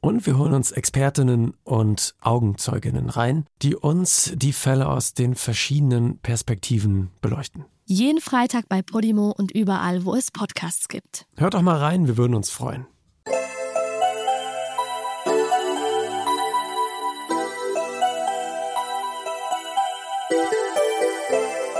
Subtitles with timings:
[0.00, 6.18] Und wir holen uns Expertinnen und Augenzeuginnen rein, die uns die Fälle aus den verschiedenen
[6.18, 7.66] Perspektiven beleuchten.
[7.84, 11.26] Jeden Freitag bei Podimo und überall, wo es Podcasts gibt.
[11.36, 12.86] Hört doch mal rein, wir würden uns freuen.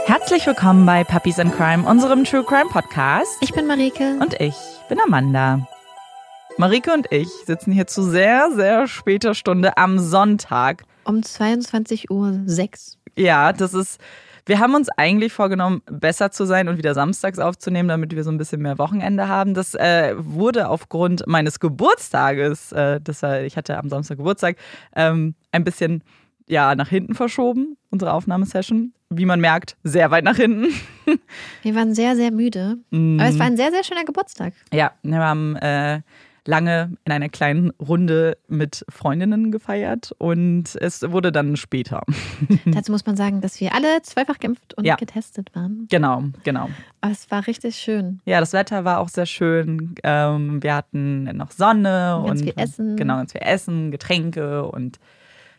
[0.05, 3.39] Herzlich willkommen bei Puppies and Crime, unserem True Crime Podcast.
[3.41, 4.19] Ich bin Marike.
[4.21, 4.57] Und ich
[4.89, 5.67] bin Amanda.
[6.59, 10.85] Marike und ich sitzen hier zu sehr, sehr später Stunde am Sonntag.
[11.05, 12.47] Um 22.06 Uhr.
[13.17, 13.99] Ja, das ist
[14.47, 18.31] wir haben uns eigentlich vorgenommen, besser zu sein und wieder samstags aufzunehmen, damit wir so
[18.31, 19.55] ein bisschen mehr Wochenende haben.
[19.55, 24.57] Das äh, wurde aufgrund meines Geburtstages, äh, das, äh, ich hatte am Samstag Geburtstag,
[24.97, 26.03] ähm, ein bisschen
[26.49, 28.93] ja, nach hinten verschoben, unsere Aufnahmesession.
[29.09, 30.67] Wie man merkt, sehr weit nach hinten.
[31.63, 32.79] Wir waren sehr, sehr müde.
[32.91, 33.21] Mm.
[33.21, 34.55] Aber es war ein sehr, sehr schöner Geburtstag.
[34.73, 36.01] Ja, wir haben äh,
[36.51, 42.03] lange in einer kleinen Runde mit Freundinnen gefeiert und es wurde dann später.
[42.67, 44.97] Dazu muss man sagen, dass wir alle zweifach geimpft und ja.
[44.97, 45.87] getestet waren.
[45.89, 46.69] Genau, genau.
[47.01, 48.21] Aber es war richtig schön.
[48.25, 49.95] Ja, das Wetter war auch sehr schön.
[50.03, 52.97] Ähm, wir hatten noch Sonne ganz und viel Essen.
[52.97, 54.99] Genau, ganz viel Essen, Getränke und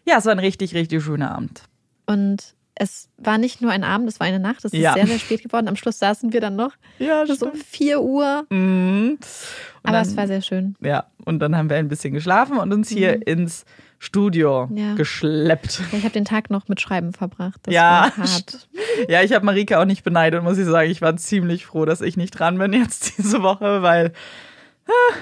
[0.05, 1.64] ja, es war ein richtig, richtig schöner Abend.
[2.05, 4.66] Und es war nicht nur ein Abend, es war eine Nacht.
[4.66, 4.94] Es ist ja.
[4.94, 5.67] sehr, sehr spät geworden.
[5.67, 6.73] Am Schluss saßen wir dann noch.
[7.00, 8.45] Ja, so um 4 Uhr.
[8.50, 9.19] Mhm.
[9.83, 10.75] Aber dann, es war sehr schön.
[10.81, 13.23] Ja, und dann haben wir ein bisschen geschlafen und uns hier mhm.
[13.23, 13.66] ins
[13.99, 14.95] Studio ja.
[14.95, 15.81] geschleppt.
[15.92, 17.59] Ich habe den Tag noch mit Schreiben verbracht.
[17.64, 18.11] Das ja,
[19.08, 20.89] ja, ich habe Marika auch nicht beneidet, muss ich sagen.
[20.89, 24.14] Ich war ziemlich froh, dass ich nicht dran bin jetzt diese Woche, weil.
[24.88, 25.16] Ah.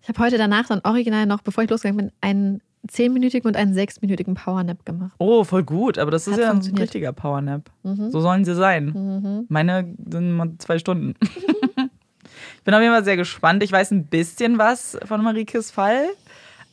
[0.00, 3.74] Ich habe heute danach dann original noch, bevor ich losgegangen bin, einen zehnminütigen und einen
[3.74, 5.14] sechsminütigen Powernap gemacht.
[5.18, 5.98] Oh, voll gut.
[5.98, 7.70] Aber das ist Hat ja ein richtiger Powernap.
[7.82, 8.10] Mhm.
[8.10, 8.86] So sollen sie sein.
[8.86, 9.46] Mhm.
[9.48, 11.14] Meine sind mal zwei Stunden.
[11.20, 13.62] ich bin auf jeden Fall sehr gespannt.
[13.62, 16.06] Ich weiß ein bisschen was von Marikes Fall.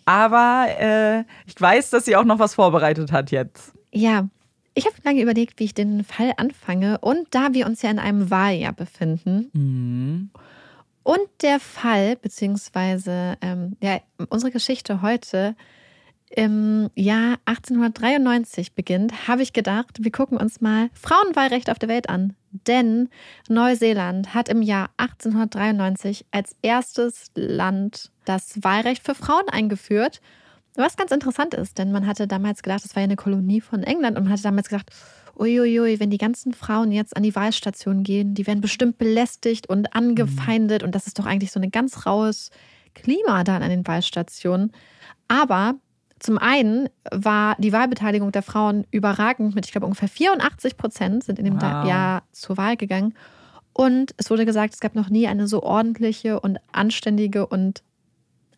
[0.06, 3.74] Aber äh, ich weiß, dass sie auch noch was vorbereitet hat jetzt.
[3.94, 4.28] Ja,
[4.74, 6.98] ich habe lange überlegt, wie ich den Fall anfange.
[7.00, 10.30] Und da wir uns ja in einem Wahljahr befinden mhm.
[11.04, 15.56] und der Fall, beziehungsweise ähm, ja, unsere Geschichte heute
[16.36, 22.09] im Jahr 1893 beginnt, habe ich gedacht, wir gucken uns mal Frauenwahlrecht auf der Welt
[22.09, 22.36] an.
[22.52, 23.09] Denn
[23.50, 30.22] Neuseeland hat im Jahr 1893 als erstes Land das Wahlrecht für Frauen eingeführt.
[30.75, 33.84] Was ganz interessant ist, denn man hatte damals gedacht, das war ja eine Kolonie von
[33.84, 34.90] England und man hatte damals gedacht,
[35.38, 39.94] uiuiui, wenn die ganzen Frauen jetzt an die Wahlstation gehen, die werden bestimmt belästigt und
[39.96, 42.52] angefeindet und das ist doch eigentlich so ein ganz raues
[42.94, 44.72] Klima dann an den Wahlstationen.
[45.28, 45.75] Aber
[46.22, 51.40] zum einen war die Wahlbeteiligung der Frauen überragend mit, ich glaube, ungefähr 84 Prozent sind
[51.40, 51.86] in dem wow.
[51.86, 53.16] Jahr zur Wahl gegangen.
[53.74, 57.82] Und es wurde gesagt, es gab noch nie eine so ordentliche und anständige und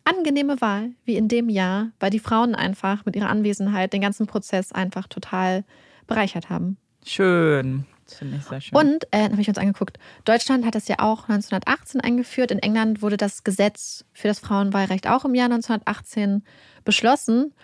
[0.04, 4.26] angenehme Wahl wie in dem Jahr, weil die Frauen einfach mit ihrer Anwesenheit den ganzen
[4.26, 5.64] Prozess einfach total
[6.06, 6.76] bereichert haben.
[7.02, 7.86] Schön.
[8.06, 8.78] Das finde ich sehr schön.
[8.78, 12.50] Und, äh, habe ich uns angeguckt, Deutschland hat das ja auch 1918 eingeführt.
[12.50, 16.42] In England wurde das Gesetz für das Frauenwahlrecht auch im Jahr 1918
[16.84, 17.54] beschlossen.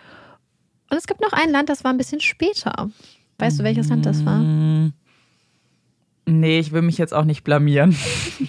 [0.89, 2.89] Und es gibt noch ein Land, das war ein bisschen später.
[3.37, 4.39] Weißt du, welches Land das war?
[4.39, 4.93] Mm.
[6.25, 7.95] Nee, ich will mich jetzt auch nicht blamieren.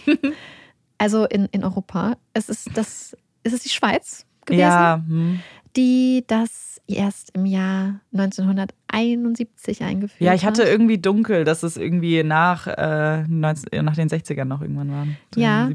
[0.98, 2.16] also in, in Europa.
[2.34, 5.02] Es ist das, ist es die Schweiz gewesen, ja.
[5.06, 5.40] Hm.
[5.76, 10.68] Die das erst im Jahr 1971 eingeführt Ja, ich hatte hat.
[10.68, 15.06] irgendwie dunkel, dass es irgendwie nach, äh, 19, nach den 60ern noch irgendwann war.
[15.36, 15.70] Ja.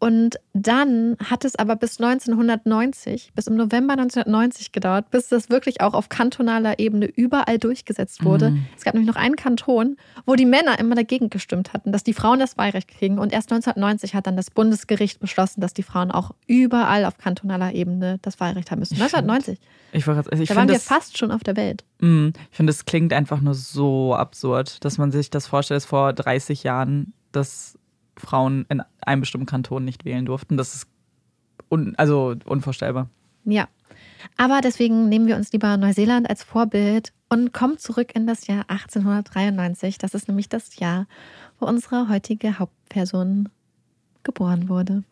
[0.00, 0.06] 70ern.
[0.06, 5.80] Und dann hat es aber bis 1990, bis im November 1990 gedauert, bis das wirklich
[5.80, 8.50] auch auf kantonaler Ebene überall durchgesetzt wurde.
[8.50, 8.66] Mhm.
[8.76, 9.96] Es gab nämlich noch einen Kanton,
[10.26, 13.18] wo die Männer immer dagegen gestimmt hatten, dass die Frauen das Wahlrecht kriegen.
[13.18, 17.72] Und erst 1990 hat dann das Bundesgericht beschlossen, dass die Frauen auch überall auf kantonaler
[17.72, 18.94] Ebene das Wahlrecht haben müssen.
[18.94, 19.58] 1990.
[19.92, 21.84] Ich war, ich da waren wir das, fast schon auf der Welt.
[22.00, 25.86] Mh, ich finde, es klingt einfach nur so absurd, dass man sich das vorstellt, dass
[25.86, 27.78] vor 30 Jahren das
[28.16, 30.56] Frauen in einem bestimmten Kanton nicht wählen durften.
[30.56, 30.88] Das ist
[31.68, 33.08] un also unvorstellbar.
[33.44, 33.68] Ja.
[34.36, 38.64] Aber deswegen nehmen wir uns lieber Neuseeland als Vorbild und kommen zurück in das Jahr
[38.68, 39.98] 1893.
[39.98, 41.06] Das ist nämlich das Jahr,
[41.58, 43.48] wo unsere heutige Hauptperson
[44.22, 45.04] geboren wurde.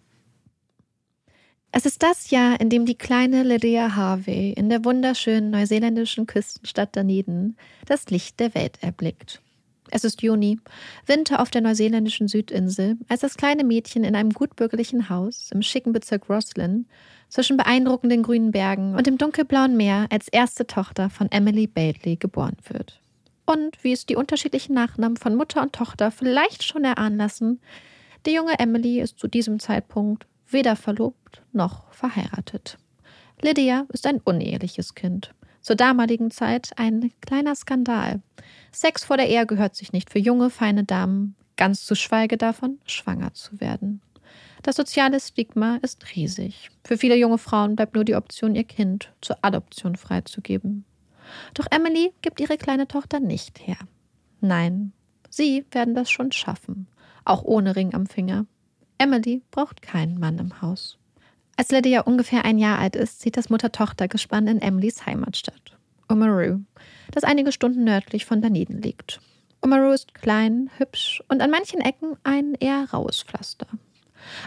[1.77, 6.95] Es ist das Jahr, in dem die kleine Lydia Harvey in der wunderschönen neuseeländischen Küstenstadt
[6.95, 7.57] Dunedin
[7.87, 9.43] das Licht der Welt erblickt.
[9.91, 10.59] Es ist Juni,
[11.07, 15.93] Winter auf der neuseeländischen Südinsel, als das kleine Mädchen in einem gutbürgerlichen Haus im schicken
[15.93, 16.87] Bezirk Roslyn
[17.29, 22.57] zwischen beeindruckenden grünen Bergen und dem dunkelblauen Meer als erste Tochter von Emily Bailey geboren
[22.69, 23.01] wird.
[23.47, 27.61] Und wie es die unterschiedlichen Nachnamen von Mutter und Tochter vielleicht schon erahnen lassen,
[28.25, 32.79] die junge Emily ist zu diesem Zeitpunkt weder verlobt noch verheiratet.
[33.43, 35.35] Lydia ist ein uneheliches Kind.
[35.65, 38.21] Zur damaligen Zeit ein kleiner Skandal.
[38.71, 42.81] Sex vor der Ehe gehört sich nicht für junge, feine Damen, ganz zu schweige davon,
[42.85, 44.03] schwanger zu werden.
[44.63, 46.71] Das soziale Stigma ist riesig.
[46.85, 50.85] Für viele junge Frauen bleibt nur die Option, ihr Kind zur Adoption freizugeben.
[51.55, 53.79] Doch Emily gibt ihre kleine Tochter nicht her.
[54.43, 54.93] Nein,
[55.31, 56.89] sie werden das schon schaffen,
[57.25, 58.45] auch ohne Ring am Finger.
[58.99, 60.99] Emily braucht keinen Mann im Haus.
[61.57, 65.77] Als Lydia ungefähr ein Jahr alt ist, zieht das Mutter-Tochter-Gespann in Emilys Heimatstadt,
[66.09, 66.61] Oamaru,
[67.13, 69.21] das einige Stunden nördlich von Dunedin liegt.
[69.63, 73.69] Oamaru ist klein, hübsch und an manchen Ecken ein eher raues Pflaster.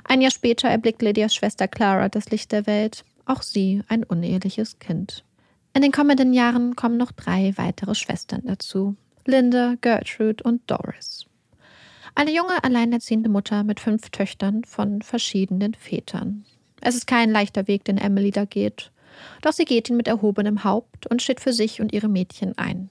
[0.04, 4.80] Ein Jahr später erblickt Lydias Schwester Clara das Licht der Welt, auch sie ein uneheliches
[4.80, 5.24] Kind.
[5.74, 8.95] In den kommenden Jahren kommen noch drei weitere Schwestern dazu:
[9.25, 11.25] Linda, Gertrude und Doris.
[12.15, 16.45] Eine junge, alleinerziehende Mutter mit fünf Töchtern von verschiedenen Vätern.
[16.82, 18.92] Es ist kein leichter Weg, den Emily da geht.
[19.42, 22.90] Doch sie geht ihn mit erhobenem Haupt und steht für sich und ihre Mädchen ein.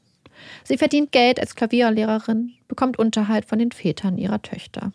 [0.65, 4.93] Sie verdient Geld als Klavierlehrerin, bekommt Unterhalt von den Vätern ihrer Töchter.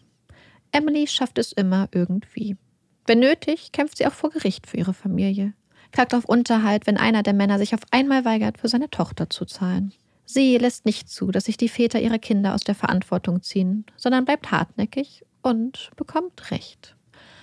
[0.71, 2.57] Emily schafft es immer irgendwie.
[3.05, 5.53] Wenn nötig, kämpft sie auch vor Gericht für ihre Familie.
[5.91, 9.45] Klagt auf Unterhalt, wenn einer der Männer sich auf einmal weigert, für seine Tochter zu
[9.45, 9.91] zahlen.
[10.25, 14.23] Sie lässt nicht zu, dass sich die Väter ihrer Kinder aus der Verantwortung ziehen, sondern
[14.23, 16.95] bleibt hartnäckig und bekommt Recht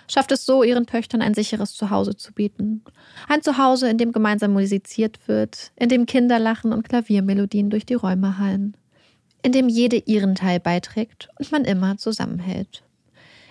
[0.09, 2.83] schafft es so, ihren Töchtern ein sicheres Zuhause zu bieten.
[3.29, 7.95] Ein Zuhause, in dem gemeinsam musiziert wird, in dem Kinder lachen und Klaviermelodien durch die
[7.95, 8.77] Räume hallen,
[9.43, 12.83] in dem jede ihren Teil beiträgt und man immer zusammenhält.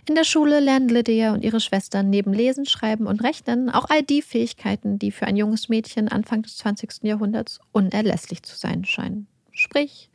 [0.10, 4.04] In der Schule lernen Lydia und ihre Schwestern neben Lesen, Schreiben und Rechnen auch all
[4.04, 7.04] die Fähigkeiten, die für ein junges Mädchen Anfang des 20.
[7.04, 9.28] Jahrhunderts unerlässlich zu sein scheinen.
[9.52, 10.10] Sprich,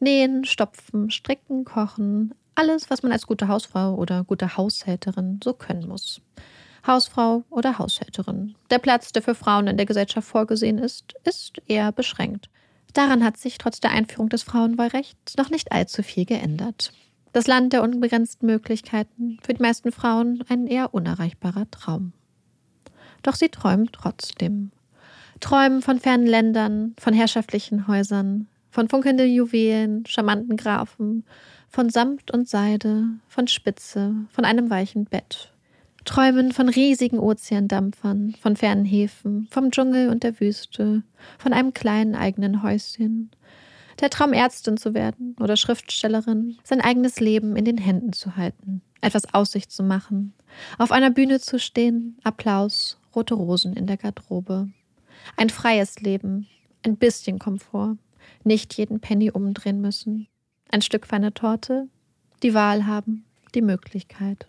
[0.00, 5.86] nähen, stopfen, stricken, kochen, alles, was man als gute Hausfrau oder gute Haushälterin so können
[5.86, 6.20] muss.
[6.86, 8.56] Hausfrau oder Haushälterin.
[8.70, 12.48] Der Platz, der für Frauen in der Gesellschaft vorgesehen ist, ist eher beschränkt.
[12.94, 16.92] Daran hat sich trotz der Einführung des Frauenwahlrechts noch nicht allzu viel geändert.
[17.32, 22.12] Das Land der unbegrenzten Möglichkeiten, für die meisten Frauen ein eher unerreichbarer Traum.
[23.22, 24.72] Doch sie träumen trotzdem.
[25.40, 31.24] Träumen von fernen Ländern, von herrschaftlichen Häusern, von funkelnden Juwelen, charmanten Grafen,
[31.68, 35.52] von Samt und Seide, von Spitze, von einem weichen Bett.
[36.04, 41.02] Träumen von riesigen Ozeandampfern, von fernen Häfen, vom Dschungel und der Wüste,
[41.38, 43.30] von einem kleinen eigenen Häuschen.
[44.00, 48.80] Der Traum, Ärztin zu werden oder Schriftstellerin, sein eigenes Leben in den Händen zu halten,
[49.02, 50.32] etwas Aussicht zu machen,
[50.78, 54.70] auf einer Bühne zu stehen, Applaus, rote Rosen in der Garderobe.
[55.36, 56.46] Ein freies Leben,
[56.86, 57.98] ein bisschen Komfort,
[58.44, 60.28] nicht jeden Penny umdrehen müssen,
[60.68, 61.88] ein Stück feine Torte,
[62.42, 63.24] die Wahl haben,
[63.54, 64.46] die Möglichkeit.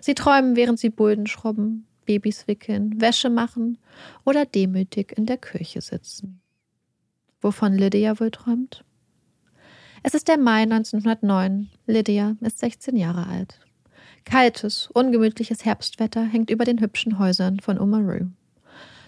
[0.00, 3.78] Sie träumen, während sie Bulden schrubben, Babys wickeln, Wäsche machen
[4.24, 6.40] oder demütig in der Kirche sitzen.
[7.40, 8.84] Wovon Lydia wohl träumt?
[10.02, 11.68] Es ist der Mai 1909.
[11.86, 13.60] Lydia ist 16 Jahre alt.
[14.24, 18.26] Kaltes, ungemütliches Herbstwetter hängt über den hübschen Häusern von Oamaru.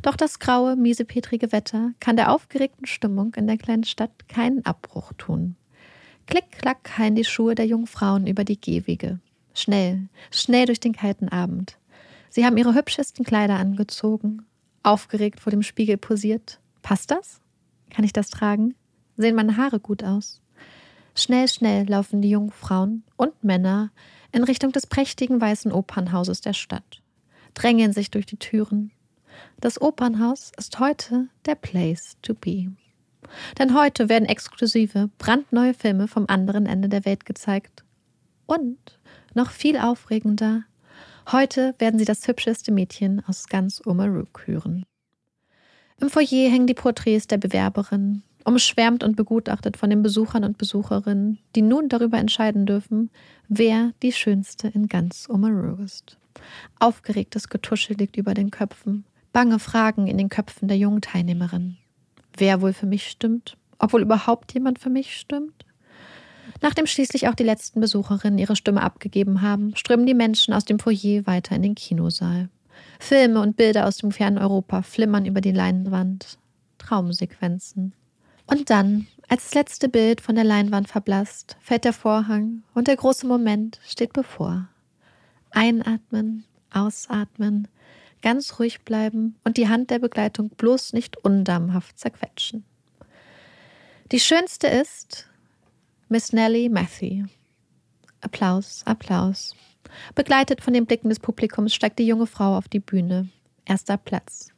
[0.02, 5.12] Doch das graue, miesepetrige Wetter kann der aufgeregten Stimmung in der kleinen Stadt keinen Abbruch
[5.18, 5.56] tun.
[6.28, 9.18] Klick, klack hallen die Schuhe der jungen Frauen über die Gehwege.
[9.54, 11.78] Schnell, schnell durch den kalten Abend.
[12.28, 14.44] Sie haben ihre hübschesten Kleider angezogen,
[14.82, 16.60] aufgeregt vor dem Spiegel posiert.
[16.82, 17.40] Passt das?
[17.88, 18.74] Kann ich das tragen?
[19.16, 20.42] Sehen meine Haare gut aus?
[21.14, 23.90] Schnell, schnell laufen die jungen Frauen und Männer
[24.30, 27.02] in Richtung des prächtigen weißen Opernhauses der Stadt,
[27.54, 28.92] drängen sich durch die Türen.
[29.60, 32.70] Das Opernhaus ist heute der Place to be.
[33.58, 37.84] Denn heute werden exklusive, brandneue Filme vom anderen Ende der Welt gezeigt.
[38.46, 38.98] Und,
[39.34, 40.64] noch viel aufregender,
[41.30, 44.84] heute werden Sie das hübscheste Mädchen aus ganz Omaruk hören.
[46.00, 51.38] Im Foyer hängen die Porträts der Bewerberin, umschwärmt und begutachtet von den Besuchern und Besucherinnen,
[51.56, 53.10] die nun darüber entscheiden dürfen,
[53.48, 56.16] wer die Schönste in ganz Oamaru ist.
[56.78, 61.78] Aufgeregtes Getuschel liegt über den Köpfen, bange Fragen in den Köpfen der jungen Teilnehmerinnen
[62.38, 65.64] wer wohl für mich stimmt, ob wohl überhaupt jemand für mich stimmt.
[66.60, 70.78] Nachdem schließlich auch die letzten Besucherinnen ihre Stimme abgegeben haben, strömen die Menschen aus dem
[70.78, 72.48] Foyer weiter in den Kinosaal.
[72.98, 76.38] Filme und Bilder aus dem fernen Europa flimmern über die Leinwand.
[76.78, 77.92] Traumsequenzen.
[78.46, 82.96] Und dann, als das letzte Bild von der Leinwand verblasst, fällt der Vorhang und der
[82.96, 84.68] große Moment steht bevor.
[85.50, 87.68] Einatmen, ausatmen,
[88.22, 92.64] ganz ruhig bleiben und die Hand der Begleitung bloß nicht undamhaft zerquetschen.
[94.10, 95.28] Die schönste ist
[96.08, 97.26] Miss Nellie Matthew.
[98.20, 99.54] Applaus, Applaus.
[100.14, 103.28] Begleitet von den Blicken des Publikums steigt die junge Frau auf die Bühne.
[103.64, 104.50] Erster Platz.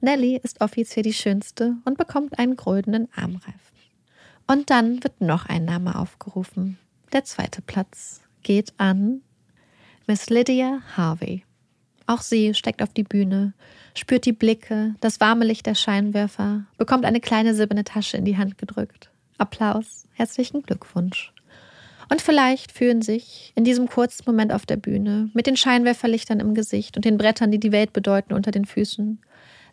[0.00, 3.72] Nellie ist offiziell die schönste und bekommt einen goldenen Armreif.
[4.46, 6.78] Und dann wird noch ein Name aufgerufen.
[7.12, 9.22] Der zweite Platz geht an
[10.06, 11.44] Miss Lydia Harvey.
[12.08, 13.52] Auch sie steigt auf die Bühne,
[13.94, 18.38] spürt die Blicke, das warme Licht der Scheinwerfer, bekommt eine kleine silberne Tasche in die
[18.38, 19.10] Hand gedrückt.
[19.36, 21.34] Applaus, herzlichen Glückwunsch.
[22.08, 26.54] Und vielleicht fühlen sich in diesem kurzen Moment auf der Bühne, mit den Scheinwerferlichtern im
[26.54, 29.20] Gesicht und den Brettern, die die Welt bedeuten, unter den Füßen,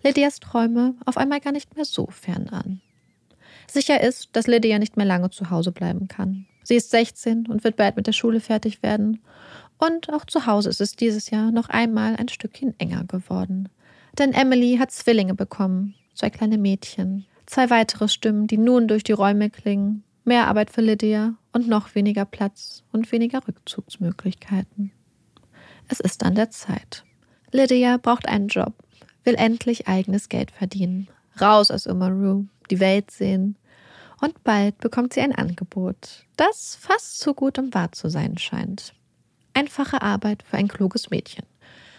[0.04, 2.82] Lydias Träume auf einmal gar nicht mehr so fern an.
[3.66, 6.48] Sicher ist, dass Lydia nicht mehr lange zu Hause bleiben kann.
[6.64, 9.22] Sie ist 16 und wird bald mit der Schule fertig werden.
[9.78, 13.70] Und auch zu Hause ist es dieses Jahr noch einmal ein Stückchen enger geworden.
[14.18, 19.12] Denn Emily hat Zwillinge bekommen, zwei kleine Mädchen, zwei weitere Stimmen, die nun durch die
[19.12, 24.92] Räume klingen, mehr Arbeit für Lydia und noch weniger Platz und weniger Rückzugsmöglichkeiten.
[25.88, 27.04] Es ist an der Zeit.
[27.52, 28.74] Lydia braucht einen Job,
[29.24, 31.08] will endlich eigenes Geld verdienen,
[31.40, 33.58] raus aus Umaru, die Welt sehen.
[34.22, 38.94] Und bald bekommt sie ein Angebot, das fast so gut um wahr zu sein scheint.
[39.56, 41.46] Einfache Arbeit für ein kluges Mädchen.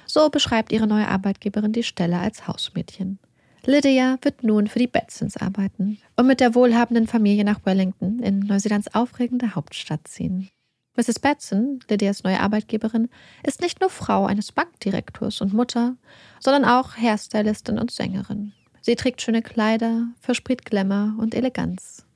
[0.07, 3.19] So beschreibt ihre neue Arbeitgeberin die Stelle als Hausmädchen.
[3.65, 8.41] Lydia wird nun für die Betsons arbeiten und mit der wohlhabenden Familie nach Wellington in
[8.41, 10.51] Neuseelands aufregende Hauptstadt ziehen.
[10.97, 11.19] Mrs.
[11.19, 13.09] Batson, Lydias neue Arbeitgeberin,
[13.43, 15.97] ist nicht nur Frau eines Bankdirektors und Mutter,
[16.41, 18.53] sondern auch Hairstylistin und Sängerin.
[18.83, 22.07] Sie trägt schöne Kleider, verspricht Glamour und Eleganz.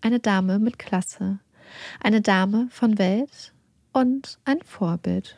[0.00, 1.38] Eine Dame mit Klasse.
[2.02, 3.52] Eine Dame von Welt
[3.92, 5.36] und ein Vorbild.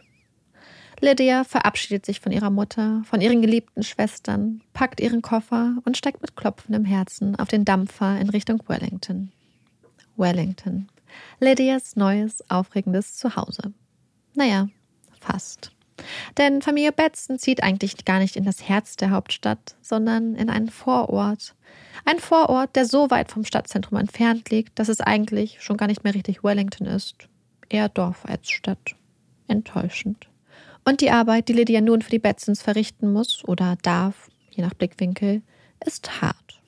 [1.00, 6.22] Lydia verabschiedet sich von ihrer Mutter, von ihren geliebten Schwestern, packt ihren Koffer und steigt
[6.22, 9.32] mit klopfendem Herzen auf den Dampfer in Richtung Wellington.
[10.16, 10.88] Wellington.
[11.40, 13.72] Lydias neues, aufregendes Zuhause.
[14.34, 14.68] Naja,
[15.20, 15.72] fast.
[16.38, 20.70] Denn Familie Betson zieht eigentlich gar nicht in das Herz der Hauptstadt, sondern in einen
[20.70, 21.54] Vorort.
[22.04, 26.04] Ein Vorort, der so weit vom Stadtzentrum entfernt liegt, dass es eigentlich schon gar nicht
[26.04, 27.28] mehr richtig Wellington ist.
[27.72, 28.94] Eher Dorf als Stadt.
[29.48, 30.28] Enttäuschend.
[30.84, 34.74] Und die Arbeit, die Lydia nun für die Betsons verrichten muss oder darf, je nach
[34.74, 35.40] Blickwinkel,
[35.84, 36.60] ist hart.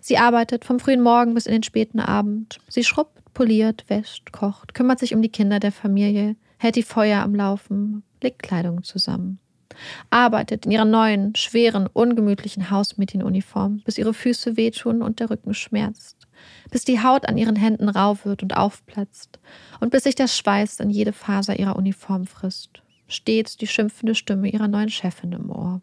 [0.00, 2.60] Sie arbeitet vom frühen Morgen bis in den späten Abend.
[2.68, 7.22] Sie schrubbt, poliert, wäscht, kocht, kümmert sich um die Kinder der Familie, hält die Feuer
[7.22, 9.40] am Laufen, legt Kleidung zusammen.
[10.10, 16.23] Arbeitet in ihrer neuen, schweren, ungemütlichen Hausmädchenuniform, bis ihre Füße wehtun und der Rücken schmerzt,
[16.70, 19.38] bis die Haut an ihren Händen rau wird und aufplatzt
[19.80, 22.82] und bis sich der Schweiß in jede Faser ihrer Uniform frisst.
[23.06, 25.82] Stets die schimpfende Stimme ihrer neuen Chefin im Ohr.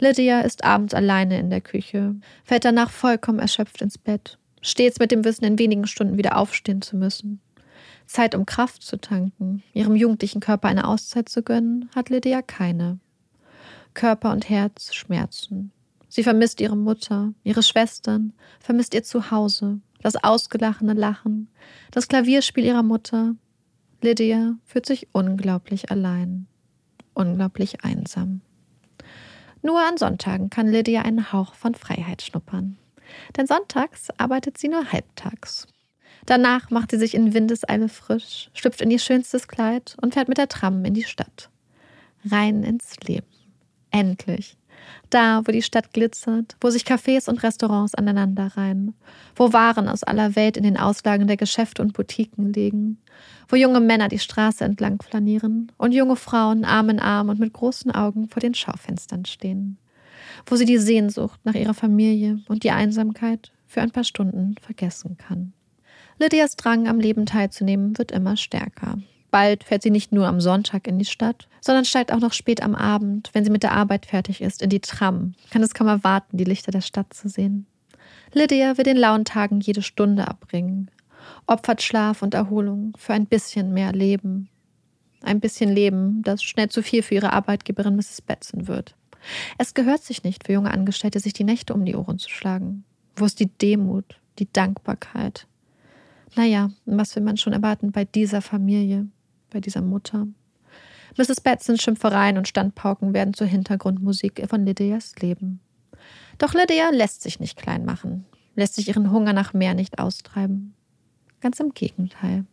[0.00, 5.10] Lydia ist abends alleine in der Küche, fällt danach vollkommen erschöpft ins Bett, stets mit
[5.10, 7.40] dem Wissen, in wenigen Stunden wieder aufstehen zu müssen.
[8.06, 12.98] Zeit, um Kraft zu tanken, ihrem jugendlichen Körper eine Auszeit zu gönnen, hat Lydia keine.
[13.94, 15.72] Körper und Herz schmerzen.
[16.08, 21.48] Sie vermisst ihre Mutter, ihre Schwestern, vermisst ihr Zuhause, das ausgelachene Lachen,
[21.90, 23.34] das Klavierspiel ihrer Mutter.
[24.00, 26.46] Lydia fühlt sich unglaublich allein,
[27.14, 28.40] unglaublich einsam.
[29.62, 32.78] Nur an Sonntagen kann Lydia einen Hauch von Freiheit schnuppern.
[33.36, 35.66] Denn sonntags arbeitet sie nur halbtags.
[36.26, 40.38] Danach macht sie sich in Windeseile frisch, schlüpft in ihr schönstes Kleid und fährt mit
[40.38, 41.50] der Tram in die Stadt.
[42.24, 43.26] Rein ins Leben.
[43.90, 44.56] Endlich.
[45.10, 48.94] Da, wo die Stadt glitzert, wo sich Cafés und Restaurants aneinanderreihen,
[49.34, 52.98] wo Waren aus aller Welt in den Auslagen der Geschäfte und Boutiquen liegen,
[53.48, 57.52] wo junge Männer die Straße entlang flanieren und junge Frauen Arm in Arm und mit
[57.52, 59.78] großen Augen vor den Schaufenstern stehen,
[60.46, 65.16] wo sie die Sehnsucht nach ihrer Familie und die Einsamkeit für ein paar Stunden vergessen
[65.16, 65.52] kann.
[66.18, 68.98] Lydias Drang, am Leben teilzunehmen, wird immer stärker.
[69.30, 72.62] Bald fährt sie nicht nur am Sonntag in die Stadt, sondern steigt auch noch spät
[72.62, 75.34] am Abend, wenn sie mit der Arbeit fertig ist, in die Tram.
[75.50, 77.66] Kann es kaum erwarten, die Lichter der Stadt zu sehen.
[78.32, 80.90] Lydia will den lauen Tagen jede Stunde abbringen,
[81.46, 84.48] opfert Schlaf und Erholung für ein bisschen mehr Leben.
[85.22, 88.22] Ein bisschen Leben, das schnell zu viel für ihre Arbeitgeberin Mrs.
[88.22, 88.94] Betson wird.
[89.58, 92.84] Es gehört sich nicht für junge Angestellte, sich die Nächte um die Ohren zu schlagen.
[93.16, 95.46] Wo ist die Demut, die Dankbarkeit,
[96.36, 99.08] naja, was will man schon erwarten bei dieser Familie,
[99.50, 100.26] bei dieser Mutter?
[101.16, 101.40] Mrs.
[101.40, 105.60] Betsons Schimpfereien und Standpauken werden zur Hintergrundmusik von Lydias Leben.
[106.38, 108.24] Doch Lydia lässt sich nicht klein machen.
[108.54, 110.74] lässt sich ihren Hunger nach mehr nicht austreiben.
[111.40, 112.44] Ganz im Gegenteil.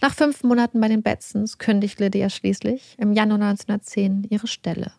[0.00, 4.92] Nach fünf Monaten bei den Betsons kündigt Lydia schließlich im Januar 1910 ihre Stelle.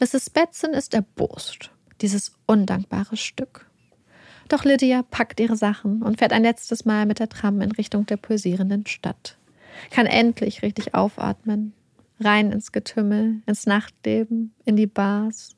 [0.00, 0.30] Mrs.
[0.30, 1.70] Betson ist erbost,
[2.00, 3.70] dieses undankbare Stück.
[4.48, 8.04] Doch Lydia packt ihre Sachen und fährt ein letztes Mal mit der Tram in Richtung
[8.06, 9.38] der pulsierenden Stadt.
[9.90, 11.72] Kann endlich richtig aufatmen.
[12.20, 15.56] Rein ins Getümmel, ins Nachtleben, in die Bars.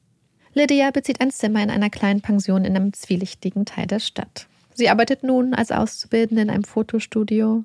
[0.54, 4.46] Lydia bezieht ein Zimmer in einer kleinen Pension in einem zwielichtigen Teil der Stadt.
[4.72, 7.64] Sie arbeitet nun als Auszubildende in einem Fotostudio.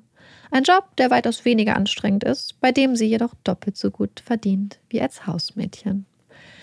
[0.50, 4.80] Ein Job, der weitaus weniger anstrengend ist, bei dem sie jedoch doppelt so gut verdient
[4.88, 6.06] wie als Hausmädchen.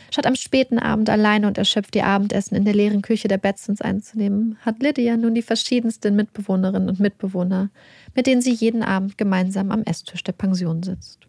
[0.10, 3.82] Statt am späten Abend alleine und erschöpft ihr Abendessen in der leeren Küche der Betsons
[3.82, 7.70] einzunehmen, hat Lydia nun die verschiedensten Mitbewohnerinnen und Mitbewohner,
[8.16, 11.28] mit denen sie jeden Abend gemeinsam am Esstisch der Pension sitzt.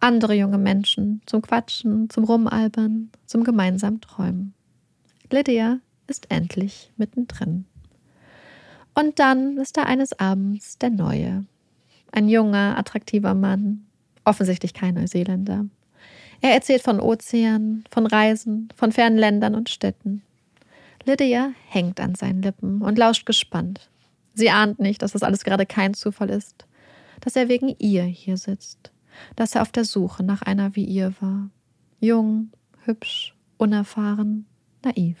[0.00, 4.54] Andere junge Menschen zum Quatschen, zum Rumalbern, zum gemeinsamen Träumen.
[5.30, 7.66] Lydia ist endlich mittendrin.
[8.94, 11.44] Und dann ist da eines Abends der Neue.
[12.12, 13.86] Ein junger, attraktiver Mann,
[14.24, 15.66] offensichtlich kein Neuseeländer.
[16.40, 20.22] Er erzählt von Ozeanen, von Reisen, von fernen Ländern und Städten.
[21.04, 23.88] Lydia hängt an seinen Lippen und lauscht gespannt.
[24.34, 26.66] Sie ahnt nicht, dass das alles gerade kein Zufall ist,
[27.20, 28.92] dass er wegen ihr hier sitzt,
[29.34, 31.48] dass er auf der Suche nach einer wie ihr war.
[32.00, 32.50] Jung,
[32.84, 34.46] hübsch, unerfahren,
[34.84, 35.16] naiv.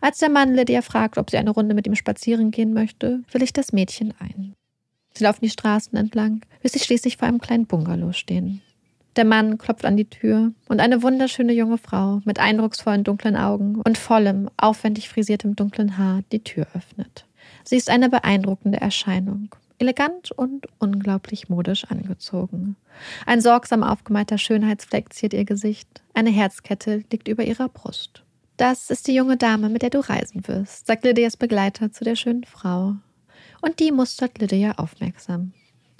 [0.00, 3.42] Als der Mann Lydia fragt, ob sie eine Runde mit ihm spazieren gehen möchte, will
[3.42, 4.54] ich das Mädchen ein.
[5.14, 8.60] Sie laufen die Straßen entlang, bis sie schließlich vor einem kleinen Bungalow stehen.
[9.16, 13.80] Der Mann klopft an die Tür und eine wunderschöne junge Frau mit eindrucksvollen dunklen Augen
[13.82, 17.24] und vollem, aufwendig frisiertem dunklen Haar die Tür öffnet.
[17.64, 22.76] Sie ist eine beeindruckende Erscheinung, elegant und unglaublich modisch angezogen.
[23.24, 28.22] Ein sorgsam aufgemalter Schönheitsfleck ziert ihr Gesicht, eine Herzkette liegt über ihrer Brust.
[28.58, 32.16] Das ist die junge Dame, mit der du reisen wirst, sagt Lydias Begleiter zu der
[32.16, 32.96] schönen Frau.
[33.62, 35.52] Und die mustert Lydia aufmerksam.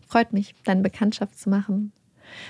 [0.07, 1.93] Freut mich, deine Bekanntschaft zu machen.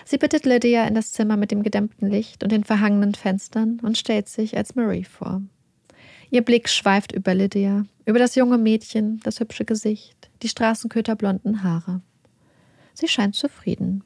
[0.04, 3.98] Sie bittet Lydia in das Zimmer mit dem gedämmten Licht und den verhangenen Fenstern und
[3.98, 5.42] stellt sich als Marie vor.
[6.30, 12.02] Ihr Blick schweift über Lydia, über das junge Mädchen, das hübsche Gesicht, die straßenköterblonden Haare.
[12.94, 14.02] Sie scheint zufrieden.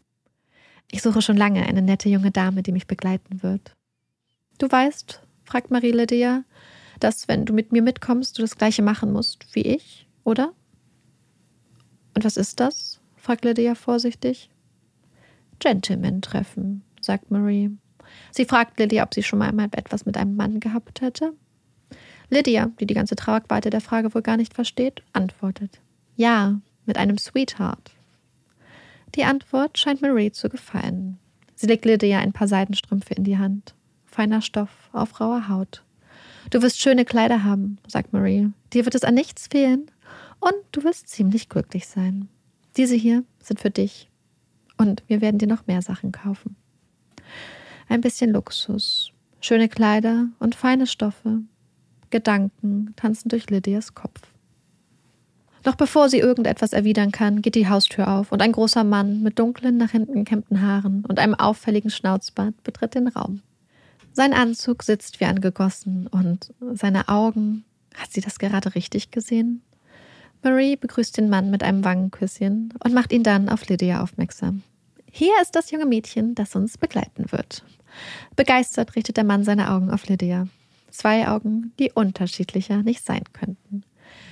[0.91, 3.77] Ich suche schon lange eine nette junge Dame, die mich begleiten wird.
[4.59, 6.45] Du weißt, fragt Marie Lydia,
[6.99, 10.53] dass, wenn du mit mir mitkommst, du das gleiche machen musst wie ich, oder?
[12.15, 13.01] Und was ist das?
[13.17, 14.51] fragt Lydia vorsichtig.
[15.61, 17.71] Gentleman-Treffen, sagt Marie.
[18.33, 21.33] Sie fragt Lydia, ob sie schon mal etwas mit einem Mann gehabt hätte.
[22.29, 25.81] Lydia, die die ganze Tragweite der Frage wohl gar nicht versteht, antwortet:
[26.17, 27.93] Ja, mit einem Sweetheart.
[29.15, 31.19] Die Antwort scheint Marie zu gefallen.
[31.55, 33.75] Sie legt Lydia ein paar Seidenstrümpfe in die Hand.
[34.07, 35.85] Feiner Stoff auf rauer Haut.
[36.51, 38.51] Du wirst schöne Kleider haben, sagt Marie.
[38.73, 39.91] Dir wird es an nichts fehlen
[40.41, 42.29] und du wirst ziemlich glücklich sein.
[42.77, 44.10] Diese hier sind für dich.
[44.81, 46.57] Und wir werden dir noch mehr Sachen kaufen.
[47.91, 49.13] Ein bisschen Luxus,
[49.43, 51.41] schöne Kleider und feine Stoffe.
[52.09, 54.23] Gedanken tanzen durch Lydias Kopf.
[55.65, 59.39] Doch bevor sie irgendetwas erwidern kann, geht die Haustür auf und ein großer Mann mit
[59.39, 63.43] dunklen, nach hinten gekämmten Haaren und einem auffälligen Schnauzbart betritt den Raum.
[64.15, 67.67] Sein Anzug sitzt wie angegossen und seine Augen.
[67.95, 69.61] Hat sie das gerade richtig gesehen?
[70.43, 74.63] Marie begrüßt den Mann mit einem Wangenküsschen und macht ihn dann auf Lydia aufmerksam.
[75.11, 77.65] Hier ist das junge Mädchen, das uns begleiten wird.
[78.37, 80.47] Begeistert richtet der Mann seine Augen auf Lydia.
[80.91, 83.83] Zwei Augen, die unterschiedlicher nicht sein könnten.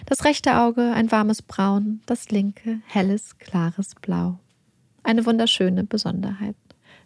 [0.07, 4.39] Das rechte Auge ein warmes Braun, das linke helles, klares Blau.
[5.03, 6.57] Eine wunderschöne Besonderheit.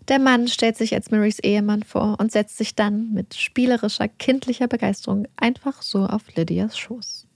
[0.08, 4.68] Der Mann stellt sich als Marys Ehemann vor und setzt sich dann mit spielerischer, kindlicher
[4.68, 7.26] Begeisterung einfach so auf Lydias Schoß.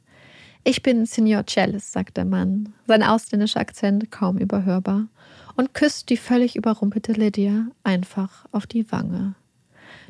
[0.64, 5.06] Ich bin Signor Cellis, sagt der Mann, sein ausländischer Akzent kaum überhörbar
[5.56, 9.34] und küsst die völlig überrumpelte Lydia einfach auf die Wange.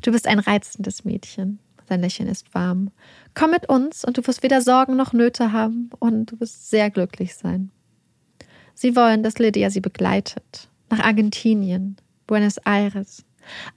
[0.02, 1.58] Du bist ein reizendes Mädchen.
[1.88, 2.90] Sein Lächeln ist warm.
[3.34, 6.90] Komm mit uns und du wirst weder Sorgen noch Nöte haben und du wirst sehr
[6.90, 7.70] glücklich sein.
[8.74, 10.68] Sie wollen, dass Lydia sie begleitet.
[10.90, 13.24] Nach Argentinien, Buenos Aires,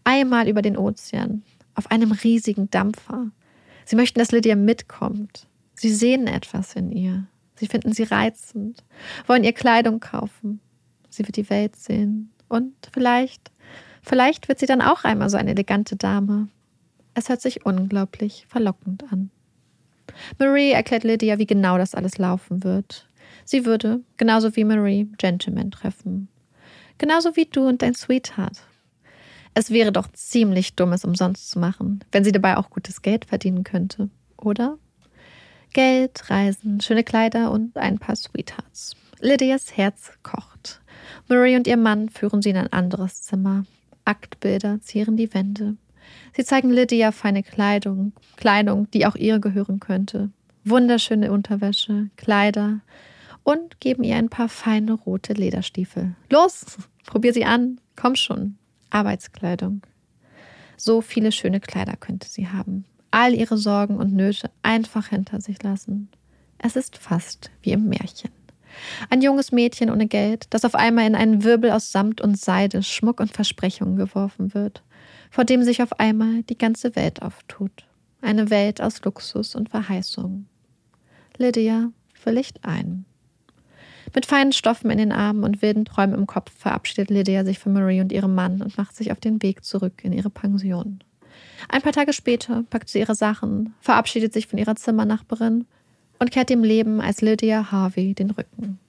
[0.04, 1.44] einmal über den Ozean,
[1.76, 3.32] auf einem riesigen Dampfer.
[3.86, 5.48] Sie möchten, dass Lydia mitkommt.
[5.76, 7.28] Sie sehen etwas in ihr.
[7.56, 8.84] Sie finden sie reizend,
[9.28, 10.62] wollen ihr Kleidung kaufen,
[11.20, 12.32] Sie wird die Welt sehen.
[12.48, 13.52] Und vielleicht,
[14.02, 16.48] vielleicht wird sie dann auch einmal so eine elegante Dame.
[17.14, 19.30] Es hört sich unglaublich verlockend an.
[20.38, 23.10] Marie erklärt Lydia, wie genau das alles laufen wird.
[23.44, 26.30] Sie würde, genauso wie Marie, Gentlemen treffen.
[27.00, 28.62] Genauso wie du und dein Sweetheart.
[29.54, 33.26] Es wäre doch ziemlich dumm, es umsonst zu machen, wenn sie dabei auch gutes Geld
[33.26, 34.78] verdienen könnte, oder?
[35.74, 38.96] Geld, Reisen, schöne Kleider und ein paar Sweethearts.
[39.20, 40.79] Lydias Herz kocht.
[41.28, 43.66] Marie und ihr Mann führen sie in ein anderes Zimmer.
[44.06, 45.76] Aktbilder zieren die Wände.
[46.36, 50.30] Sie zeigen Lydia feine Kleidung, Kleidung, die auch ihr gehören könnte.
[50.64, 52.82] Wunderschöne Unterwäsche, Kleider
[53.44, 56.16] und geben ihr ein paar feine rote Lederstiefel.
[56.30, 58.58] Los, probier sie an, komm schon.
[58.90, 59.82] Arbeitskleidung.
[60.78, 62.86] So viele schöne Kleider könnte sie haben.
[63.12, 66.10] All ihre Sorgen und Nöte einfach hinter sich lassen.
[66.58, 68.32] Es ist fast wie im Märchen.
[69.10, 72.84] Ein junges Mädchen ohne Geld, das auf einmal in einen Wirbel aus Samt und Seide,
[72.84, 74.84] Schmuck und Versprechungen geworfen wird,
[75.30, 77.86] vor dem sich auf einmal die ganze Welt auftut.
[78.22, 80.46] Eine Welt aus Luxus und Verheißung.
[81.38, 81.92] Lydia
[82.26, 83.06] willigt ein.
[84.14, 87.74] Mit feinen Stoffen in den Armen und wilden Träumen im Kopf verabschiedet Lydia sich von
[87.74, 91.00] Marie und ihrem Mann und macht sich auf den Weg zurück in ihre Pension.
[91.70, 95.66] Ein paar Tage später packt sie ihre Sachen, verabschiedet sich von ihrer Zimmernachbarin
[96.20, 98.80] und kehrt dem Leben als Lydia Harvey den Rücken.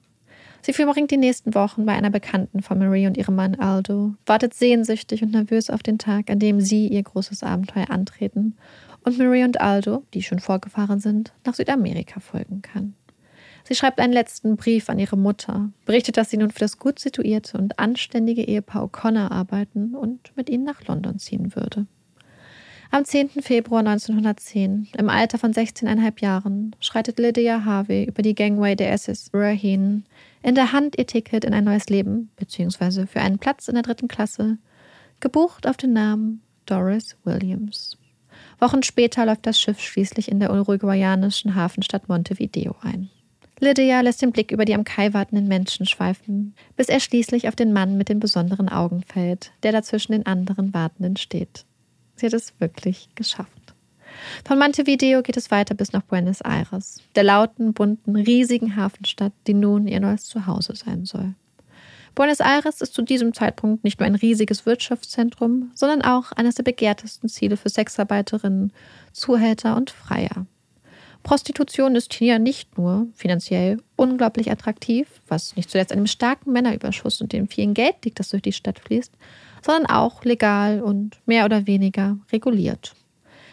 [0.63, 4.53] Sie verbringt die nächsten Wochen bei einer Bekannten von Marie und ihrem Mann Aldo, wartet
[4.53, 8.57] sehnsüchtig und nervös auf den Tag, an dem sie ihr großes Abenteuer antreten
[9.05, 12.95] und Marie und Aldo, die schon vorgefahren sind, nach Südamerika folgen kann.
[13.65, 16.99] Sie schreibt einen letzten Brief an ihre Mutter, berichtet, dass sie nun für das gut
[16.99, 21.87] situierte und anständige Ehepaar O'Connor arbeiten und mit ihnen nach London ziehen würde.
[22.93, 23.29] Am 10.
[23.41, 29.31] Februar 1910, im Alter von 16,5 Jahren, schreitet Lydia Harvey über die Gangway der SS
[29.33, 30.05] Raheen,
[30.43, 33.85] in der Hand ihr Ticket in ein neues Leben, beziehungsweise für einen Platz in der
[33.85, 34.59] dritten Klasse,
[35.21, 37.97] gebucht auf den Namen Doris Williams.
[38.59, 43.09] Wochen später läuft das Schiff schließlich in der uruguayanischen Hafenstadt Montevideo ein.
[43.61, 47.55] Lydia lässt den Blick über die am Kai wartenden Menschen schweifen, bis er schließlich auf
[47.55, 51.67] den Mann mit den besonderen Augen fällt, der da zwischen den anderen Wartenden steht.
[52.21, 53.75] Sie hat es wirklich geschafft.
[54.45, 59.55] Von Montevideo geht es weiter bis nach Buenos Aires, der lauten, bunten, riesigen Hafenstadt, die
[59.55, 61.35] nun ihr neues Zuhause sein soll.
[62.15, 66.65] Buenos Aires ist zu diesem Zeitpunkt nicht nur ein riesiges Wirtschaftszentrum, sondern auch eines der
[66.65, 68.75] begehrtesten Ziele für Sexarbeiterinnen,
[69.13, 70.45] Zuhälter und Freier.
[71.23, 77.33] Prostitution ist hier nicht nur finanziell unglaublich attraktiv, was nicht zuletzt dem starken Männerüberschuss und
[77.33, 79.13] dem vielen Geld liegt, das durch die Stadt fließt,
[79.65, 82.95] sondern auch legal und mehr oder weniger reguliert.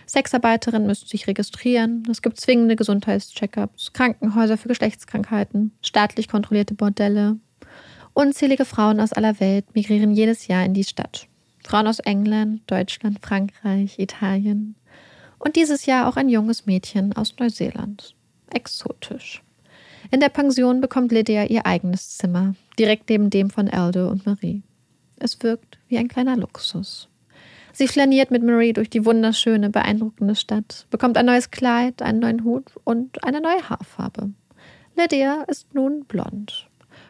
[0.08, 7.38] Sexarbeiterinnen müssen sich registrieren, es gibt zwingende Gesundheitscheckups, Krankenhäuser für Geschlechtskrankheiten, staatlich kontrollierte Bordelle.
[8.14, 11.28] Unzählige Frauen aus aller Welt migrieren jedes Jahr in die Stadt.
[11.64, 14.76] Frauen aus England, Deutschland, Frankreich, Italien.
[15.40, 18.16] Und dieses Jahr auch ein junges Mädchen aus Neuseeland.
[18.50, 19.44] Exotisch.
[20.10, 24.64] In der Pension bekommt Lydia ihr eigenes Zimmer, direkt neben dem von Aldo und Marie.
[25.20, 27.10] Es wirkt wie ein kleiner Luxus.
[27.74, 32.44] Sie flaniert mit Marie durch die wunderschöne, beeindruckende Stadt, bekommt ein neues Kleid, einen neuen
[32.44, 34.32] Hut und eine neue Haarfarbe.
[34.96, 36.68] Lydia ist nun blond.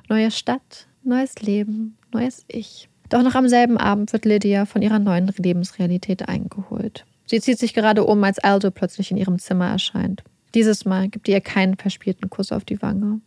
[0.09, 2.89] Neue Stadt, neues Leben, neues Ich.
[3.09, 7.05] Doch noch am selben Abend wird Lydia von ihrer neuen Lebensrealität eingeholt.
[7.25, 10.23] Sie zieht sich gerade um, als Aldo plötzlich in ihrem Zimmer erscheint.
[10.53, 13.21] Dieses Mal gibt ihr keinen verspielten Kuss auf die Wange.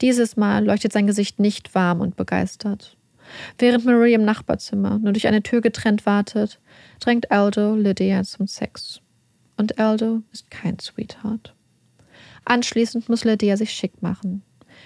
[0.00, 2.95] Dieses Mal leuchtet sein Gesicht nicht warm und begeistert.
[3.58, 6.60] Während Marie im Nachbarzimmer nur durch eine Tür getrennt wartet,
[7.00, 9.00] drängt Aldo Lydia zum Sex.
[9.56, 11.54] Und Aldo ist kein Sweetheart.
[12.44, 14.42] Anschließend muss Lydia sich schick machen.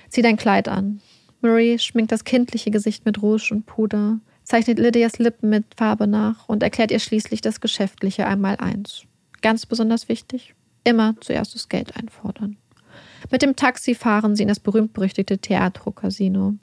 [0.09, 1.01] Zieht ein Kleid an.
[1.41, 6.49] Marie schminkt das kindliche Gesicht mit Rouge und Puder, zeichnet Lydias Lippen mit Farbe nach
[6.49, 9.05] und erklärt ihr schließlich das Geschäftliche einmal eins.
[9.43, 12.57] Ganz besonders wichtig, immer zuerst das Geld einfordern.
[13.31, 16.55] Mit dem Taxi fahren sie in das berühmt-berüchtigte Teatro Casino,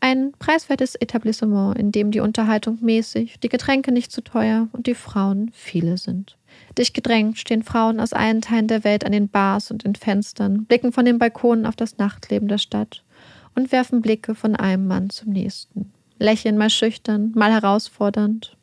[0.00, 4.94] ein preiswertes Etablissement, in dem die Unterhaltung mäßig, die Getränke nicht zu teuer und die
[4.94, 6.38] Frauen viele sind.
[6.76, 10.64] Dicht gedrängt stehen Frauen aus allen Teilen der Welt an den Bars und den Fenstern,
[10.64, 13.04] blicken von den Balkonen auf das Nachtleben der Stadt
[13.54, 15.92] und werfen Blicke von einem Mann zum nächsten.
[16.18, 18.56] Lächeln mal schüchtern, mal herausfordernd.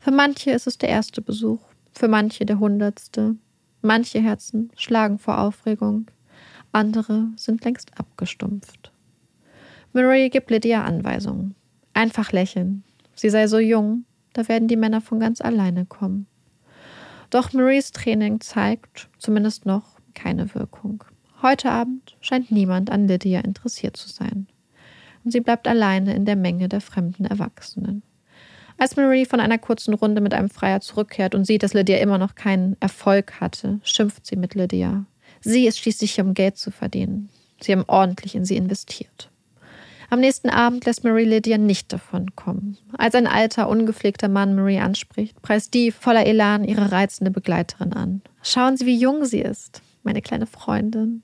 [0.00, 1.60] Für manche ist es der erste Besuch,
[1.92, 3.36] für manche der hundertste.
[3.82, 6.10] Manche Herzen schlagen vor Aufregung,
[6.72, 8.92] andere sind längst abgestumpft.
[9.92, 11.56] Marie gibt Lydia Anweisungen.
[11.94, 12.84] Einfach lächeln.
[13.16, 16.26] Sie sei so jung, da werden die Männer von ganz alleine kommen.
[17.30, 21.02] Doch Maries Training zeigt, zumindest noch, keine Wirkung.
[21.42, 24.46] Heute Abend scheint niemand an Lydia interessiert zu sein.
[25.24, 28.02] Und sie bleibt alleine in der Menge der fremden Erwachsenen.
[28.78, 32.18] Als Marie von einer kurzen Runde mit einem Freier zurückkehrt und sieht, dass Lydia immer
[32.18, 35.04] noch keinen Erfolg hatte, schimpft sie mit Lydia.
[35.40, 37.28] Sie ist schließlich hier, um Geld zu verdienen.
[37.60, 39.30] Sie haben ordentlich in sie investiert.
[40.10, 42.76] Am nächsten Abend lässt Marie Lydia nicht davon kommen.
[42.98, 48.20] Als ein alter, ungepflegter Mann Marie anspricht, preist die voller Elan ihre reizende Begleiterin an.
[48.42, 49.82] Schauen Sie, wie jung sie ist.
[50.02, 51.22] meine kleine Freundin.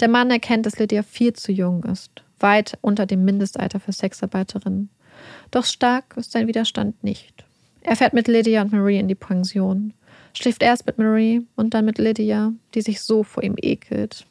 [0.00, 4.88] Der Mann erkennt, dass Lydia viel zu jung ist, weit unter dem Mindestalter für Sexarbeiterinnen.
[5.50, 7.44] Doch stark ist sein Widerstand nicht.
[7.82, 9.92] Er fährt mit Lydia und Marie in die Pension,
[10.32, 14.24] schläft erst mit Marie und dann mit Lydia, die sich so vor ihm ekelt,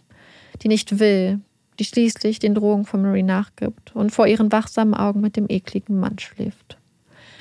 [0.64, 1.42] die nicht will,
[1.82, 6.00] die schließlich den Drogen von Marie nachgibt und vor ihren wachsamen Augen mit dem ekligen
[6.00, 6.78] Mann schläft.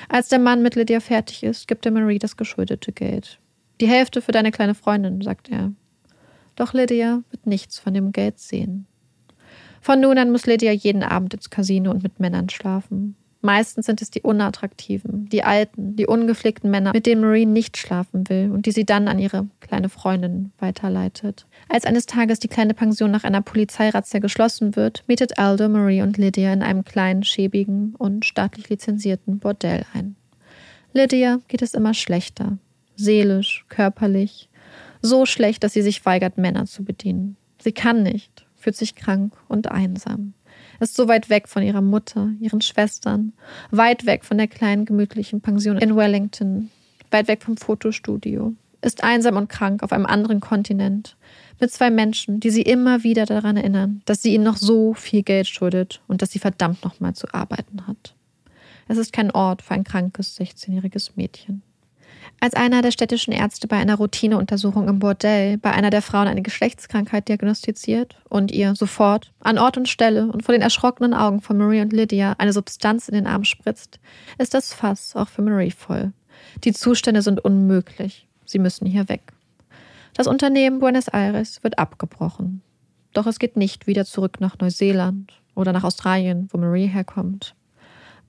[0.09, 3.39] Als der Mann mit Lydia fertig ist, gibt er Marie das geschuldete Geld.
[3.79, 5.73] Die Hälfte für deine kleine Freundin, sagt er.
[6.55, 8.87] Doch Lydia wird nichts von dem Geld sehen.
[9.79, 13.15] Von nun an muss Lydia jeden Abend ins Casino und mit Männern schlafen.
[13.41, 18.29] Meistens sind es die unattraktiven, die alten, die ungepflegten Männer, mit denen Marie nicht schlafen
[18.29, 21.47] will und die sie dann an ihre kleine Freundin weiterleitet.
[21.67, 26.17] Als eines Tages die kleine Pension nach einer Polizeirazzia geschlossen wird, mietet Aldo, Marie und
[26.17, 30.15] Lydia in einem kleinen, schäbigen und staatlich lizenzierten Bordell ein.
[30.93, 32.59] Lydia geht es immer schlechter.
[32.95, 34.49] Seelisch, körperlich.
[35.01, 37.37] So schlecht, dass sie sich weigert, Männer zu bedienen.
[37.59, 40.33] Sie kann nicht, fühlt sich krank und einsam
[40.81, 43.33] ist so weit weg von ihrer Mutter, ihren Schwestern,
[43.69, 46.71] weit weg von der kleinen gemütlichen Pension in Wellington,
[47.11, 51.15] weit weg vom Fotostudio, ist einsam und krank auf einem anderen Kontinent,
[51.59, 55.21] mit zwei Menschen, die sie immer wieder daran erinnern, dass sie ihnen noch so viel
[55.21, 58.15] Geld schuldet und dass sie verdammt nochmal zu arbeiten hat.
[58.87, 61.61] Es ist kein Ort für ein krankes 16-jähriges Mädchen.
[62.39, 66.41] Als einer der städtischen Ärzte bei einer Routineuntersuchung im Bordell bei einer der Frauen eine
[66.41, 71.57] Geschlechtskrankheit diagnostiziert und ihr sofort an Ort und Stelle und vor den erschrockenen Augen von
[71.57, 73.99] Marie und Lydia eine Substanz in den Arm spritzt,
[74.37, 76.13] ist das Fass auch für Marie voll.
[76.63, 78.27] Die Zustände sind unmöglich.
[78.45, 79.33] Sie müssen hier weg.
[80.13, 82.61] Das Unternehmen Buenos Aires wird abgebrochen.
[83.13, 87.55] Doch es geht nicht wieder zurück nach Neuseeland oder nach Australien, wo Marie herkommt.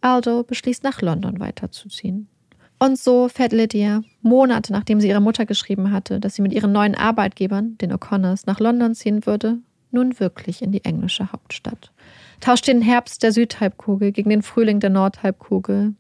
[0.00, 2.28] Aldo beschließt, nach London weiterzuziehen.
[2.82, 6.72] Und so fährt Lydia, Monate nachdem sie ihrer Mutter geschrieben hatte, dass sie mit ihren
[6.72, 9.58] neuen Arbeitgebern, den O'Connors, nach London ziehen würde,
[9.92, 11.92] nun wirklich in die englische Hauptstadt.
[12.40, 15.94] Tauscht den Herbst der Südhalbkugel gegen den Frühling der Nordhalbkugel.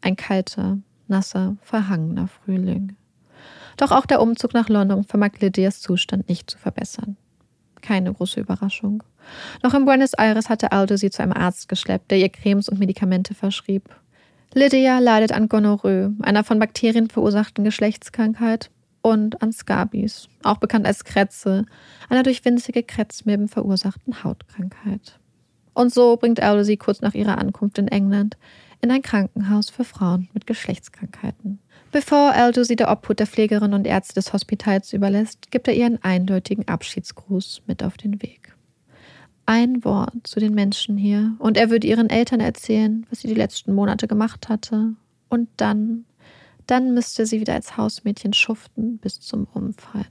[0.00, 2.94] Ein kalter, nasser, verhangener Frühling.
[3.76, 7.16] Doch auch der Umzug nach London vermag Lydias Zustand nicht zu verbessern.
[7.80, 9.02] Keine große Überraschung.
[9.64, 12.78] Noch in Buenos Aires hatte Aldo sie zu einem Arzt geschleppt, der ihr Cremes und
[12.78, 13.92] Medikamente verschrieb.
[14.54, 18.70] Lydia leidet an Gonorrhoe, einer von Bakterien verursachten Geschlechtskrankheit,
[19.02, 21.66] und an Scabies, auch bekannt als Krätze,
[22.08, 25.18] einer durch winzige Krätzmilben verursachten Hautkrankheit.
[25.74, 28.36] Und so bringt Aldo sie kurz nach ihrer Ankunft in England
[28.80, 31.58] in ein Krankenhaus für Frauen mit Geschlechtskrankheiten.
[31.90, 35.86] Bevor Aldo sie der Obhut der Pflegerin und Ärzte des Hospitals überlässt, gibt er ihr
[35.86, 38.57] einen eindeutigen Abschiedsgruß mit auf den Weg
[39.48, 43.34] ein Wort zu den Menschen hier und er würde ihren Eltern erzählen, was sie die
[43.34, 44.92] letzten Monate gemacht hatte.
[45.30, 46.04] Und dann,
[46.66, 50.06] dann müsste sie wieder als Hausmädchen schuften bis zum Umfallen.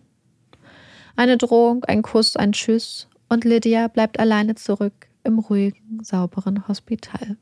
[1.15, 7.37] Eine Drohung, ein Kuss, ein Tschüss und Lydia bleibt alleine zurück im ruhigen, sauberen Hospital.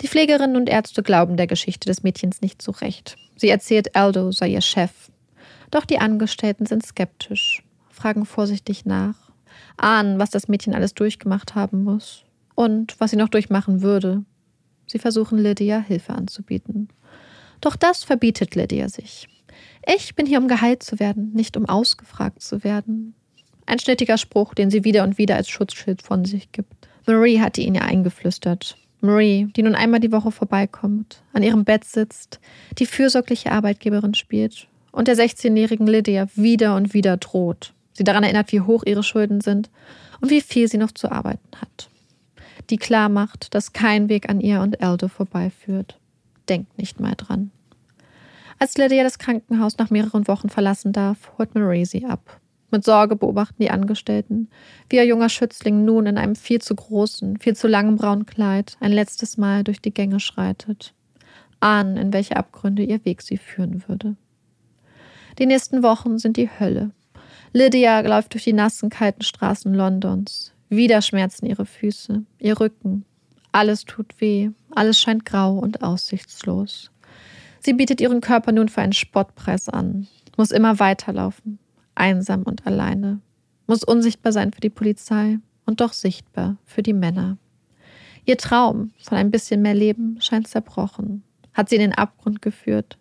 [0.00, 3.16] Die Pflegerinnen und Ärzte glauben der Geschichte des Mädchens nicht zurecht.
[3.36, 5.10] Sie erzählt, Aldo sei ihr Chef.
[5.70, 9.31] Doch die Angestellten sind skeptisch, fragen vorsichtig nach
[9.76, 14.24] ahnen, was das Mädchen alles durchgemacht haben muss und was sie noch durchmachen würde.
[14.86, 16.88] Sie versuchen Lydia Hilfe anzubieten.
[17.60, 19.28] Doch das verbietet Lydia sich.
[19.86, 23.14] Ich bin hier, um geheilt zu werden, nicht um ausgefragt zu werden.
[23.66, 26.88] Ein schnittiger Spruch, den sie wieder und wieder als Schutzschild von sich gibt.
[27.06, 28.76] Marie hatte ihn ihr eingeflüstert.
[29.00, 32.40] Marie, die nun einmal die Woche vorbeikommt, an ihrem Bett sitzt,
[32.78, 38.52] die fürsorgliche Arbeitgeberin spielt und der 16-jährigen Lydia wieder und wieder droht sie daran erinnert,
[38.52, 39.70] wie hoch ihre Schulden sind
[40.20, 41.88] und wie viel sie noch zu arbeiten hat.
[42.70, 45.98] Die klar macht, dass kein Weg an ihr und Elde vorbeiführt.
[46.48, 47.50] Denkt nicht mal dran.
[48.58, 52.40] Als Lydia das Krankenhaus nach mehreren Wochen verlassen darf, holt Marie sie ab.
[52.70, 54.48] Mit Sorge beobachten die Angestellten,
[54.88, 58.76] wie ihr junger Schützling nun in einem viel zu großen, viel zu langen braunen Kleid
[58.80, 60.94] ein letztes Mal durch die Gänge schreitet.
[61.60, 64.16] Ahnen, in welche Abgründe ihr Weg sie führen würde.
[65.38, 66.90] Die nächsten Wochen sind die Hölle.
[67.54, 70.54] Lydia läuft durch die nassen, kalten Straßen Londons.
[70.70, 73.04] Wieder schmerzen ihre Füße, ihr Rücken.
[73.52, 76.90] Alles tut weh, alles scheint grau und aussichtslos.
[77.60, 81.58] Sie bietet ihren Körper nun für einen Spottpreis an, muss immer weiterlaufen,
[81.94, 83.20] einsam und alleine,
[83.66, 87.36] muss unsichtbar sein für die Polizei und doch sichtbar für die Männer.
[88.24, 92.96] Ihr Traum von ein bisschen mehr Leben scheint zerbrochen, hat sie in den Abgrund geführt.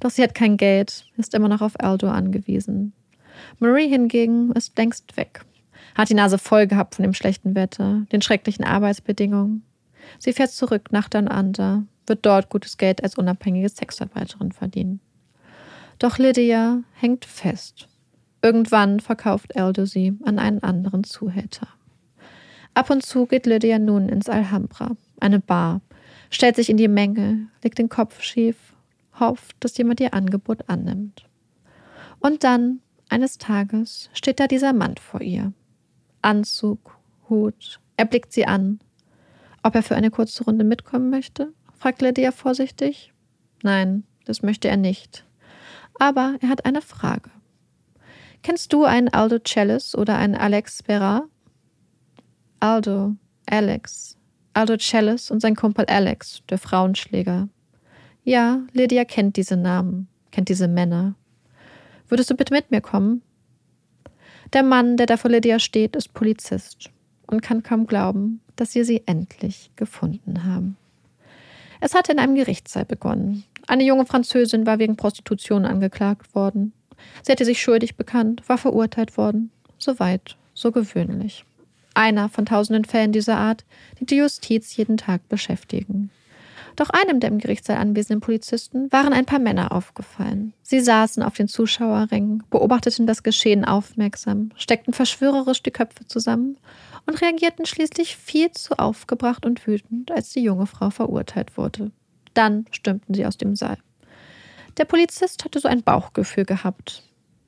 [0.00, 2.92] Doch sie hat kein Geld, ist immer noch auf Aldo angewiesen.
[3.58, 5.44] Marie hingegen ist längst weg.
[5.94, 9.62] Hat die Nase voll gehabt von dem schlechten Wetter, den schrecklichen Arbeitsbedingungen.
[10.18, 15.00] Sie fährt zurück nach Under, wird dort gutes Geld als unabhängige Sexarbeiterin verdienen.
[15.98, 17.88] Doch Lydia hängt fest.
[18.42, 21.68] Irgendwann verkauft Aldo sie an einen anderen Zuhälter.
[22.74, 25.80] Ab und zu geht Lydia nun ins Alhambra, eine Bar,
[26.30, 28.56] stellt sich in die Menge, legt den Kopf schief,
[29.18, 31.24] hofft, dass jemand ihr Angebot annimmt.
[32.20, 35.52] Und dann, eines Tages, steht da dieser Mann vor ihr.
[36.22, 38.80] Anzug, Hut, er blickt sie an.
[39.62, 41.52] Ob er für eine kurze Runde mitkommen möchte?
[41.78, 43.12] fragt Lydia vorsichtig.
[43.62, 45.24] Nein, das möchte er nicht.
[45.98, 47.30] Aber er hat eine Frage.
[48.42, 51.24] Kennst du einen Aldo Cellis oder einen Alex Berra?
[52.60, 53.16] Aldo,
[53.46, 54.16] Alex,
[54.54, 57.48] Aldo Cellis und sein Kumpel Alex, der Frauenschläger.
[58.24, 61.14] Ja, Lydia kennt diese Namen, kennt diese Männer.
[62.08, 63.22] Würdest du bitte mit mir kommen?
[64.52, 66.90] Der Mann, der da vor Lydia steht, ist Polizist
[67.26, 70.76] und kann kaum glauben, dass sie sie endlich gefunden haben.
[71.80, 73.44] Es hatte in einem Gerichtssaal begonnen.
[73.66, 76.72] Eine junge Französin war wegen Prostitution angeklagt worden.
[77.22, 79.50] Sie hatte sich schuldig bekannt, war verurteilt worden.
[79.78, 81.44] Soweit, so gewöhnlich.
[81.94, 83.64] Einer von tausenden Fällen dieser Art,
[83.98, 86.10] die die Justiz jeden Tag beschäftigen.
[86.76, 90.52] Doch einem der im Gerichtssaal anwesenden Polizisten waren ein paar Männer aufgefallen.
[90.62, 96.58] Sie saßen auf den Zuschauerrängen, beobachteten das Geschehen aufmerksam, steckten verschwörerisch die Köpfe zusammen
[97.06, 101.90] und reagierten schließlich viel zu aufgebracht und wütend, als die junge Frau verurteilt wurde.
[102.34, 103.78] Dann stürmten sie aus dem Saal.
[104.76, 107.02] Der Polizist hatte so ein Bauchgefühl gehabt.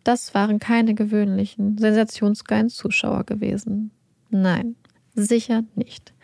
[0.05, 3.91] Das waren keine gewöhnlichen, sensationsgeilen Zuschauer gewesen.
[4.31, 4.77] Nein,
[5.15, 6.15] sicher nicht.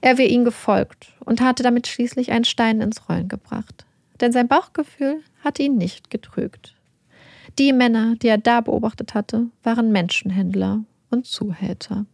[0.00, 3.86] Er wäre ihnen gefolgt und hatte damit schließlich einen Stein ins Rollen gebracht.
[4.20, 6.74] Denn sein Bauchgefühl hatte ihn nicht getrügt.
[7.58, 12.06] Die Männer, die er da beobachtet hatte, waren Menschenhändler und Zuhälter.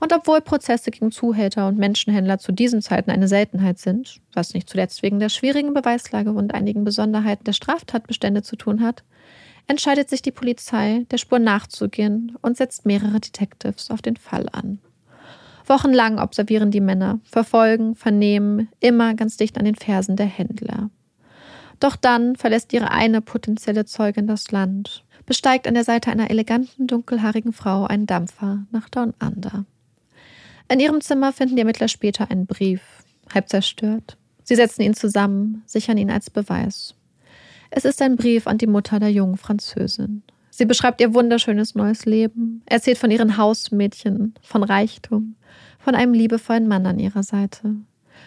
[0.00, 4.68] Und obwohl Prozesse gegen Zuhälter und Menschenhändler zu diesen Zeiten eine Seltenheit sind, was nicht
[4.68, 9.02] zuletzt wegen der schwierigen Beweislage und einigen Besonderheiten der Straftatbestände zu tun hat,
[9.66, 14.78] entscheidet sich die Polizei, der Spur nachzugehen und setzt mehrere Detectives auf den Fall an.
[15.68, 20.90] Wochenlang observieren die Männer, verfolgen, vernehmen, immer ganz dicht an den Fersen der Händler.
[21.80, 26.86] Doch dann verlässt ihre eine potenzielle Zeugin das Land, besteigt an der Seite einer eleganten,
[26.86, 29.64] dunkelhaarigen Frau einen Dampfer nach Down Under.
[30.70, 32.82] In ihrem Zimmer finden die Ermittler später einen Brief,
[33.32, 34.16] halb zerstört.
[34.42, 36.94] Sie setzen ihn zusammen, sichern ihn als Beweis.
[37.70, 40.22] Es ist ein Brief an die Mutter der jungen Französin.
[40.50, 45.36] Sie beschreibt ihr wunderschönes neues Leben, erzählt von ihren Hausmädchen, von Reichtum,
[45.78, 47.76] von einem liebevollen Mann an ihrer Seite,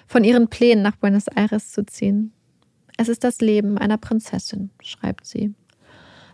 [0.08, 2.34] von ihren Plänen nach Buenos Aires zu ziehen.
[2.98, 5.54] Es ist das Leben einer Prinzessin, schreibt sie.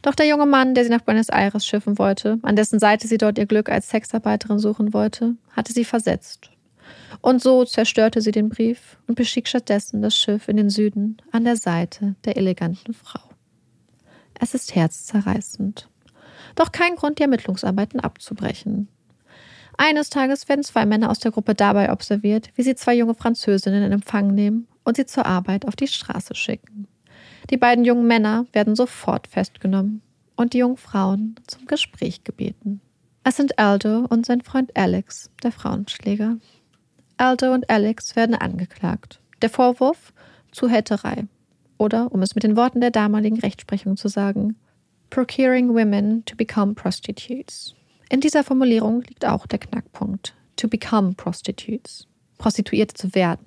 [0.01, 3.17] Doch der junge Mann, der sie nach Buenos Aires schiffen wollte, an dessen Seite sie
[3.17, 6.51] dort ihr Glück als Sexarbeiterin suchen wollte, hatte sie versetzt.
[7.21, 11.43] Und so zerstörte sie den Brief und bestieg stattdessen das Schiff in den Süden an
[11.43, 13.21] der Seite der eleganten Frau.
[14.39, 15.89] Es ist herzzerreißend.
[16.55, 18.87] Doch kein Grund, die Ermittlungsarbeiten abzubrechen.
[19.77, 23.83] Eines Tages werden zwei Männer aus der Gruppe dabei observiert, wie sie zwei junge Französinnen
[23.83, 26.87] in Empfang nehmen und sie zur Arbeit auf die Straße schicken.
[27.51, 30.01] Die beiden jungen Männer werden sofort festgenommen
[30.35, 32.81] und die jungen Frauen zum Gespräch gebeten.
[33.23, 36.37] Es sind Aldo und sein Freund Alex, der Frauenschläger.
[37.17, 39.19] Aldo und Alex werden angeklagt.
[39.41, 40.13] Der Vorwurf
[40.51, 41.25] Zuhälterei.
[41.77, 44.55] Oder, um es mit den Worten der damaligen Rechtsprechung zu sagen,
[45.09, 47.76] Procuring Women to Become Prostitutes.
[48.09, 50.33] In dieser Formulierung liegt auch der Knackpunkt.
[50.55, 52.07] To become prostitutes.
[52.37, 53.45] Prostituierte zu werden.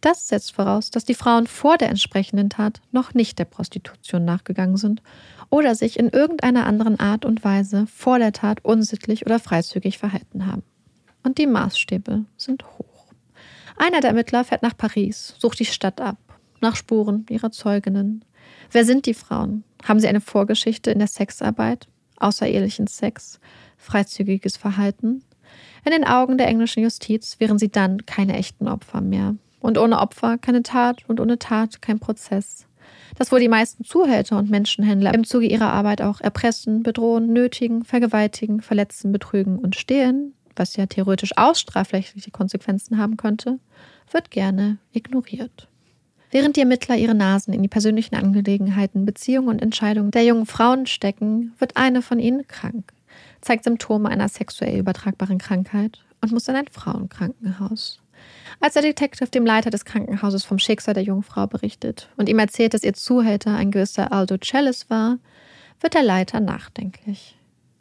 [0.00, 4.76] Das setzt voraus, dass die Frauen vor der entsprechenden Tat noch nicht der Prostitution nachgegangen
[4.76, 5.02] sind
[5.50, 10.46] oder sich in irgendeiner anderen Art und Weise vor der Tat unsittlich oder freizügig verhalten
[10.46, 10.62] haben.
[11.22, 13.12] Und die Maßstäbe sind hoch.
[13.76, 16.18] Einer der Ermittler fährt nach Paris, sucht die Stadt ab,
[16.60, 18.24] nach Spuren ihrer Zeuginnen.
[18.70, 19.64] Wer sind die Frauen?
[19.84, 23.40] Haben sie eine Vorgeschichte in der Sexarbeit, außerehelichen Sex,
[23.80, 25.24] freizügiges Verhalten?
[25.84, 29.34] In den Augen der englischen Justiz wären sie dann keine echten Opfer mehr.
[29.60, 32.66] Und ohne Opfer keine Tat und ohne Tat kein Prozess.
[33.16, 37.84] Dass wohl die meisten Zuhälter und Menschenhändler im Zuge ihrer Arbeit auch erpressen, bedrohen, nötigen,
[37.84, 43.58] vergewaltigen, verletzen, betrügen und stehlen, was ja theoretisch auch strafrechtliche Konsequenzen haben könnte,
[44.10, 45.68] wird gerne ignoriert.
[46.30, 50.86] Während die Ermittler ihre Nasen in die persönlichen Angelegenheiten, Beziehungen und Entscheidungen der jungen Frauen
[50.86, 52.92] stecken, wird eine von ihnen krank,
[53.40, 58.00] zeigt Symptome einer sexuell übertragbaren Krankheit und muss in ein Frauenkrankenhaus.
[58.60, 62.38] Als der Detective dem Leiter des Krankenhauses vom Schicksal der jungen Frau berichtet und ihm
[62.38, 65.18] erzählt, dass ihr Zuhälter ein gewisser Aldo Cellis war,
[65.80, 67.38] wird der Leiter nachdenklich.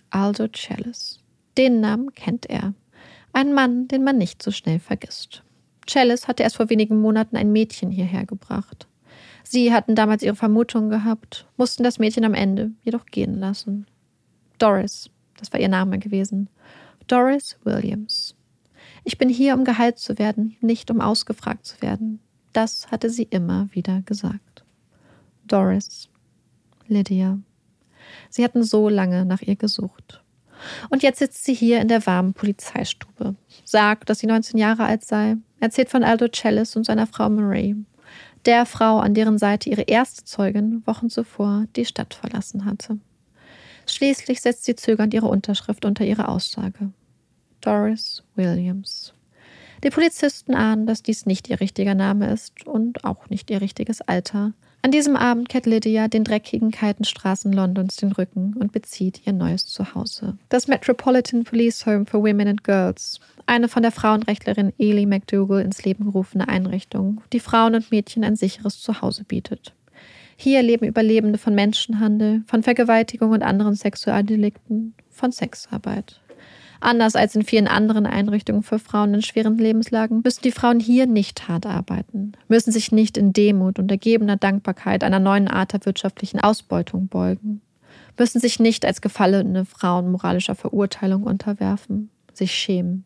[0.09, 1.19] Aldo Cellis.
[1.57, 2.73] Den Namen kennt er.
[3.33, 5.43] Ein Mann, den man nicht so schnell vergisst.
[5.87, 8.87] Cellis hatte erst vor wenigen Monaten ein Mädchen hierher gebracht.
[9.43, 13.87] Sie hatten damals ihre Vermutungen gehabt, mussten das Mädchen am Ende jedoch gehen lassen.
[14.59, 16.49] Doris, das war ihr Name gewesen.
[17.07, 18.35] Doris Williams.
[19.03, 22.19] Ich bin hier, um geheilt zu werden, nicht um ausgefragt zu werden.
[22.53, 24.63] Das hatte sie immer wieder gesagt.
[25.47, 26.09] Doris.
[26.87, 27.39] Lydia.
[28.29, 30.23] Sie hatten so lange nach ihr gesucht.
[30.89, 35.05] Und jetzt sitzt sie hier in der warmen Polizeistube, sagt, dass sie 19 Jahre alt
[35.05, 37.75] sei, erzählt von Aldo Cellis und seiner Frau Marie,
[38.45, 42.99] der Frau, an deren Seite ihre erste Zeugin Wochen zuvor die Stadt verlassen hatte.
[43.91, 46.91] Schließlich setzt sie zögernd ihre Unterschrift unter ihre Aussage.
[47.61, 49.13] Doris Williams.
[49.83, 54.01] Die Polizisten ahnen, dass dies nicht ihr richtiger Name ist und auch nicht ihr richtiges
[54.01, 54.53] Alter.
[54.81, 59.33] An diesem Abend kehrt Lydia den dreckigen, kalten Straßen Londons den Rücken und bezieht ihr
[59.33, 60.37] neues Zuhause.
[60.47, 65.83] Das Metropolitan Police Home for Women and Girls, eine von der Frauenrechtlerin Eli McDougall ins
[65.83, 69.73] Leben gerufene Einrichtung, die Frauen und Mädchen ein sicheres Zuhause bietet.
[70.41, 76.21] Hier leben Überlebende von Menschenhandel, von Vergewaltigung und anderen Sexualdelikten, von Sexarbeit.
[76.79, 81.07] Anders als in vielen anderen Einrichtungen für Frauen in schweren Lebenslagen müssen die Frauen hier
[81.07, 85.85] nicht hart arbeiten, müssen sich nicht in Demut und ergebener Dankbarkeit einer neuen Art der
[85.85, 87.59] wirtschaftlichen Ausbeutung beugen,
[88.17, 93.03] müssen sich nicht als gefallene Frauen moralischer Verurteilung unterwerfen, sich schämen.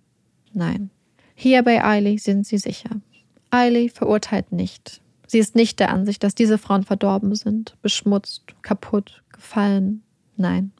[0.53, 0.91] Nein.
[1.33, 2.91] Hier bei Eiley sind sie sicher.
[3.49, 5.01] Eiley verurteilt nicht.
[5.33, 10.03] Sie ist nicht der Ansicht, dass diese Frauen verdorben sind, beschmutzt, kaputt, gefallen.
[10.37, 10.71] Nein.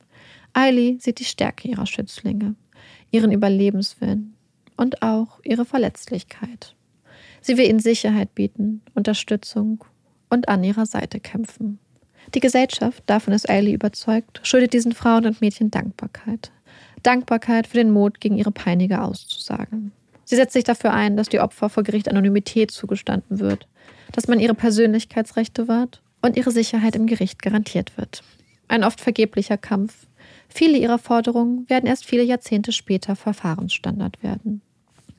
[0.54, 2.54] Eiley sieht die Stärke ihrer Schützlinge
[3.10, 4.36] ihren Überlebenswillen
[4.78, 6.76] und auch ihre Verletzlichkeit.
[7.42, 9.84] Sie will ihnen Sicherheit bieten, Unterstützung
[10.30, 11.80] und an ihrer Seite kämpfen.
[12.36, 16.52] Die Gesellschaft, davon ist Ailey überzeugt, schuldet diesen Frauen und Mädchen Dankbarkeit.
[17.02, 19.94] Dankbarkeit für den Mut, gegen ihre Peiniger auszusagen.
[20.26, 23.68] Sie setzt sich dafür ein, dass die Opfer vor Gericht Anonymität zugestanden wird,
[24.14, 28.24] dass man ihre Persönlichkeitsrechte wahrt und ihre Sicherheit im Gericht garantiert wird.
[28.70, 30.08] Ein oft vergeblicher Kampf,
[30.56, 34.62] Viele ihrer Forderungen werden erst viele Jahrzehnte später Verfahrensstandard werden.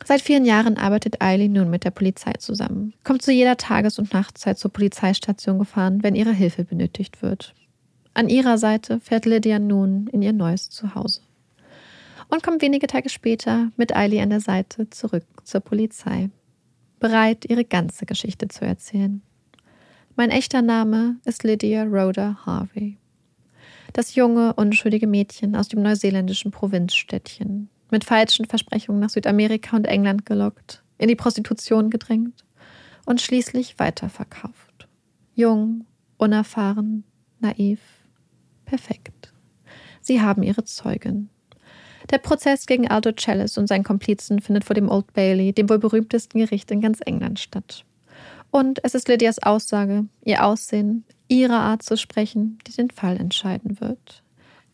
[0.04, 4.12] Seit vielen Jahren arbeitet Eileen nun mit der Polizei zusammen, kommt zu jeder Tages- und
[4.12, 7.52] Nachtzeit zur Polizeistation gefahren, wenn ihre Hilfe benötigt wird.
[8.12, 11.20] An ihrer Seite fährt Lydia nun in ihr neues Zuhause
[12.28, 16.30] und kommt wenige Tage später mit Eileen an der Seite zurück zur Polizei,
[17.04, 19.22] bereit, ihre ganze Geschichte zu erzählen.
[20.16, 22.98] Mein echter Name ist Lydia Rhoda Harvey
[23.94, 30.26] das junge, unschuldige Mädchen aus dem neuseeländischen Provinzstädtchen, mit falschen Versprechungen nach Südamerika und England
[30.26, 32.44] gelockt, in die Prostitution gedrängt
[33.06, 34.88] und schließlich weiterverkauft.
[35.34, 35.86] Jung,
[36.18, 37.04] unerfahren,
[37.38, 37.80] naiv,
[38.64, 39.32] perfekt.
[40.00, 41.30] Sie haben ihre Zeugin.
[42.10, 45.78] Der Prozess gegen Aldo Cellis und seinen Komplizen findet vor dem Old Bailey, dem wohl
[45.78, 47.84] berühmtesten Gericht in ganz England, statt.
[48.50, 53.80] Und es ist Lydias Aussage, ihr Aussehen, ihre Art zu sprechen, die den Fall entscheiden
[53.80, 54.22] wird.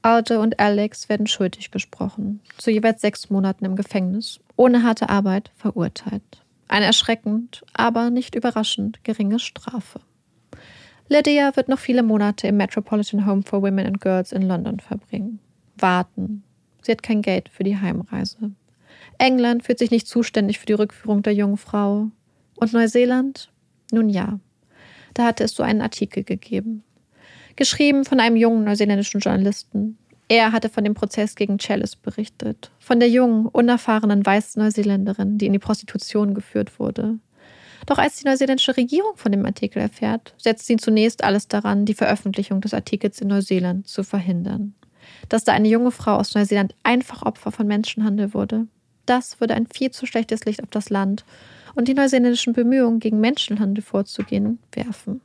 [0.02, 5.50] Alde und Alex werden schuldig gesprochen, zu jeweils sechs Monaten im Gefängnis, ohne harte Arbeit
[5.56, 6.42] verurteilt.
[6.68, 10.00] Eine erschreckend, aber nicht überraschend geringe Strafe.
[11.08, 15.40] Lydia wird noch viele Monate im Metropolitan Home for Women and Girls in London verbringen.
[15.76, 16.44] Warten.
[16.82, 18.52] Sie hat kein Geld für die Heimreise.
[19.18, 22.08] England fühlt sich nicht zuständig für die Rückführung der jungen Frau.
[22.56, 23.50] Und Neuseeland?
[23.92, 24.38] Nun ja,
[25.14, 26.82] da hatte es so einen Artikel gegeben.
[27.56, 29.98] Geschrieben von einem jungen neuseeländischen Journalisten.
[30.28, 32.70] Er hatte von dem Prozess gegen Chalice berichtet.
[32.78, 37.18] Von der jungen, unerfahrenen weißen Neuseeländerin, die in die Prostitution geführt wurde.
[37.86, 41.94] Doch als die neuseeländische Regierung von dem Artikel erfährt, setzt sie zunächst alles daran, die
[41.94, 44.74] Veröffentlichung des Artikels in Neuseeland zu verhindern.
[45.28, 48.66] Dass da eine junge Frau aus Neuseeland einfach Opfer von Menschenhandel wurde,
[49.06, 51.24] das würde ein viel zu schlechtes Licht auf das Land
[51.74, 55.20] und die neuseeländischen Bemühungen, gegen Menschenhandel vorzugehen, werfen.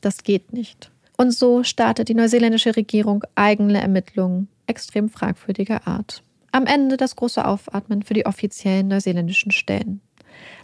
[0.00, 0.90] Das geht nicht.
[1.16, 6.22] Und so startet die neuseeländische Regierung eigene Ermittlungen extrem fragwürdiger Art.
[6.52, 10.00] Am Ende das große Aufatmen für die offiziellen neuseeländischen Stellen.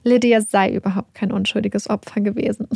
[0.02, 2.68] Lydia sei überhaupt kein unschuldiges Opfer gewesen.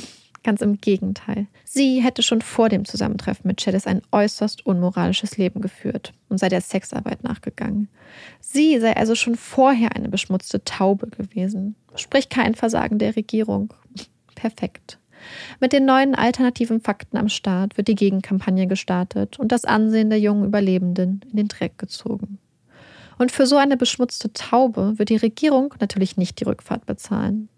[0.42, 1.48] Ganz im Gegenteil.
[1.64, 6.48] Sie hätte schon vor dem Zusammentreffen mit Chalice ein äußerst unmoralisches Leben geführt und sei
[6.48, 7.88] der Sexarbeit nachgegangen.
[8.40, 11.76] Sie sei also schon vorher eine beschmutzte Taube gewesen.
[11.94, 13.74] Sprich kein Versagen der Regierung.
[14.34, 14.98] Perfekt.
[15.60, 20.20] Mit den neuen alternativen Fakten am Start wird die Gegenkampagne gestartet und das Ansehen der
[20.20, 22.38] jungen Überlebenden in den Dreck gezogen.
[23.18, 27.49] Und für so eine beschmutzte Taube wird die Regierung natürlich nicht die Rückfahrt bezahlen.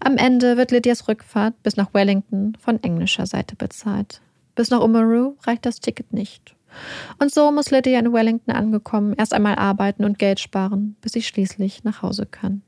[0.00, 4.20] Am Ende wird Lydias Rückfahrt bis nach Wellington von englischer Seite bezahlt.
[4.54, 6.54] Bis nach Umaru reicht das Ticket nicht.
[7.18, 11.22] Und so muss Lydia in Wellington angekommen erst einmal arbeiten und Geld sparen, bis sie
[11.22, 12.62] schließlich nach Hause kann.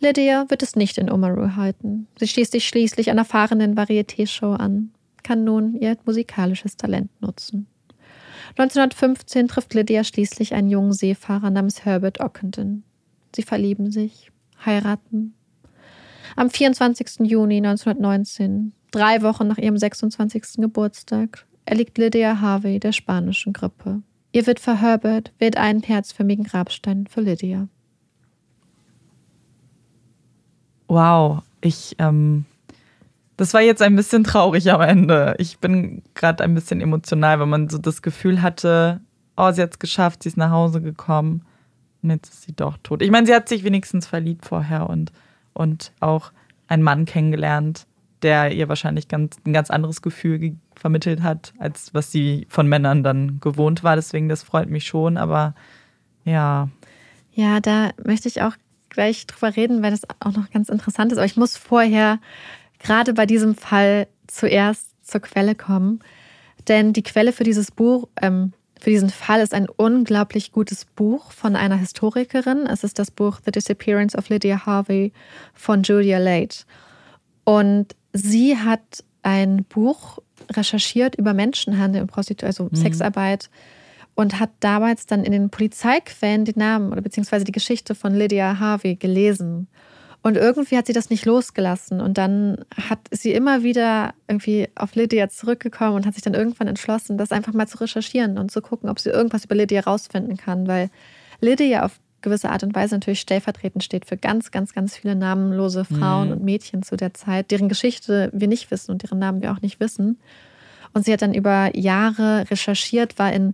[0.00, 2.08] Lydia wird es nicht in Umaru halten.
[2.18, 4.92] Sie schließt sich schließlich einer fahrenden Varieté-Show an,
[5.22, 7.66] kann nun ihr musikalisches Talent nutzen.
[8.56, 12.84] 1915 trifft Lydia schließlich einen jungen Seefahrer namens Herbert Ockenden.
[13.34, 14.30] Sie verlieben sich,
[14.64, 15.34] heiraten.
[16.36, 17.20] Am 24.
[17.20, 20.56] Juni 1919, drei Wochen nach ihrem 26.
[20.56, 24.02] Geburtstag, erliegt Lydia Harvey der spanischen Grippe.
[24.32, 27.68] Ihr Witwer Herbert wählt einen herzförmigen Grabstein für Lydia.
[30.88, 32.44] Wow, ich, ähm,
[33.36, 35.36] das war jetzt ein bisschen traurig am Ende.
[35.38, 39.00] Ich bin gerade ein bisschen emotional, weil man so das Gefühl hatte,
[39.36, 41.44] oh, sie hat es geschafft, sie ist nach Hause gekommen
[42.02, 43.02] und jetzt ist sie doch tot.
[43.02, 45.12] Ich meine, sie hat sich wenigstens verliebt vorher und,
[45.54, 46.32] und auch
[46.68, 47.86] einen Mann kennengelernt,
[48.22, 53.02] der ihr wahrscheinlich ganz, ein ganz anderes Gefühl vermittelt hat, als was sie von Männern
[53.02, 53.96] dann gewohnt war.
[53.96, 55.54] Deswegen, das freut mich schon, aber
[56.24, 56.68] ja.
[57.32, 58.56] Ja, da möchte ich auch
[58.88, 61.18] gleich drüber reden, weil das auch noch ganz interessant ist.
[61.18, 62.18] Aber ich muss vorher
[62.78, 66.00] gerade bei diesem Fall zuerst zur Quelle kommen.
[66.68, 68.52] Denn die Quelle für dieses Buch, ähm,
[68.84, 72.66] für diesen Fall ist ein unglaublich gutes Buch von einer Historikerin.
[72.66, 75.10] Es ist das Buch The Disappearance of Lydia Harvey
[75.54, 76.66] von Julia Late.
[77.44, 80.18] Und sie hat ein Buch
[80.52, 82.76] recherchiert über Menschenhandel und Prostitution, also mhm.
[82.76, 83.48] Sexarbeit
[84.14, 88.58] und hat damals dann in den Polizeiquellen den Namen oder beziehungsweise die Geschichte von Lydia
[88.60, 89.66] Harvey gelesen.
[90.24, 92.00] Und irgendwie hat sie das nicht losgelassen.
[92.00, 96.66] Und dann hat sie immer wieder irgendwie auf Lydia zurückgekommen und hat sich dann irgendwann
[96.66, 100.38] entschlossen, das einfach mal zu recherchieren und zu gucken, ob sie irgendwas über Lydia rausfinden
[100.38, 100.66] kann.
[100.66, 100.88] Weil
[101.42, 105.84] Lydia auf gewisse Art und Weise natürlich stellvertretend steht für ganz, ganz, ganz viele namenlose
[105.84, 106.32] Frauen mhm.
[106.32, 109.60] und Mädchen zu der Zeit, deren Geschichte wir nicht wissen und deren Namen wir auch
[109.60, 110.18] nicht wissen.
[110.94, 113.52] Und sie hat dann über Jahre recherchiert, war in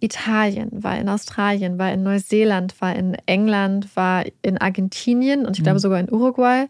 [0.00, 5.62] Italien, war in Australien, war in Neuseeland, war in England, war in Argentinien und ich
[5.62, 5.82] glaube mhm.
[5.82, 6.66] sogar in Uruguay,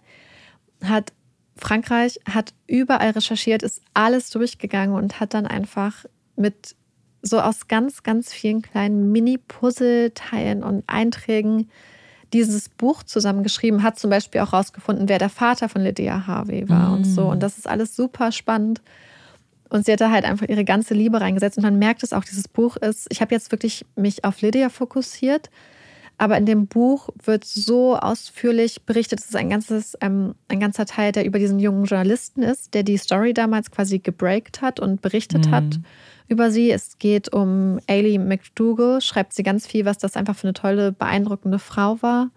[0.84, 1.12] hat
[1.56, 6.04] Frankreich, hat überall recherchiert, ist alles durchgegangen und hat dann einfach
[6.36, 6.76] mit
[7.22, 11.68] so aus ganz, ganz vielen kleinen Mini-Puzzleteilen und Einträgen
[12.32, 16.90] dieses Buch zusammengeschrieben, hat zum Beispiel auch rausgefunden, wer der Vater von Lydia Harvey war
[16.90, 16.94] mm.
[16.94, 17.26] und so.
[17.28, 18.82] Und das ist alles super spannend.
[19.68, 21.58] Und sie hat da halt einfach ihre ganze Liebe reingesetzt.
[21.58, 24.68] Und man merkt es auch, dieses Buch ist, ich habe jetzt wirklich mich auf Lydia
[24.68, 25.50] fokussiert,
[26.18, 30.86] aber in dem Buch wird so ausführlich berichtet, es ist ein, ganzes, ähm, ein ganzer
[30.86, 35.02] Teil, der über diesen jungen Journalisten ist, der die Story damals quasi gebreakt hat und
[35.02, 35.50] berichtet mhm.
[35.50, 35.80] hat
[36.28, 36.70] über sie.
[36.70, 40.92] Es geht um Ailey McDougall, schreibt sie ganz viel, was das einfach für eine tolle,
[40.92, 42.30] beeindruckende Frau war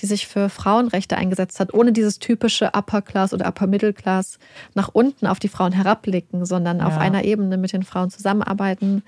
[0.00, 4.38] die sich für Frauenrechte eingesetzt hat, ohne dieses typische Upper Class oder Upper Middle Class
[4.74, 6.86] nach unten auf die Frauen herabblicken, sondern ja.
[6.86, 9.02] auf einer Ebene mit den Frauen zusammenarbeiten.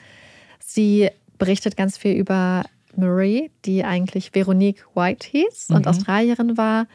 [0.59, 2.65] Sie berichtet ganz viel über
[2.97, 5.91] Marie, die eigentlich Veronique White hieß und mhm.
[5.91, 6.87] Australierin war,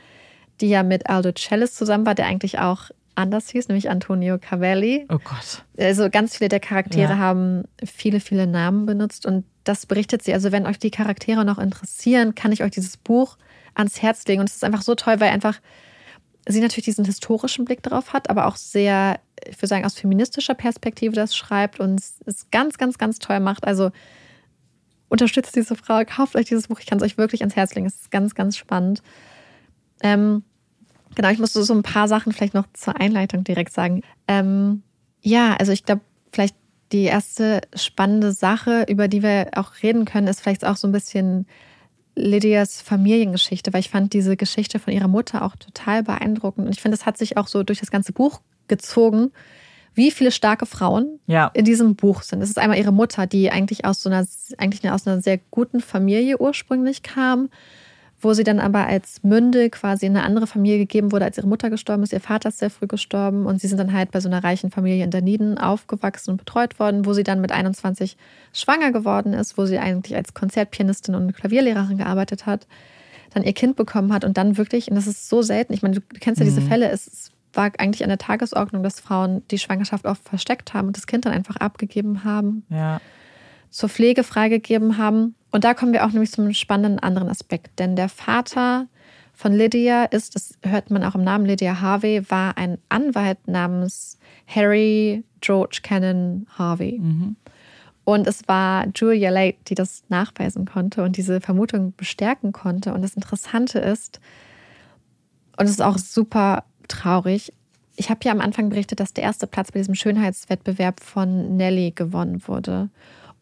[0.59, 5.05] die ja mit Aldo Cellis zusammen war, der eigentlich auch anders hieß, nämlich Antonio Cavelli.
[5.09, 5.63] Oh Gott.
[5.77, 7.17] Also ganz viele der Charaktere ja.
[7.17, 10.33] haben viele, viele Namen benutzt und das berichtet sie.
[10.33, 13.37] Also wenn euch die Charaktere noch interessieren, kann ich euch dieses Buch
[13.73, 14.41] ans Herz legen.
[14.41, 15.59] Und es ist einfach so toll, weil einfach
[16.47, 20.55] sie natürlich diesen historischen Blick darauf hat, aber auch sehr, ich würde sagen, aus feministischer
[20.55, 23.65] Perspektive das schreibt und es ganz, ganz, ganz toll macht.
[23.65, 23.91] Also
[25.09, 26.79] unterstützt diese Frau, kauft euch dieses Buch.
[26.79, 27.85] Ich kann es euch wirklich ans Herz legen.
[27.85, 29.03] Es ist ganz, ganz spannend.
[30.01, 30.43] Ähm,
[31.15, 34.01] genau, ich musste so ein paar Sachen vielleicht noch zur Einleitung direkt sagen.
[34.27, 34.83] Ähm,
[35.21, 36.01] ja, also ich glaube,
[36.31, 36.55] vielleicht
[36.91, 40.91] die erste spannende Sache, über die wir auch reden können, ist vielleicht auch so ein
[40.91, 41.45] bisschen
[42.15, 46.67] Lydias Familiengeschichte, weil ich fand diese Geschichte von ihrer Mutter auch total beeindruckend.
[46.67, 49.31] Und ich finde, es hat sich auch so durch das ganze Buch gezogen,
[49.93, 51.51] wie viele starke Frauen ja.
[51.53, 52.41] in diesem Buch sind.
[52.41, 54.25] Es ist einmal ihre Mutter, die eigentlich aus so einer,
[54.57, 57.49] eigentlich aus einer sehr guten Familie ursprünglich kam
[58.21, 61.47] wo sie dann aber als Münde quasi in eine andere Familie gegeben wurde, als ihre
[61.47, 62.13] Mutter gestorben ist.
[62.13, 64.69] Ihr Vater ist sehr früh gestorben und sie sind dann halt bei so einer reichen
[64.69, 68.17] Familie in Dunedin aufgewachsen und betreut worden, wo sie dann mit 21
[68.53, 72.67] schwanger geworden ist, wo sie eigentlich als Konzertpianistin und Klavierlehrerin gearbeitet hat,
[73.33, 75.95] dann ihr Kind bekommen hat und dann wirklich, und das ist so selten, ich meine,
[75.95, 76.67] du kennst ja diese mhm.
[76.67, 80.97] Fälle, es war eigentlich an der Tagesordnung, dass Frauen die Schwangerschaft oft versteckt haben und
[80.97, 82.65] das Kind dann einfach abgegeben haben.
[82.69, 83.01] Ja.
[83.71, 87.95] Zur Pflege freigegeben haben und da kommen wir auch nämlich zum spannenden anderen Aspekt, denn
[87.95, 88.87] der Vater
[89.33, 94.17] von Lydia ist, das hört man auch im Namen Lydia Harvey, war ein Anwalt namens
[94.47, 96.99] Harry George Cannon Harvey.
[96.99, 97.35] Mhm.
[98.03, 102.93] Und es war Julia Late, die das nachweisen konnte und diese Vermutung bestärken konnte.
[102.93, 104.19] Und das Interessante ist,
[105.57, 107.53] und es ist auch super traurig,
[107.95, 111.91] ich habe ja am Anfang berichtet, dass der erste Platz bei diesem Schönheitswettbewerb von Nelly
[111.91, 112.89] gewonnen wurde.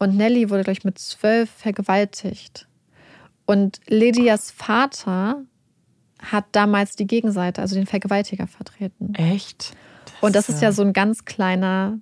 [0.00, 2.66] Und Nelly wurde, glaube ich, mit zwölf vergewaltigt.
[3.46, 5.44] Und Lydias Vater
[6.20, 9.14] hat damals die Gegenseite, also den Vergewaltiger, vertreten.
[9.14, 9.76] Echt?
[10.06, 11.98] Das und das ist ja so ein ganz kleiner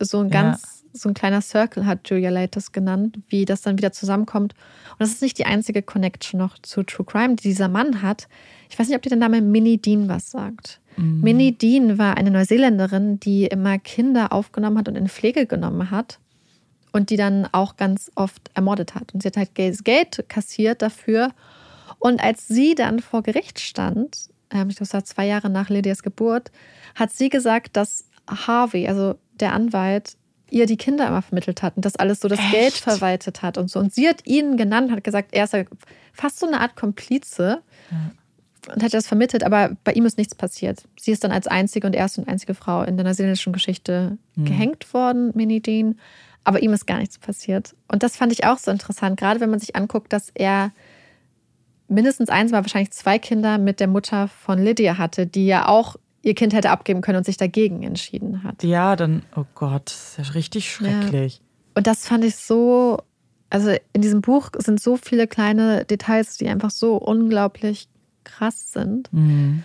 [0.00, 0.90] so ein ganz, ja.
[0.92, 4.54] so ein kleiner Circle hat Julia das genannt, wie das dann wieder zusammenkommt.
[4.92, 8.28] Und das ist nicht die einzige Connection noch zu True Crime, die dieser Mann hat.
[8.70, 10.80] Ich weiß nicht, ob dir der Name Minnie Dean was sagt.
[10.96, 11.20] Mhm.
[11.20, 16.20] Minnie Dean war eine Neuseeländerin, die immer Kinder aufgenommen hat und in Pflege genommen hat
[16.94, 19.12] und die dann auch ganz oft ermordet hat.
[19.12, 21.32] Und sie hat halt Geld kassiert dafür.
[21.98, 25.70] Und als sie dann vor Gericht stand, ähm, ich glaube, es war zwei Jahre nach
[25.70, 26.52] Lydias Geburt,
[26.94, 30.16] hat sie gesagt, dass Harvey, also der Anwalt,
[30.50, 32.52] ihr die Kinder immer vermittelt hat und das alles so das Echt?
[32.52, 33.80] Geld verwaltet hat und so.
[33.80, 35.56] Und sie hat ihn genannt, hat gesagt, er ist
[36.12, 37.60] fast so eine Art Komplize.
[37.90, 38.10] Ja
[38.72, 40.84] und hat das vermittelt, aber bei ihm ist nichts passiert.
[40.98, 44.46] Sie ist dann als einzige und erste und einzige Frau in der neuseeländischen Geschichte mhm.
[44.46, 45.98] gehängt worden, Minnie Dean,
[46.44, 47.74] aber ihm ist gar nichts passiert.
[47.88, 50.72] Und das fand ich auch so interessant, gerade wenn man sich anguckt, dass er
[51.88, 55.96] mindestens eins, war wahrscheinlich zwei Kinder mit der Mutter von Lydia hatte, die ja auch
[56.22, 58.62] ihr Kind hätte abgeben können und sich dagegen entschieden hat.
[58.62, 61.36] Ja, dann, oh Gott, das ist ja richtig schrecklich.
[61.36, 61.40] Ja.
[61.76, 62.98] Und das fand ich so,
[63.50, 67.88] also in diesem Buch sind so viele kleine Details, die einfach so unglaublich
[68.24, 69.12] krass sind.
[69.12, 69.64] Mhm.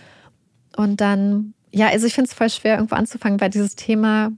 [0.76, 4.32] Und dann, ja, also ich finde es voll schwer, irgendwo anzufangen, weil dieses Thema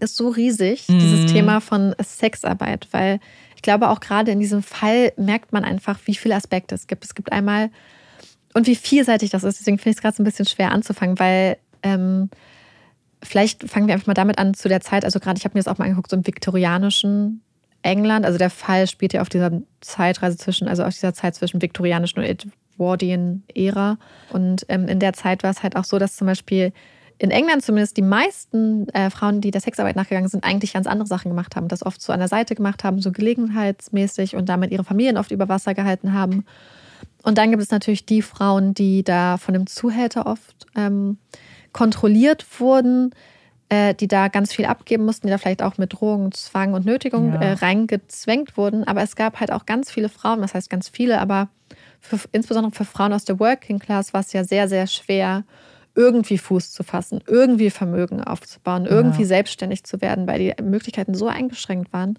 [0.00, 0.98] ist so riesig, mhm.
[0.98, 3.20] dieses Thema von Sexarbeit, weil
[3.56, 7.04] ich glaube, auch gerade in diesem Fall merkt man einfach, wie viele Aspekte es gibt.
[7.04, 7.70] Es gibt einmal,
[8.52, 11.18] und wie vielseitig das ist, deswegen finde ich es gerade so ein bisschen schwer anzufangen,
[11.18, 12.30] weil ähm,
[13.22, 15.62] vielleicht fangen wir einfach mal damit an zu der Zeit, also gerade ich habe mir
[15.62, 17.42] das auch mal angeguckt, so im viktorianischen
[17.84, 21.60] England, also der Fall spielt ja auf dieser Zeitreise zwischen, also auf dieser Zeit zwischen
[21.60, 22.24] viktorianischen und
[22.78, 23.98] Edwardian-Ära.
[24.30, 26.72] Und ähm, in der Zeit war es halt auch so, dass zum Beispiel
[27.18, 31.06] in England zumindest die meisten äh, Frauen, die der Sexarbeit nachgegangen sind, eigentlich ganz andere
[31.06, 31.68] Sachen gemacht haben.
[31.68, 35.30] Das oft so an der Seite gemacht haben, so gelegenheitsmäßig und damit ihre Familien oft
[35.30, 36.44] über Wasser gehalten haben.
[37.22, 41.18] Und dann gibt es natürlich die Frauen, die da von dem Zuhälter oft ähm,
[41.72, 43.14] kontrolliert wurden,
[43.68, 46.84] äh, die da ganz viel abgeben mussten, die da vielleicht auch mit Drohung, Zwang und
[46.84, 47.40] Nötigung ja.
[47.40, 48.84] äh, reingezwängt wurden.
[48.84, 51.48] Aber es gab halt auch ganz viele Frauen, das heißt ganz viele, aber
[52.00, 55.44] für, insbesondere für Frauen aus der Working Class war es ja sehr, sehr schwer,
[55.94, 59.28] irgendwie Fuß zu fassen, irgendwie Vermögen aufzubauen, irgendwie ja.
[59.28, 62.18] selbstständig zu werden, weil die Möglichkeiten so eingeschränkt waren.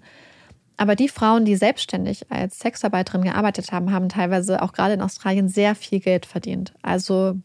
[0.78, 5.48] Aber die Frauen, die selbstständig als Sexarbeiterin gearbeitet haben, haben teilweise auch gerade in Australien
[5.48, 6.74] sehr viel Geld verdient.
[6.82, 7.36] Also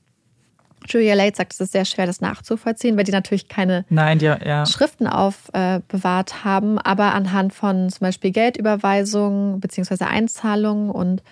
[0.87, 4.25] Julia Late sagt, es ist sehr schwer, das nachzuvollziehen, weil die natürlich keine Nein, die,
[4.25, 4.65] ja.
[4.65, 10.05] Schriften aufbewahrt äh, haben, aber anhand von zum Beispiel Geldüberweisungen bzw.
[10.05, 11.23] Einzahlungen und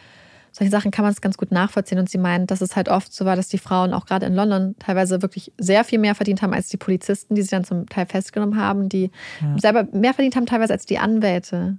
[0.60, 2.00] solche Sachen kann man es ganz gut nachvollziehen.
[2.00, 4.36] Und sie meint, dass es halt oft so war, dass die Frauen auch gerade in
[4.36, 7.88] London teilweise wirklich sehr viel mehr verdient haben als die Polizisten, die sie dann zum
[7.88, 9.10] Teil festgenommen haben, die
[9.42, 9.58] ja.
[9.58, 11.78] selber mehr verdient haben teilweise als die Anwälte.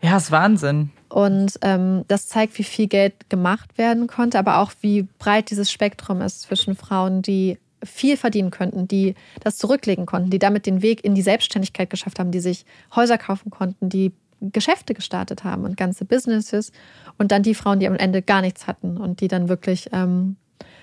[0.00, 0.90] Ja, ist Wahnsinn.
[1.08, 5.70] Und ähm, das zeigt, wie viel Geld gemacht werden konnte, aber auch wie breit dieses
[5.70, 10.82] Spektrum ist zwischen Frauen, die viel verdienen könnten, die das zurücklegen konnten, die damit den
[10.82, 12.64] Weg in die Selbstständigkeit geschafft haben, die sich
[12.94, 14.12] Häuser kaufen konnten, die
[14.50, 16.72] Geschäfte gestartet haben und ganze Businesses
[17.18, 20.36] und dann die Frauen, die am Ende gar nichts hatten und die dann wirklich ähm,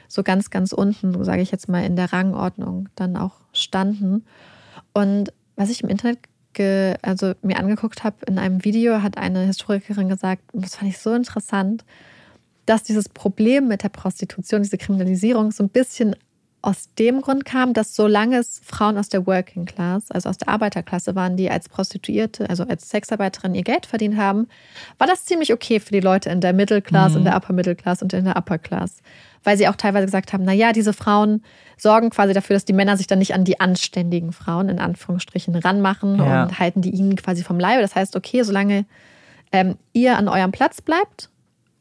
[0.07, 4.25] so ganz, ganz unten, sage ich jetzt mal, in der Rangordnung dann auch standen.
[4.93, 6.19] Und was ich im Internet
[7.01, 11.13] also mir angeguckt habe, in einem Video hat eine Historikerin gesagt, das fand ich so
[11.13, 11.85] interessant,
[12.65, 16.15] dass dieses Problem mit der Prostitution, diese Kriminalisierung so ein bisschen
[16.61, 20.49] aus dem Grund kam, dass solange es Frauen aus der Working Class, also aus der
[20.49, 24.47] Arbeiterklasse waren, die als Prostituierte, also als Sexarbeiterin ihr Geld verdient haben,
[24.97, 27.19] war das ziemlich okay für die Leute in der Middle Class, mhm.
[27.19, 28.97] in der Upper Middle Class und in der Upper Class.
[29.43, 31.43] Weil sie auch teilweise gesagt haben, naja, diese Frauen
[31.77, 35.55] sorgen quasi dafür, dass die Männer sich dann nicht an die anständigen Frauen in Anführungsstrichen
[35.55, 36.43] ranmachen ja.
[36.43, 37.81] und halten die ihnen quasi vom Leibe.
[37.81, 38.85] Das heißt, okay, solange
[39.53, 41.29] ähm, ihr an eurem Platz bleibt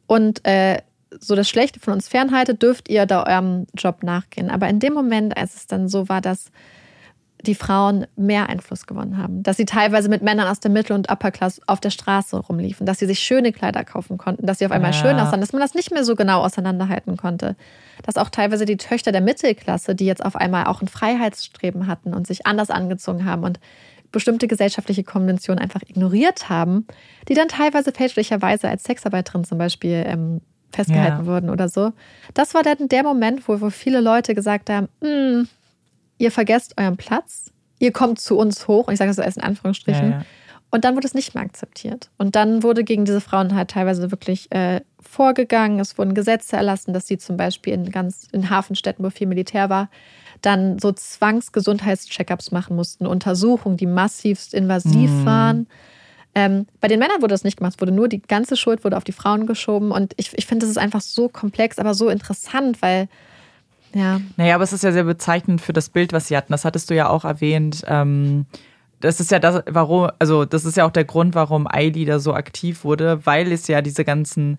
[0.07, 0.79] und äh,
[1.19, 4.51] so das Schlechte von uns fernhaltet, dürft ihr da eurem Job nachgehen.
[4.51, 6.51] Aber in dem Moment, als es dann so war, dass
[7.43, 11.11] die Frauen mehr Einfluss gewonnen haben, dass sie teilweise mit Männern aus der Mittel- und
[11.11, 14.73] Upperklasse auf der Straße rumliefen, dass sie sich schöne Kleider kaufen konnten, dass sie auf
[14.73, 14.99] einmal ja.
[14.99, 17.57] schön aussahen, dass man das nicht mehr so genau auseinanderhalten konnte.
[18.03, 22.13] Dass auch teilweise die Töchter der Mittelklasse, die jetzt auf einmal auch ein Freiheitsstreben hatten
[22.13, 23.61] und sich anders angezogen haben und
[24.11, 26.87] bestimmte gesellschaftliche Konventionen einfach ignoriert haben,
[27.29, 30.41] die dann teilweise fälschlicherweise als Sexarbeiterin zum Beispiel ähm,
[30.71, 31.27] festgehalten ja.
[31.27, 31.93] wurden oder so.
[32.35, 35.49] Das war dann der Moment, wo, wo viele Leute gesagt haben, hm,
[36.19, 39.45] ihr vergesst euren Platz, ihr kommt zu uns hoch, und ich sage das erst in
[39.45, 40.25] Anführungsstrichen, ja, ja.
[40.71, 42.11] und dann wurde es nicht mehr akzeptiert.
[42.19, 45.81] Und dann wurde gegen diese Frauen halt teilweise wirklich äh, vorgegangen.
[45.81, 49.71] Es wurden Gesetze erlassen, dass sie zum Beispiel in ganz in Hafenstädten, wo viel Militär
[49.71, 49.89] war,
[50.43, 55.25] dann so Zwangsgesundheitscheckups machen mussten, Untersuchungen, die massivst invasiv mhm.
[55.25, 55.67] waren.
[56.39, 57.75] Ähm, bei den Männern wurde das nicht gemacht.
[57.75, 59.91] Es wurde nur die ganze Schuld wurde auf die Frauen geschoben.
[59.91, 63.09] Und ich, ich finde, das ist einfach so komplex, aber so interessant, weil
[63.93, 64.21] Ja.
[64.37, 66.53] Naja, aber es ist ja sehr bezeichnend für das Bild, was sie hatten.
[66.53, 67.83] Das hattest du ja auch erwähnt.
[67.89, 68.47] Ähm,
[69.01, 72.21] das ist ja das, warum, also das ist ja auch der Grund, warum Eili da
[72.21, 74.59] so aktiv wurde, weil es ja diese ganzen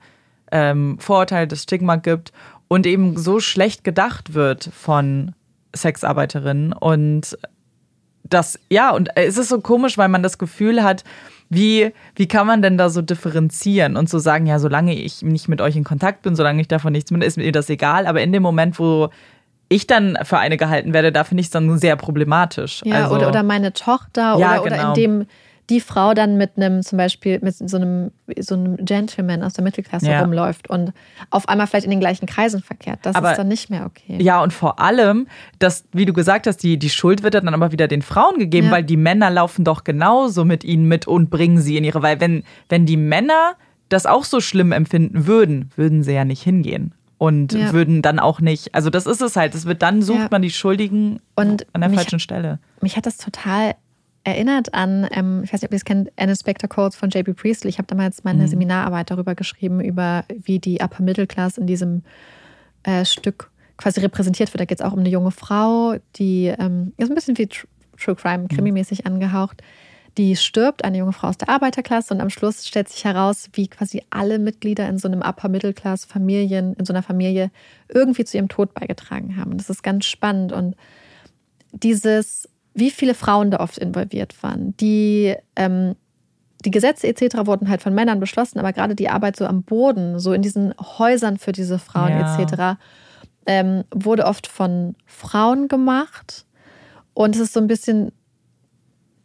[0.52, 2.34] ähm, Vorurteile, das Stigma gibt
[2.68, 5.34] und eben so schlecht gedacht wird von
[5.74, 6.74] Sexarbeiterinnen.
[6.74, 7.38] Und
[8.24, 11.04] das, ja, und es ist so komisch, weil man das Gefühl hat,
[11.50, 15.48] wie, wie kann man denn da so differenzieren und so sagen, ja, solange ich nicht
[15.48, 18.06] mit euch in Kontakt bin, solange ich davon nichts bin, ist mir das egal.
[18.06, 19.10] Aber in dem Moment, wo
[19.68, 22.82] ich dann für eine gehalten werde, da finde ich es dann sehr problematisch.
[22.86, 24.76] Ja, also, oder, oder meine Tochter ja, oder, genau.
[24.76, 25.26] oder in dem
[25.70, 29.64] die Frau dann mit einem, zum Beispiel mit so einem, so einem Gentleman aus der
[29.64, 30.22] Mittelklasse ja.
[30.22, 30.94] rumläuft und
[31.30, 33.00] auf einmal vielleicht in den gleichen Kreisen verkehrt.
[33.04, 34.22] Das aber, ist dann nicht mehr okay.
[34.22, 35.28] Ja, und vor allem,
[35.60, 38.68] dass, wie du gesagt hast, die, die Schuld wird dann aber wieder den Frauen gegeben,
[38.68, 38.74] ja.
[38.74, 42.20] weil die Männer laufen doch genauso mit ihnen mit und bringen sie in ihre, weil
[42.20, 43.56] wenn, wenn die Männer
[43.90, 47.74] das auch so schlimm empfinden würden, würden sie ja nicht hingehen und ja.
[47.74, 50.28] würden dann auch nicht, also das ist es halt, es wird dann sucht ja.
[50.32, 52.60] man die Schuldigen und an der falschen Stelle.
[52.82, 53.76] Mich hat das total
[54.24, 57.34] erinnert an, ähm, ich weiß nicht, ob ihr es kennt, Anne Spector Codes von J.B.
[57.34, 57.70] Priestley.
[57.70, 58.48] Ich habe damals meine mhm.
[58.48, 62.04] Seminararbeit darüber geschrieben, über wie die Upper Middle Class in diesem
[62.84, 64.60] äh, Stück quasi repräsentiert wird.
[64.60, 68.16] Da geht es auch um eine junge Frau, die ähm, ist ein bisschen wie True
[68.16, 68.48] Crime, mhm.
[68.50, 69.14] krimimäßig mhm.
[69.14, 69.62] angehaucht.
[70.18, 73.68] Die stirbt, eine junge Frau aus der Arbeiterklasse, und am Schluss stellt sich heraus, wie
[73.68, 77.52] quasi alle Mitglieder in so einem Upper Middle Class Familien, in so einer Familie
[77.88, 79.58] irgendwie zu ihrem Tod beigetragen haben.
[79.58, 80.76] Das ist ganz spannend und
[81.72, 82.50] dieses
[82.80, 84.76] wie viele Frauen da oft involviert waren.
[84.78, 85.96] Die, ähm,
[86.66, 87.46] die Gesetze etc.
[87.46, 90.74] wurden halt von Männern beschlossen, aber gerade die Arbeit so am Boden, so in diesen
[90.80, 92.40] Häusern für diese Frauen ja.
[92.40, 92.80] etc.,
[93.46, 96.46] ähm, wurde oft von Frauen gemacht.
[97.14, 98.12] Und es ist so ein bisschen,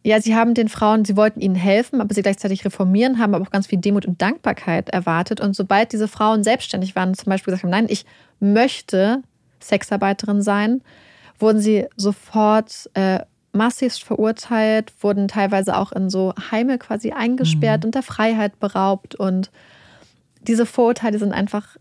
[0.03, 3.45] ja, sie haben den Frauen, sie wollten ihnen helfen, aber sie gleichzeitig reformieren, haben aber
[3.45, 5.41] auch ganz viel Demut und Dankbarkeit erwartet.
[5.41, 8.05] Und sobald diese Frauen selbstständig waren, zum Beispiel gesagt haben, nein, ich
[8.39, 9.21] möchte
[9.61, 10.81] Sexarbeiterin sein,
[11.39, 13.19] wurden sie sofort äh,
[13.55, 17.87] massivst verurteilt, wurden teilweise auch in so Heime quasi eingesperrt mhm.
[17.87, 19.15] und der Freiheit beraubt.
[19.15, 19.51] Und
[20.41, 21.77] diese Vorurteile sind einfach,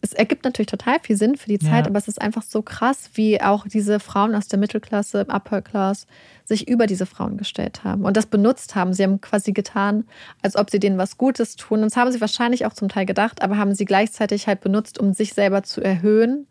[0.00, 1.86] es ergibt natürlich total viel Sinn für die Zeit, ja.
[1.86, 6.06] aber es ist einfach so krass, wie auch diese Frauen aus der Mittelklasse, Upper Class,
[6.44, 8.94] sich über diese Frauen gestellt haben und das benutzt haben.
[8.94, 10.04] Sie haben quasi getan,
[10.42, 11.80] als ob sie denen was Gutes tun.
[11.80, 14.98] Und das haben sie wahrscheinlich auch zum Teil gedacht, aber haben sie gleichzeitig halt benutzt,
[14.98, 16.46] um sich selber zu erhöhen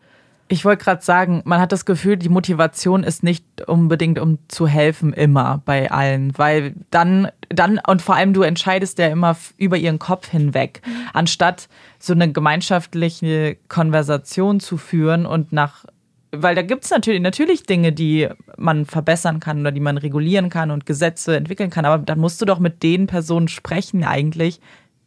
[0.52, 4.68] ich wollte gerade sagen, man hat das Gefühl, die Motivation ist nicht unbedingt, um zu
[4.68, 9.78] helfen, immer bei allen, weil dann, dann und vor allem du entscheidest ja immer über
[9.78, 10.92] ihren Kopf hinweg, mhm.
[11.14, 11.70] anstatt
[12.00, 15.86] so eine gemeinschaftliche Konversation zu führen und nach,
[16.32, 18.28] weil da gibt es natürlich, natürlich Dinge, die
[18.58, 22.42] man verbessern kann oder die man regulieren kann und Gesetze entwickeln kann, aber dann musst
[22.42, 24.60] du doch mit den Personen sprechen eigentlich,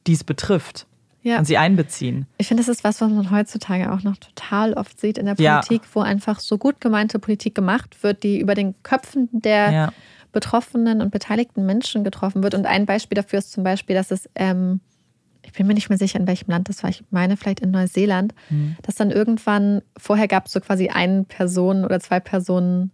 [0.06, 0.86] die es betrifft
[1.22, 1.38] ja.
[1.38, 2.26] und sie einbeziehen.
[2.38, 5.34] Ich finde, das ist was, was man heutzutage auch noch total oft sieht in der
[5.34, 5.88] Politik, ja.
[5.94, 9.92] wo einfach so gut gemeinte Politik gemacht wird, die über den Köpfen der ja.
[10.32, 12.54] betroffenen und beteiligten Menschen getroffen wird.
[12.54, 14.80] Und ein Beispiel dafür ist zum Beispiel, dass es, ähm,
[15.44, 17.70] ich bin mir nicht mehr sicher, in welchem Land das war, ich meine vielleicht in
[17.70, 18.76] Neuseeland, mhm.
[18.82, 22.90] dass dann irgendwann, vorher gab es so quasi eine Person oder zwei Personen,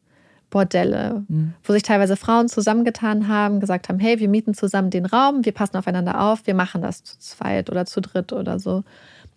[0.51, 1.55] Bordelle, mhm.
[1.63, 5.53] wo sich teilweise Frauen zusammengetan haben, gesagt haben, hey, wir mieten zusammen den Raum, wir
[5.53, 8.85] passen aufeinander auf, wir machen das zu zweit oder zu dritt oder so.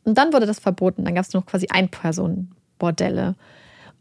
[0.03, 1.05] Und dann wurde das verboten.
[1.05, 3.35] Dann gab es nur noch quasi Ein-Personen-Bordelle.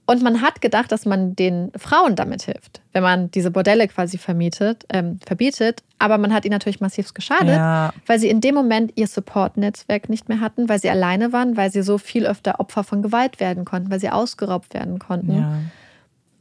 [0.07, 4.19] Und man hat gedacht, dass man den Frauen damit hilft, wenn man diese Bordelle quasi
[4.19, 5.85] vermietet, ähm, verbietet.
[6.01, 7.93] Aber man hat ihnen natürlich massiv geschadet, ja.
[8.07, 11.71] weil sie in dem Moment ihr Support-Netzwerk nicht mehr hatten, weil sie alleine waren, weil
[11.71, 15.39] sie so viel öfter Opfer von Gewalt werden konnten, weil sie ausgeraubt werden konnten.
[15.39, 15.59] Ja.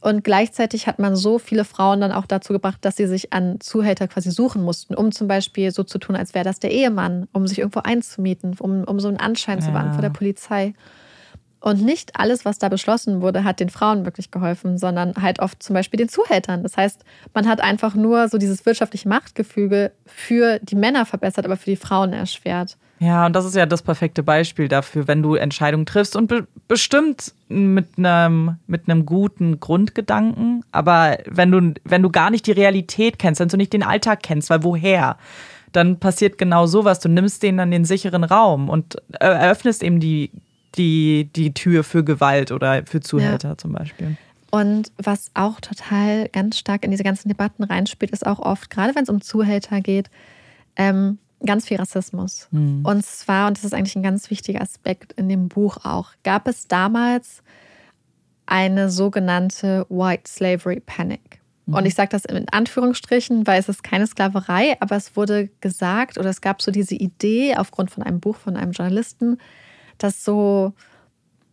[0.00, 3.60] Und gleichzeitig hat man so viele Frauen dann auch dazu gebracht, dass sie sich an
[3.60, 7.28] Zuhälter quasi suchen mussten, um zum Beispiel so zu tun, als wäre das der Ehemann,
[7.32, 9.66] um sich irgendwo einzumieten, um, um so einen Anschein ja.
[9.66, 10.72] zu wahren vor der Polizei.
[11.60, 15.62] Und nicht alles, was da beschlossen wurde, hat den Frauen wirklich geholfen, sondern halt oft
[15.62, 16.62] zum Beispiel den Zuhältern.
[16.62, 21.58] Das heißt, man hat einfach nur so dieses wirtschaftliche Machtgefüge für die Männer verbessert, aber
[21.58, 22.78] für die Frauen erschwert.
[23.02, 26.46] Ja, und das ist ja das perfekte Beispiel dafür, wenn du Entscheidungen triffst und be
[26.68, 32.52] bestimmt mit einem mit einem guten Grundgedanken, aber wenn du wenn du gar nicht die
[32.52, 35.16] Realität kennst, wenn du nicht den Alltag kennst, weil woher?
[35.72, 36.98] Dann passiert genau sowas.
[37.00, 40.30] Du nimmst denen dann den sicheren Raum und eröffnest eben die
[40.76, 43.56] die die Tür für Gewalt oder für Zuhälter ja.
[43.56, 44.18] zum Beispiel.
[44.50, 48.94] Und was auch total ganz stark in diese ganzen Debatten reinspielt, ist auch oft, gerade
[48.94, 50.10] wenn es um Zuhälter geht,
[50.76, 52.48] ähm, ganz viel Rassismus.
[52.50, 52.84] Mhm.
[52.84, 56.46] Und zwar, und das ist eigentlich ein ganz wichtiger Aspekt in dem Buch auch, gab
[56.46, 57.42] es damals
[58.46, 61.40] eine sogenannte White Slavery Panic.
[61.66, 61.74] Mhm.
[61.74, 66.18] Und ich sage das in Anführungsstrichen, weil es ist keine Sklaverei, aber es wurde gesagt
[66.18, 69.38] oder es gab so diese Idee aufgrund von einem Buch von einem Journalisten,
[69.98, 70.72] dass so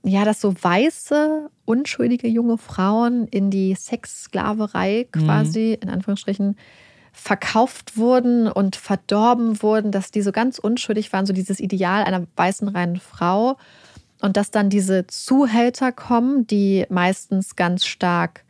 [0.03, 5.19] ja, dass so weiße, unschuldige junge Frauen in die Sexsklaverei mhm.
[5.19, 5.83] quasi, mhm.
[5.83, 6.55] in Anführungsstrichen,
[7.17, 12.27] verkauft wurden und verdorben wurden, dass die so ganz unschuldig waren, so dieses Ideal einer
[12.35, 13.57] weißen reinen Frau.
[14.21, 18.43] Und dass dann diese Zuhälter kommen, die meistens ganz stark,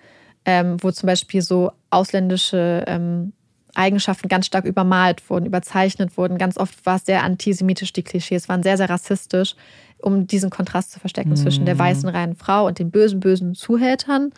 [0.46, 3.34] ähm, wo zum Beispiel so ausländische ähm,
[3.74, 6.38] Eigenschaften ganz stark übermalt wurden, überzeichnet wurden.
[6.38, 9.56] Ganz oft war es sehr antisemitisch, die Klischees waren sehr, sehr rassistisch,
[10.00, 11.36] um diesen Kontrast zu verstecken mhm.
[11.38, 11.80] zwischen der mhm.
[11.80, 14.32] weißen reinen Frau und den bösen, bösen Zuhältern.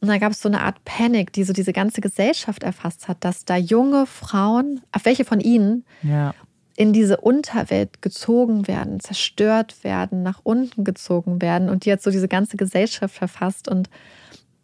[0.00, 3.18] Und da gab es so eine Art Panik, die so diese ganze Gesellschaft erfasst hat,
[3.20, 6.34] dass da junge Frauen, auf welche von ihnen, ja.
[6.76, 12.10] in diese Unterwelt gezogen werden, zerstört werden, nach unten gezogen werden und die jetzt so
[12.10, 13.88] diese ganze Gesellschaft verfasst und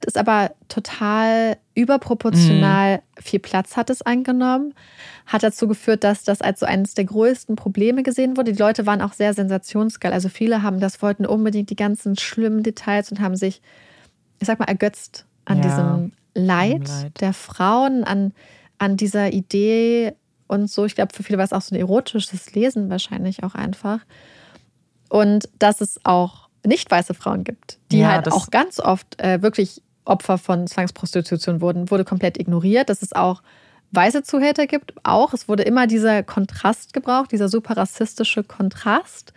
[0.03, 3.23] das aber total überproportional mhm.
[3.23, 4.75] viel Platz hat es eingenommen,
[5.27, 8.53] hat dazu geführt, dass das als so eines der größten Probleme gesehen wurde.
[8.53, 10.13] Die Leute waren auch sehr sensationsgeil.
[10.13, 13.63] Also viele haben das, wollten unbedingt die ganzen schlimmen Details und haben sich
[14.43, 18.33] ich sag mal, ergötzt an ja, diesem Leid, Leid, der Frauen, an,
[18.79, 20.15] an dieser Idee
[20.49, 20.85] und so.
[20.85, 24.01] Ich glaube, für viele war es auch so ein erotisches Lesen wahrscheinlich auch einfach.
[25.09, 29.43] Und dass es auch nicht weiße Frauen gibt, die ja, halt auch ganz oft äh,
[29.43, 32.89] wirklich Opfer von Zwangsprostitution wurden, wurde komplett ignoriert.
[32.89, 33.43] Dass es auch
[33.93, 35.35] weiße Zuhälter gibt, auch.
[35.35, 39.33] Es wurde immer dieser Kontrast gebraucht, dieser super rassistische Kontrast.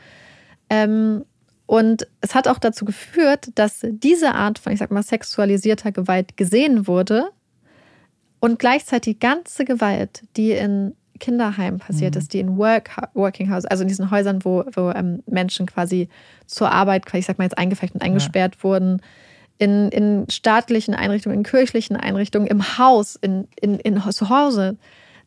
[0.69, 1.25] Ähm,
[1.65, 6.37] und es hat auch dazu geführt, dass diese Art von, ich sag mal, sexualisierter Gewalt
[6.37, 7.29] gesehen wurde
[8.39, 12.19] und gleichzeitig die ganze Gewalt, die in Kinderheimen passiert mhm.
[12.19, 16.09] ist, die in Work, Working House, also in diesen Häusern, wo, wo ähm, Menschen quasi
[16.45, 18.63] zur Arbeit, ich sag mal jetzt eingefecht und eingesperrt ja.
[18.63, 19.01] wurden,
[19.57, 24.77] in, in staatlichen Einrichtungen, in kirchlichen Einrichtungen, im Haus, in, in, in zu Hause,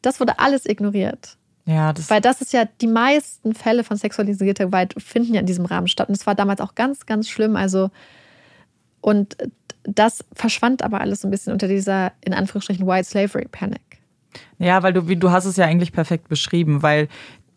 [0.02, 1.37] das wurde alles ignoriert.
[1.68, 5.46] Ja, das Weil das ist ja, die meisten Fälle von sexualisierter Gewalt finden ja in
[5.46, 6.08] diesem Rahmen statt.
[6.08, 7.56] Und es war damals auch ganz, ganz schlimm.
[7.56, 7.90] Also,
[9.02, 9.36] und
[9.84, 13.82] das verschwand aber alles so ein bisschen unter dieser, in Anführungsstrichen, White Slavery Panic.
[14.58, 17.08] Ja, weil du, du hast es ja eigentlich perfekt beschrieben, weil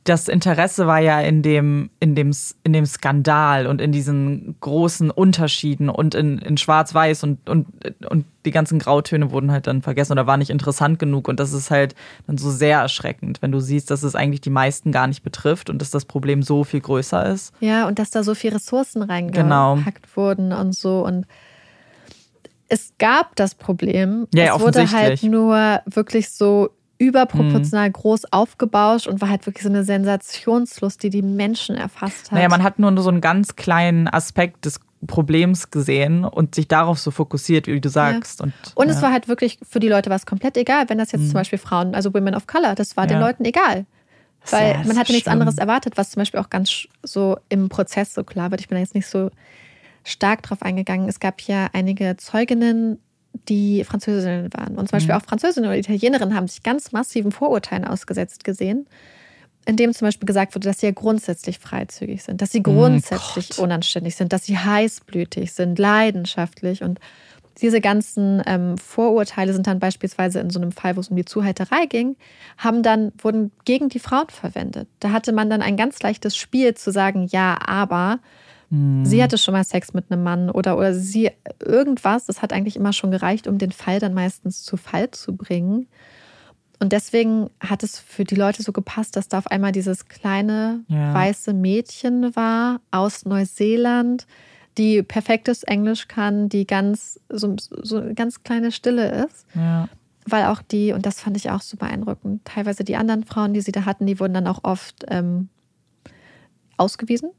[0.03, 2.31] das Interesse war ja in dem, in dem,
[2.63, 7.67] in dem Skandal und in diesen großen Unterschieden und in, in Schwarz-Weiß und, und,
[8.09, 11.27] und die ganzen Grautöne wurden halt dann vergessen oder waren nicht interessant genug.
[11.27, 11.93] Und das ist halt
[12.25, 15.69] dann so sehr erschreckend, wenn du siehst, dass es eigentlich die meisten gar nicht betrifft
[15.69, 17.53] und dass das Problem so viel größer ist.
[17.59, 19.77] Ja, und dass da so viele Ressourcen reingepackt genau.
[20.15, 21.05] wurden und so.
[21.05, 21.27] Und
[22.69, 24.27] es gab das Problem.
[24.33, 26.71] Ja, es wurde halt nur wirklich so
[27.01, 27.93] überproportional mhm.
[27.93, 32.33] groß aufgebauscht und war halt wirklich so eine Sensationslust, die die Menschen erfasst hat.
[32.33, 36.99] Naja, man hat nur so einen ganz kleinen Aspekt des Problems gesehen und sich darauf
[36.99, 38.39] so fokussiert, wie du sagst.
[38.39, 38.43] Ja.
[38.45, 38.93] Und, und ja.
[38.93, 41.27] es war halt wirklich für die Leute was komplett egal, wenn das jetzt mhm.
[41.29, 43.15] zum Beispiel Frauen, also Women of Color, das war ja.
[43.15, 43.87] den Leuten egal.
[44.51, 48.23] Weil man hatte nichts anderes erwartet, was zum Beispiel auch ganz so im Prozess so
[48.23, 48.61] klar wird.
[48.61, 49.29] Ich bin da jetzt nicht so
[50.03, 51.07] stark drauf eingegangen.
[51.09, 52.99] Es gab ja einige Zeuginnen,
[53.47, 54.77] die Französinnen waren.
[54.77, 55.21] Und zum Beispiel mhm.
[55.21, 58.87] auch Französinnen oder Italienerinnen haben sich ganz massiven Vorurteilen ausgesetzt gesehen,
[59.65, 63.63] indem zum Beispiel gesagt wurde, dass sie ja grundsätzlich freizügig sind, dass sie grundsätzlich oh
[63.63, 66.83] unanständig sind, dass sie heißblütig sind, leidenschaftlich.
[66.83, 66.99] Und
[67.61, 71.25] diese ganzen ähm, Vorurteile sind dann beispielsweise in so einem Fall, wo es um die
[71.25, 72.15] Zuhälterei ging,
[72.57, 74.87] haben dann, wurden gegen die Frauen verwendet.
[74.99, 78.19] Da hatte man dann ein ganz leichtes Spiel zu sagen, ja, aber
[79.03, 82.25] Sie hatte schon mal Sex mit einem Mann oder, oder sie irgendwas.
[82.25, 85.87] Das hat eigentlich immer schon gereicht, um den Fall dann meistens zu Fall zu bringen.
[86.79, 90.85] Und deswegen hat es für die Leute so gepasst, dass da auf einmal dieses kleine
[90.87, 91.13] ja.
[91.13, 94.25] weiße Mädchen war aus Neuseeland,
[94.77, 99.45] die perfektes Englisch kann, die ganz so, so eine ganz kleine Stille ist.
[99.53, 99.89] Ja.
[100.25, 103.61] Weil auch die, und das fand ich auch so beeindruckend, teilweise die anderen Frauen, die
[103.61, 105.49] sie da hatten, die wurden dann auch oft ähm,
[106.77, 107.31] ausgewiesen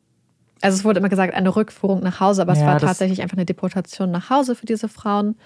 [0.63, 3.37] also es wurde immer gesagt, eine Rückführung nach Hause, aber es ja, war tatsächlich einfach
[3.37, 5.37] eine Deportation nach Hause für diese Frauen.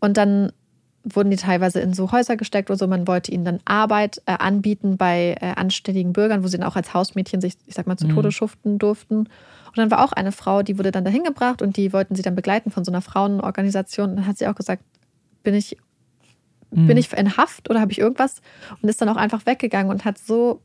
[0.00, 0.52] Und dann
[1.04, 2.86] wurden die teilweise in so Häuser gesteckt oder so.
[2.86, 6.76] Man wollte ihnen dann Arbeit äh, anbieten bei äh, anständigen Bürgern, wo sie dann auch
[6.76, 8.14] als Hausmädchen sich, ich sag mal, zu mhm.
[8.14, 9.18] Tode schuften durften.
[9.18, 12.22] Und dann war auch eine Frau, die wurde dann dahin gebracht und die wollten sie
[12.22, 14.10] dann begleiten von so einer Frauenorganisation.
[14.10, 14.84] Und dann hat sie auch gesagt,
[15.42, 15.76] bin ich,
[16.70, 16.86] mhm.
[16.86, 18.40] bin ich in Haft oder habe ich irgendwas?
[18.80, 20.60] Und ist dann auch einfach weggegangen und hat so,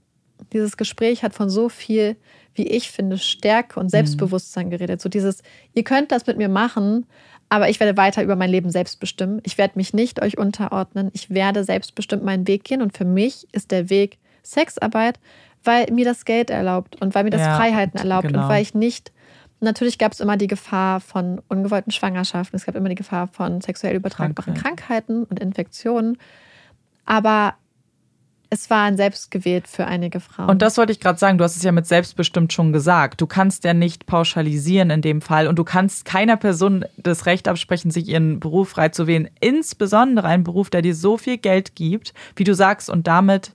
[0.54, 2.16] dieses Gespräch hat von so viel
[2.58, 5.02] wie ich finde, Stärke und Selbstbewusstsein geredet.
[5.02, 5.44] So dieses,
[5.74, 7.06] ihr könnt das mit mir machen,
[7.50, 9.42] aber ich werde weiter über mein Leben selbst bestimmen.
[9.44, 11.10] Ich werde mich nicht euch unterordnen.
[11.14, 12.82] Ich werde selbstbestimmt meinen Weg gehen.
[12.82, 15.20] Und für mich ist der Weg Sexarbeit,
[15.64, 18.44] weil mir das Geld erlaubt und weil mir das ja, Freiheiten erlaubt genau.
[18.44, 19.12] und weil ich nicht.
[19.60, 22.58] Natürlich gab es immer die Gefahr von ungewollten Schwangerschaften.
[22.58, 24.88] Es gab immer die Gefahr von sexuell übertragbaren Krankheit.
[24.88, 26.18] Krankheiten und Infektionen.
[27.06, 27.56] Aber
[28.50, 30.50] es war ein Selbstgewählt für einige Frauen.
[30.50, 33.20] Und das wollte ich gerade sagen, du hast es ja mit selbstbestimmt schon gesagt.
[33.22, 37.48] Du kannst ja nicht pauschalisieren in dem Fall und du kannst keiner Person das Recht
[37.48, 39.30] absprechen, sich ihren Beruf frei zu wählen.
[39.40, 43.54] Insbesondere einen Beruf, der dir so viel Geld gibt, wie du sagst, und damit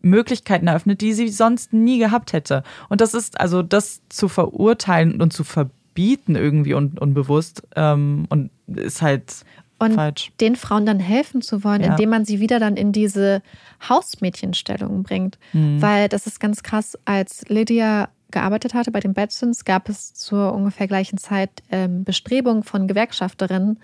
[0.00, 2.64] Möglichkeiten eröffnet, die sie sonst nie gehabt hätte.
[2.88, 8.50] Und das ist also das zu verurteilen und zu verbieten irgendwie un unbewusst ähm, und
[8.66, 9.44] ist halt
[9.82, 10.32] und falsch.
[10.40, 11.90] den Frauen dann helfen zu wollen, ja.
[11.90, 13.42] indem man sie wieder dann in diese
[13.88, 15.38] Hausmädchenstellung bringt.
[15.52, 15.80] Mhm.
[15.82, 20.54] Weil das ist ganz krass, als Lydia gearbeitet hatte bei den Batsons, gab es zur
[20.54, 23.78] ungefähr gleichen Zeit ähm, Bestrebungen von Gewerkschafterinnen,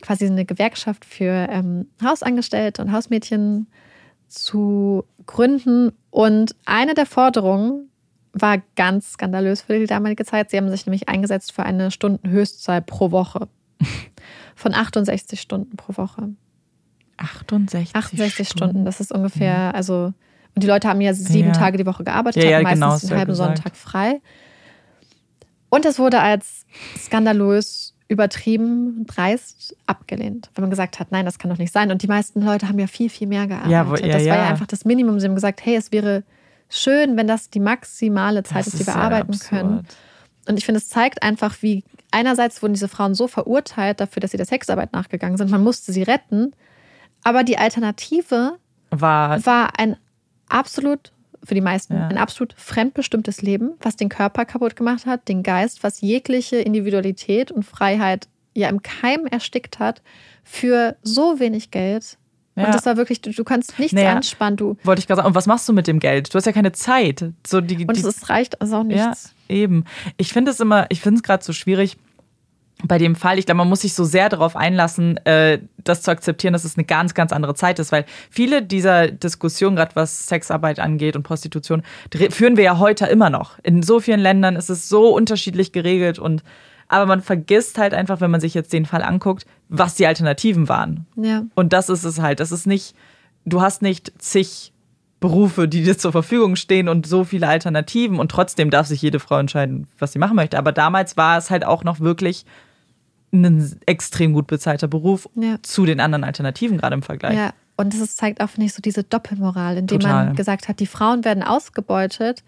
[0.00, 3.66] quasi eine Gewerkschaft für ähm, Hausangestellte und Hausmädchen
[4.28, 5.92] zu gründen.
[6.10, 7.90] Und eine der Forderungen
[8.32, 10.50] war ganz skandalös für die damalige Zeit.
[10.50, 13.48] Sie haben sich nämlich eingesetzt für eine Stundenhöchstzahl pro Woche
[14.56, 16.30] von 68 Stunden pro Woche.
[17.18, 18.70] 68, 68 Stunden.
[18.70, 18.84] Stunden.
[18.84, 20.12] das ist ungefähr, also,
[20.54, 21.54] und die Leute haben ja sieben ja.
[21.54, 23.58] Tage die Woche gearbeitet, ja, ja, genau, meistens einen halben gesagt.
[23.58, 24.20] Sonntag frei.
[25.68, 26.66] Und das wurde als
[26.98, 31.90] skandalös übertrieben, dreist abgelehnt, weil man gesagt hat, nein, das kann doch nicht sein.
[31.90, 33.72] Und die meisten Leute haben ja viel, viel mehr gearbeitet.
[33.72, 35.18] Ja, wo, ja, das war ja einfach das Minimum.
[35.20, 36.22] Sie haben gesagt, hey, es wäre
[36.68, 39.86] schön, wenn das die maximale Zeit das ist, die wir arbeiten können.
[40.48, 41.82] Und ich finde, es zeigt einfach, wie
[42.16, 45.50] einerseits wurden diese Frauen so verurteilt dafür, dass sie der Sexarbeit nachgegangen sind.
[45.50, 46.52] Man musste sie retten.
[47.22, 48.56] Aber die Alternative
[48.90, 49.96] war, war ein
[50.48, 51.12] absolut,
[51.44, 52.08] für die meisten, ja.
[52.08, 57.52] ein absolut fremdbestimmtes Leben, was den Körper kaputt gemacht hat, den Geist, was jegliche Individualität
[57.52, 60.02] und Freiheit ja im Keim erstickt hat,
[60.42, 62.16] für so wenig Geld.
[62.54, 62.66] Ja.
[62.66, 64.56] Und das war wirklich, du, du kannst nichts naja, anspannen.
[64.56, 65.28] Du, wollte ich gerade sagen.
[65.28, 66.32] Und was machst du mit dem Geld?
[66.32, 67.32] Du hast ja keine Zeit.
[67.46, 69.34] So die, und es reicht also auch nichts.
[69.48, 69.84] Ja, eben.
[70.16, 71.98] Ich finde es immer, ich finde es gerade so schwierig
[72.84, 76.10] bei dem Fall, ich glaube, man muss sich so sehr darauf einlassen, äh, das zu
[76.10, 80.26] akzeptieren, dass es eine ganz, ganz andere Zeit ist, weil viele dieser Diskussionen, gerade was
[80.26, 81.82] Sexarbeit angeht und Prostitution,
[82.30, 83.58] führen wir ja heute immer noch.
[83.62, 86.42] In so vielen Ländern ist es so unterschiedlich geregelt und
[86.88, 90.68] aber man vergisst halt einfach, wenn man sich jetzt den Fall anguckt, was die Alternativen
[90.68, 91.06] waren.
[91.16, 91.42] Ja.
[91.56, 92.38] Und das ist es halt.
[92.38, 92.94] Das ist nicht,
[93.44, 94.72] du hast nicht zig
[95.18, 99.18] Berufe, die dir zur Verfügung stehen und so viele Alternativen und trotzdem darf sich jede
[99.18, 100.58] Frau entscheiden, was sie machen möchte.
[100.58, 102.44] Aber damals war es halt auch noch wirklich
[103.32, 105.56] ein extrem gut bezahlter Beruf ja.
[105.62, 107.36] zu den anderen Alternativen gerade im Vergleich.
[107.36, 110.26] Ja, und das zeigt auch, finde ich, so diese Doppelmoral, indem Total.
[110.26, 112.42] man gesagt hat, die Frauen werden ausgebeutet,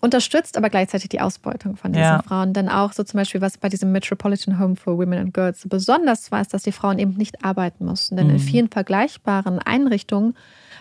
[0.00, 2.22] unterstützt aber gleichzeitig die Ausbeutung von diesen ja.
[2.22, 2.52] Frauen.
[2.52, 5.68] Denn auch so zum Beispiel, was bei diesem Metropolitan Home for Women and Girls so
[5.68, 8.16] besonders war, ist, dass die Frauen eben nicht arbeiten mussten.
[8.16, 8.34] Denn mhm.
[8.34, 10.34] in vielen vergleichbaren Einrichtungen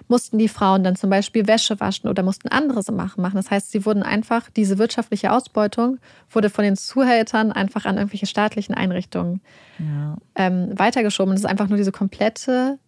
[0.07, 3.35] mussten die Frauen dann zum Beispiel Wäsche waschen oder mussten andere Sachen machen.
[3.35, 8.25] Das heißt, sie wurden einfach, diese wirtschaftliche Ausbeutung wurde von den Zuhältern einfach an irgendwelche
[8.25, 9.41] staatlichen Einrichtungen
[9.79, 10.17] ja.
[10.35, 11.33] ähm, weitergeschoben.
[11.33, 12.79] Das ist einfach nur diese komplette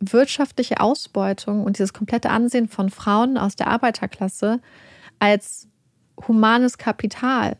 [0.00, 4.60] wirtschaftliche Ausbeutung und dieses komplette Ansehen von Frauen aus der Arbeiterklasse
[5.18, 5.68] als
[6.26, 7.56] humanes Kapital,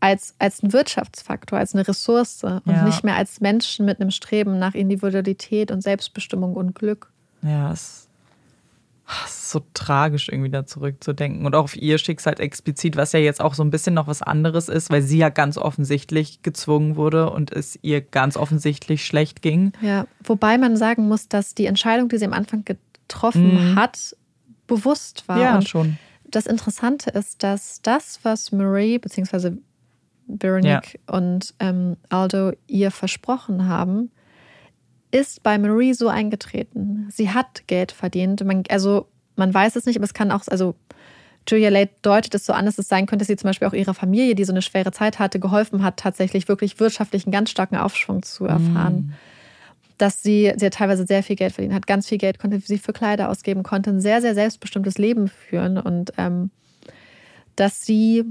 [0.00, 2.84] als, als ein Wirtschaftsfaktor, als eine Ressource und ja.
[2.84, 7.12] nicht mehr als Menschen mit einem Streben nach Individualität und Selbstbestimmung und Glück.
[7.42, 8.07] Ja, es
[9.26, 13.54] so tragisch irgendwie da zurückzudenken und auch auf ihr Schicksal explizit, was ja jetzt auch
[13.54, 17.50] so ein bisschen noch was anderes ist, weil sie ja ganz offensichtlich gezwungen wurde und
[17.50, 19.72] es ihr ganz offensichtlich schlecht ging.
[19.80, 23.76] Ja, wobei man sagen muss, dass die Entscheidung, die sie am Anfang getroffen mhm.
[23.76, 24.14] hat,
[24.66, 25.40] bewusst war.
[25.40, 25.98] Ja, und schon.
[26.30, 29.52] Das Interessante ist, dass das, was Marie bzw.
[30.26, 31.16] Veronique ja.
[31.16, 34.10] und ähm, Aldo ihr versprochen haben,
[35.10, 37.08] ist bei Marie so eingetreten.
[37.10, 38.44] Sie hat Geld verdient.
[38.44, 40.74] Man, also man weiß es nicht, aber es kann auch, also
[41.48, 43.72] Julia Late deutet es so an, dass es sein könnte, dass sie zum Beispiel auch
[43.72, 47.50] ihrer Familie, die so eine schwere Zeit hatte, geholfen hat, tatsächlich wirklich wirtschaftlich einen ganz
[47.50, 48.94] starken Aufschwung zu erfahren.
[48.94, 49.12] Mm.
[49.96, 52.78] Dass sie, sie hat teilweise sehr viel Geld verdient, hat ganz viel Geld, konnte sie
[52.78, 56.50] für Kleider ausgeben, konnte ein sehr, sehr selbstbestimmtes Leben führen und ähm,
[57.56, 58.24] dass sie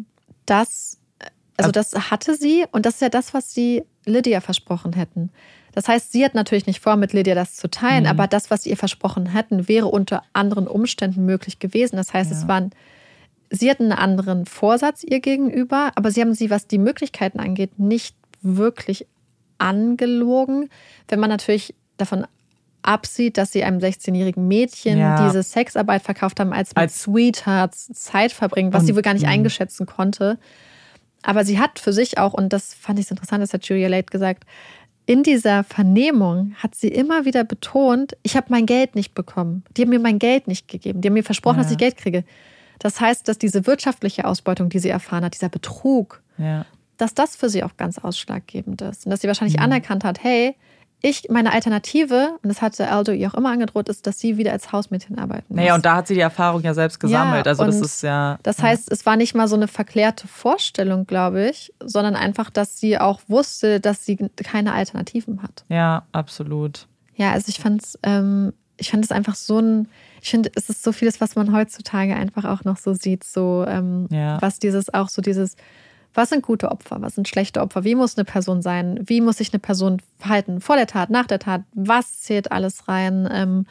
[0.45, 0.99] das,
[1.57, 5.31] also das hatte sie und das ist ja das, was sie Lydia versprochen hätten.
[5.77, 8.09] Das heißt, sie hat natürlich nicht vor, mit Lydia das zu teilen, mhm.
[8.09, 11.97] aber das, was sie ihr versprochen hätten, wäre unter anderen Umständen möglich gewesen.
[11.97, 12.35] Das heißt, ja.
[12.35, 12.71] es waren,
[13.51, 17.77] sie hatten einen anderen Vorsatz ihr gegenüber, aber sie haben sie, was die Möglichkeiten angeht,
[17.77, 19.05] nicht wirklich
[19.59, 20.71] angelogen.
[21.09, 22.25] Wenn man natürlich davon
[22.81, 25.27] absieht, dass sie einem 16-jährigen Mädchen ja.
[25.27, 29.31] diese Sexarbeit verkauft haben, als, als Sweethearts Zeit verbringen, was sie wohl gar nicht mhm.
[29.31, 30.39] eingeschätzen konnte.
[31.21, 33.89] Aber sie hat für sich auch, und das fand ich so interessant, das hat Julia
[33.89, 34.43] Late gesagt,
[35.07, 39.63] in dieser Vernehmung hat sie immer wieder betont, ich habe mein Geld nicht bekommen.
[39.75, 40.99] Die haben mir mein Geld nicht gegeben.
[40.99, 41.63] Die haben mir versprochen, ja.
[41.63, 42.25] dass ich Geld kriege.
[42.79, 46.65] Das heißt, dass diese wirtschaftliche Ausbeutung, die sie erfahren hat, dieser Betrug, ja.
[46.97, 49.05] dass das für sie auch ganz ausschlaggebend ist.
[49.05, 49.63] Und dass sie wahrscheinlich mhm.
[49.63, 50.55] anerkannt hat, hey,
[51.01, 54.51] ich, meine Alternative, und das hatte Aldo ihr auch immer angedroht, ist, dass sie wieder
[54.51, 55.57] als Hausmädchen arbeiten muss.
[55.57, 57.45] Naja, und da hat sie die Erfahrung ja selbst gesammelt.
[57.45, 58.39] Ja, also das ist ja.
[58.41, 62.79] Das heißt, es war nicht mal so eine verklärte Vorstellung, glaube ich, sondern einfach, dass
[62.79, 65.65] sie auch wusste, dass sie keine Alternativen hat.
[65.69, 66.87] Ja, absolut.
[67.15, 69.87] Ja, also ich fand es, ähm, ich fand es einfach so ein,
[70.21, 73.65] ich finde, es ist so vieles, was man heutzutage einfach auch noch so sieht, so
[73.67, 74.41] ähm, Ja.
[74.41, 75.55] was dieses auch so dieses,
[76.17, 79.37] was sind gute Opfer, was sind schlechte Opfer, wie muss eine Person sein, wie muss
[79.37, 80.61] sich eine Person verhalten?
[80.61, 83.29] Vor der Tat, nach der Tat, was zählt alles rein?
[83.31, 83.65] Ähm,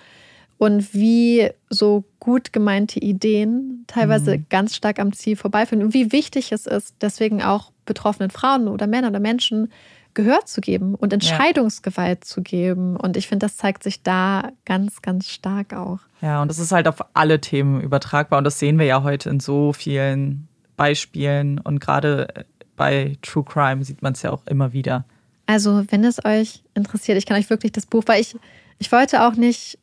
[0.59, 6.51] und wie so gut gemeinte Ideen teilweise ganz stark am Ziel vorbeiführen und wie wichtig
[6.51, 9.70] es ist, deswegen auch betroffenen Frauen oder Männern oder Menschen
[10.14, 12.97] Gehör zu geben und Entscheidungsgewalt zu geben.
[12.97, 15.99] Und ich finde, das zeigt sich da ganz, ganz stark auch.
[16.22, 18.38] Ja, und das ist halt auf alle Themen übertragbar.
[18.38, 21.58] Und das sehen wir ja heute in so vielen Beispielen.
[21.58, 22.28] Und gerade
[22.76, 25.04] bei True Crime sieht man es ja auch immer wieder.
[25.46, 28.36] Also, wenn es euch interessiert, ich kann euch wirklich das Buch, weil ich,
[28.78, 29.78] ich wollte auch nicht,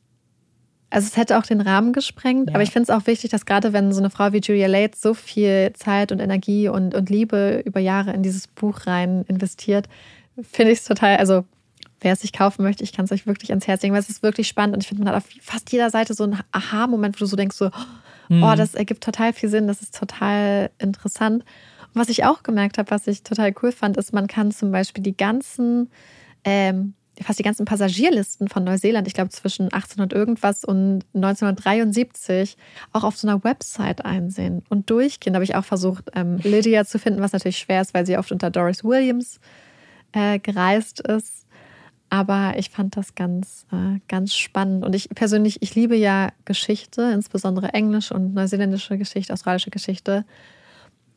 [0.90, 2.54] also es hätte auch den Rahmen gesprengt, Ja.
[2.54, 5.00] aber ich finde es auch wichtig, dass gerade wenn so eine Frau wie Julia Lates
[5.00, 9.88] so viel Zeit und Energie und, und Liebe über Jahre in dieses Buch rein investiert,
[10.42, 11.44] finde ich es total, also
[12.00, 14.10] wer es sich kaufen möchte, ich kann es euch wirklich ans Herz legen, weil es
[14.10, 17.16] ist wirklich spannend und ich finde, man hat auf fast jeder Seite so einen Aha-Moment,
[17.16, 17.70] wo du so denkst, so, oh,
[18.56, 21.44] das ergibt total viel Sinn, das ist total interessant.
[21.94, 24.72] Und was ich auch gemerkt habe, was ich total cool fand, ist, man kann zum
[24.72, 25.90] Beispiel die ganzen,
[26.44, 32.56] ähm, fast die ganzen Passagierlisten von Neuseeland, ich glaube zwischen 1800 irgendwas und 1973,
[32.92, 35.32] auch auf so einer Website einsehen und durchgehen.
[35.32, 38.18] Da habe ich auch versucht, ähm, Lydia zu finden, was natürlich schwer ist, weil sie
[38.18, 39.38] oft unter Doris Williams
[40.12, 41.43] äh, gereist ist.
[42.14, 44.84] Aber ich fand das ganz, äh, ganz spannend.
[44.84, 50.24] Und ich persönlich, ich liebe ja Geschichte, insbesondere englische und neuseeländische Geschichte, australische Geschichte.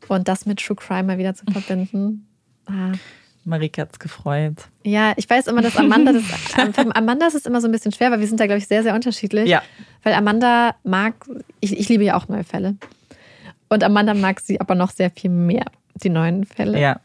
[0.07, 2.25] Und das mit True Crime mal wieder zu verbinden.
[2.65, 2.93] Ah.
[3.45, 4.55] Marike hat's gefreut.
[4.83, 6.23] Ja, ich weiß immer, dass Amanda das.
[6.57, 8.57] äh, Von Amanda ist es immer so ein bisschen schwer, weil wir sind da, glaube
[8.57, 9.47] ich, sehr, sehr unterschiedlich.
[9.47, 9.61] Ja.
[10.01, 11.13] Weil Amanda mag,
[11.59, 12.75] ich, ich liebe ja auch neue Fälle.
[13.69, 16.79] Und Amanda mag sie aber noch sehr viel mehr, die neuen Fälle.
[16.79, 16.99] Ja.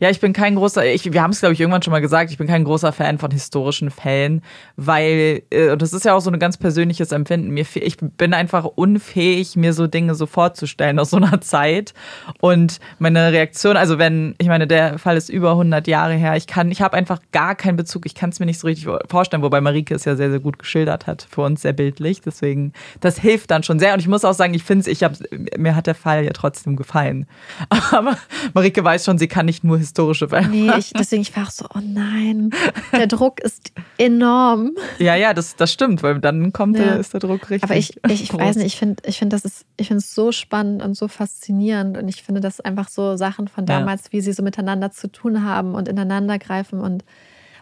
[0.00, 2.30] Ja, ich bin kein großer, ich, wir haben es, glaube ich, irgendwann schon mal gesagt,
[2.30, 4.40] ich bin kein großer Fan von historischen Fällen,
[4.76, 8.32] weil, äh, und das ist ja auch so ein ganz persönliches Empfinden, mir, ich bin
[8.32, 11.92] einfach unfähig, mir so Dinge so vorzustellen aus so einer Zeit.
[12.40, 16.46] Und meine Reaktion, also wenn, ich meine, der Fall ist über 100 Jahre her, ich
[16.46, 19.42] kann, ich habe einfach gar keinen Bezug, ich kann es mir nicht so richtig vorstellen,
[19.42, 23.18] wobei Marike es ja sehr, sehr gut geschildert hat, für uns sehr bildlich, deswegen, das
[23.18, 23.92] hilft dann schon sehr.
[23.92, 25.16] Und ich muss auch sagen, ich finde es, ich habe,
[25.58, 27.26] mir hat der Fall ja trotzdem gefallen.
[27.90, 28.16] Aber
[28.54, 30.48] Marike weiß schon, sie kann nicht nur historische Fälle.
[30.48, 32.50] Nee, ich, deswegen, ich war auch so, oh nein,
[32.92, 34.72] der Druck ist enorm.
[34.98, 36.84] Ja, ja, das, das stimmt, weil dann kommt Ja.
[36.84, 37.64] der, ist der Druck richtig.
[37.64, 40.14] Aber ich, ich, ich weiß nicht, ich finde, ich finde, das ist, ich finde es
[40.14, 41.96] so spannend und so faszinierend.
[41.98, 43.78] Und ich finde, das einfach so Sachen von Ja.
[43.78, 47.04] damals, wie sie so miteinander zu tun haben und ineinander greifen und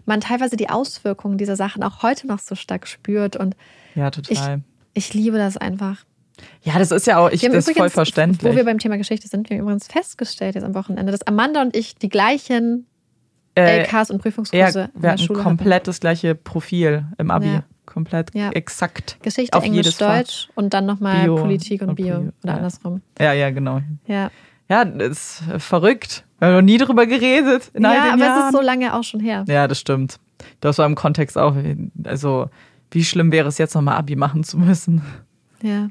[0.07, 3.37] man teilweise die Auswirkungen dieser Sachen auch heute noch so stark spürt.
[3.37, 3.57] Und
[3.95, 4.61] Ja, ich, total.
[4.95, 6.05] ich liebe das einfach.
[6.63, 8.53] Ja, das ist ja auch, ich, das ist voll übrigens, verständlich.
[8.53, 11.63] Wo wir beim Thema Geschichte sind, wir haben übrigens festgestellt jetzt am Wochenende, dass Amanda
[11.63, 12.87] und ich die gleichen
[13.55, 17.31] äh, LKs und ja, Prüfungskurse in wir der hatten Schule komplett das gleiche Profil im
[17.31, 17.47] Abi.
[17.47, 17.65] Ja.
[17.87, 18.51] Komplett Ja.
[18.51, 19.13] exakt.
[19.13, 19.23] hatten.
[19.23, 20.19] Geschichte, auf Englisch, jedes Fach.
[20.19, 22.57] Deutsch und dann nochmal Politik und und Bio Bio, oder ja.
[22.57, 23.01] andersrum.
[23.19, 23.81] Ja, ja, genau.
[24.07, 24.31] Ja,
[24.69, 26.25] Ja, das ist verrückt.
[26.39, 28.39] Wir haben noch nie drüber geredet in all ja den aber Jahren.
[28.41, 29.45] es ist so lange auch schon her.
[29.49, 30.19] Ja, das stimmt.
[30.61, 31.57] Das war im Kontext auch.
[32.05, 32.51] Also,
[32.91, 35.03] wie schlimm wäre es jetzt nochmal Abi machen zu müssen?
[35.63, 35.91] Ja.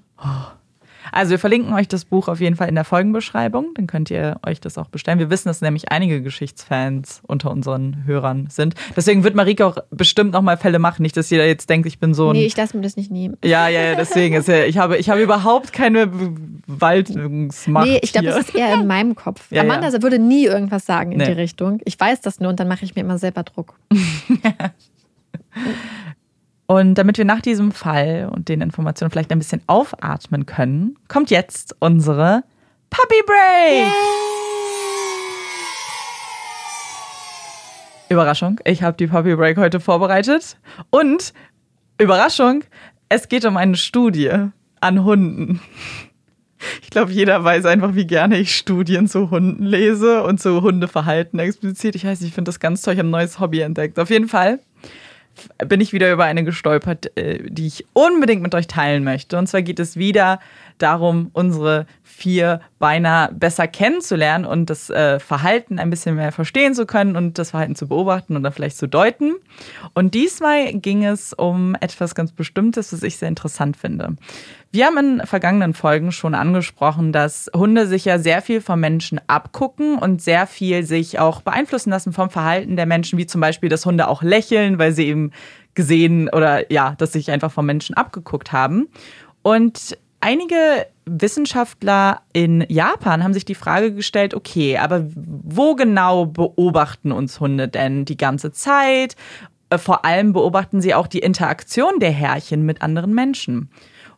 [1.12, 4.38] Also wir verlinken euch das Buch auf jeden Fall in der Folgenbeschreibung, dann könnt ihr
[4.46, 5.20] euch das auch bestellen.
[5.20, 8.76] Wir wissen, dass nämlich einige Geschichtsfans unter unseren Hörern sind.
[8.96, 12.00] Deswegen wird Marike auch bestimmt noch mal Fälle machen, nicht, dass jeder jetzt denkt, ich
[12.00, 13.38] bin so ein Nee, ich lasse mir das nicht nehmen.
[13.44, 16.12] ja, ja, ja, deswegen ist ja, ich habe ich habe überhaupt keine
[16.68, 19.50] Waltungsmacht Nee, ich glaube, das ist eher in meinem Kopf.
[19.50, 20.02] Ja, Amanda ja.
[20.04, 21.26] würde nie irgendwas sagen in Nee.
[21.28, 21.80] die Richtung.
[21.86, 23.76] Ich weiß das nur und dann mache ich mir immer selber Druck.
[26.70, 31.30] Und damit wir nach diesem Fall und den Informationen vielleicht ein bisschen aufatmen können, kommt
[31.30, 32.44] jetzt unsere
[32.90, 33.88] Puppy Break.
[38.10, 40.58] Überraschung, ich habe die Puppy Break heute vorbereitet.
[40.90, 41.34] Und
[41.98, 42.66] Überraschung,
[43.08, 44.32] es geht um eine Studie
[44.82, 45.62] an Hunden.
[46.82, 51.40] Ich glaube, jeder weiß einfach, wie gerne ich Studien zu Hunden lese und zu Hundeverhalten
[51.40, 51.96] explizit.
[51.96, 52.96] Ich weiß ich finde das ganz toll.
[52.96, 54.00] Ich habe ein neues Hobby entdeckt.
[54.00, 54.60] Auf jeden Fall
[55.68, 59.38] bin ich wieder über eine gestolpert, äh, die ich unbedingt mit euch teilen möchte.
[59.38, 60.40] Und zwar geht es wieder
[60.78, 61.86] darum, unsere
[62.18, 67.38] vier Beiner besser kennenzulernen und das äh, Verhalten ein bisschen mehr verstehen zu können und
[67.38, 69.36] das Verhalten zu beobachten oder vielleicht zu deuten.
[69.94, 74.16] Und diesmal ging es um etwas ganz Bestimmtes, was ich sehr interessant finde.
[74.72, 79.22] Wir haben in vergangenen Folgen schon angesprochen, dass Hunde sich ja sehr viel vom Menschen
[79.28, 83.70] abgucken und sehr viel sich auch beeinflussen lassen vom Verhalten der Menschen, wie zum Beispiel,
[83.70, 85.32] dass Hunde auch lächeln, weil sie eben
[85.76, 88.88] gesehen oder ja, dass sich einfach vom Menschen abgeguckt haben.
[89.44, 97.12] Und einige Wissenschaftler in Japan haben sich die Frage gestellt, okay, aber wo genau beobachten
[97.12, 99.16] uns Hunde denn die ganze Zeit?
[99.70, 103.70] Äh, vor allem beobachten sie auch die Interaktion der Herrchen mit anderen Menschen.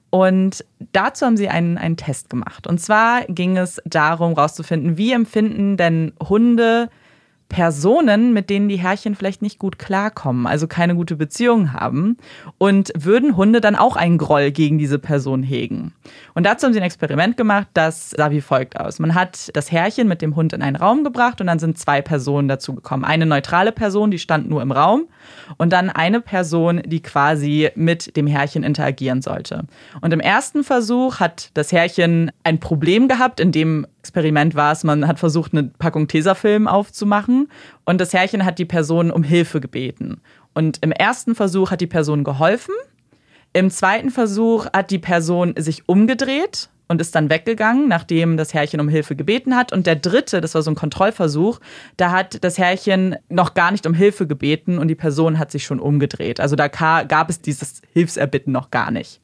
[0.09, 2.65] Und dazu haben sie einen, einen Test gemacht.
[2.65, 6.89] Und zwar ging es darum, herauszufinden, wie empfinden denn Hunde
[7.49, 12.17] Personen, mit denen die Herrchen vielleicht nicht gut klarkommen, also keine gute Beziehung haben.
[12.59, 15.93] Und würden Hunde dann auch einen Groll gegen diese Person hegen?
[16.35, 18.99] Und dazu haben sie ein Experiment gemacht, das sah wie folgt aus.
[18.99, 22.01] Man hat das Herrchen mit dem Hund in einen Raum gebracht und dann sind zwei
[22.01, 23.03] Personen dazu gekommen.
[23.03, 25.07] Eine neutrale Person, die stand nur im Raum
[25.57, 29.65] und dann eine Person, die quasi mit dem Herrchen interagieren sollte.
[30.01, 34.83] Und im ersten Versuch hat das Herrchen ein Problem gehabt, in dem Experiment war es,
[34.83, 37.49] man hat versucht, eine Packung Tesafilm aufzumachen
[37.85, 40.21] und das Herrchen hat die Person um Hilfe gebeten.
[40.53, 42.73] Und im ersten Versuch hat die Person geholfen.
[43.53, 48.81] Im zweiten Versuch hat die Person sich umgedreht und ist dann weggegangen, nachdem das Herrchen
[48.81, 49.71] um Hilfe gebeten hat.
[49.71, 51.59] Und der dritte, das war so ein Kontrollversuch,
[51.97, 55.63] da hat das Herrchen noch gar nicht um Hilfe gebeten und die Person hat sich
[55.63, 56.39] schon umgedreht.
[56.39, 59.21] Also da gab es dieses Hilfserbitten noch gar nicht.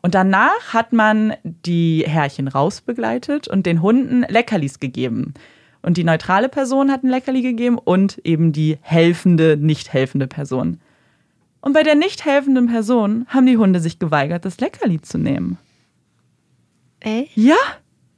[0.00, 5.34] Und danach hat man die Herrchen rausbegleitet und den Hunden Leckerlis gegeben.
[5.82, 10.80] Und die neutrale Person hat ein Leckerli gegeben und eben die helfende, nicht helfende Person.
[11.60, 15.58] Und bei der nicht helfenden Person haben die Hunde sich geweigert, das Leckerli zu nehmen.
[17.00, 17.28] Ey?
[17.34, 17.56] Ja,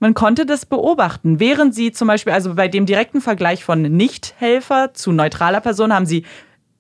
[0.01, 1.41] man konnte das beobachten.
[1.41, 6.07] Während sie zum Beispiel, also bei dem direkten Vergleich von Nichthelfer zu neutraler Person, haben
[6.07, 6.25] sie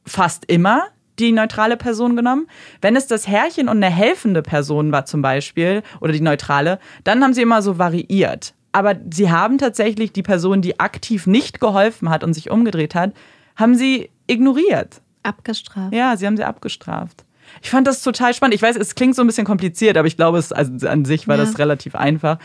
[0.05, 0.85] fast immer
[1.19, 2.47] die neutrale Person genommen.
[2.81, 7.23] Wenn es das Herrchen und eine helfende Person war zum Beispiel, oder die neutrale, dann
[7.23, 8.55] haben sie immer so variiert.
[8.70, 13.12] Aber sie haben tatsächlich die Person, die aktiv nicht geholfen hat und sich umgedreht hat,
[13.57, 15.01] haben sie ignoriert.
[15.25, 15.93] Abgestraft.
[15.93, 17.25] Ja, sie haben sie abgestraft.
[17.62, 18.55] Ich fand das total spannend.
[18.55, 21.28] Ich weiß, es klingt so ein bisschen kompliziert, aber ich glaube, es, also an sich
[21.28, 21.44] war ja.
[21.44, 22.39] das relativ einfach.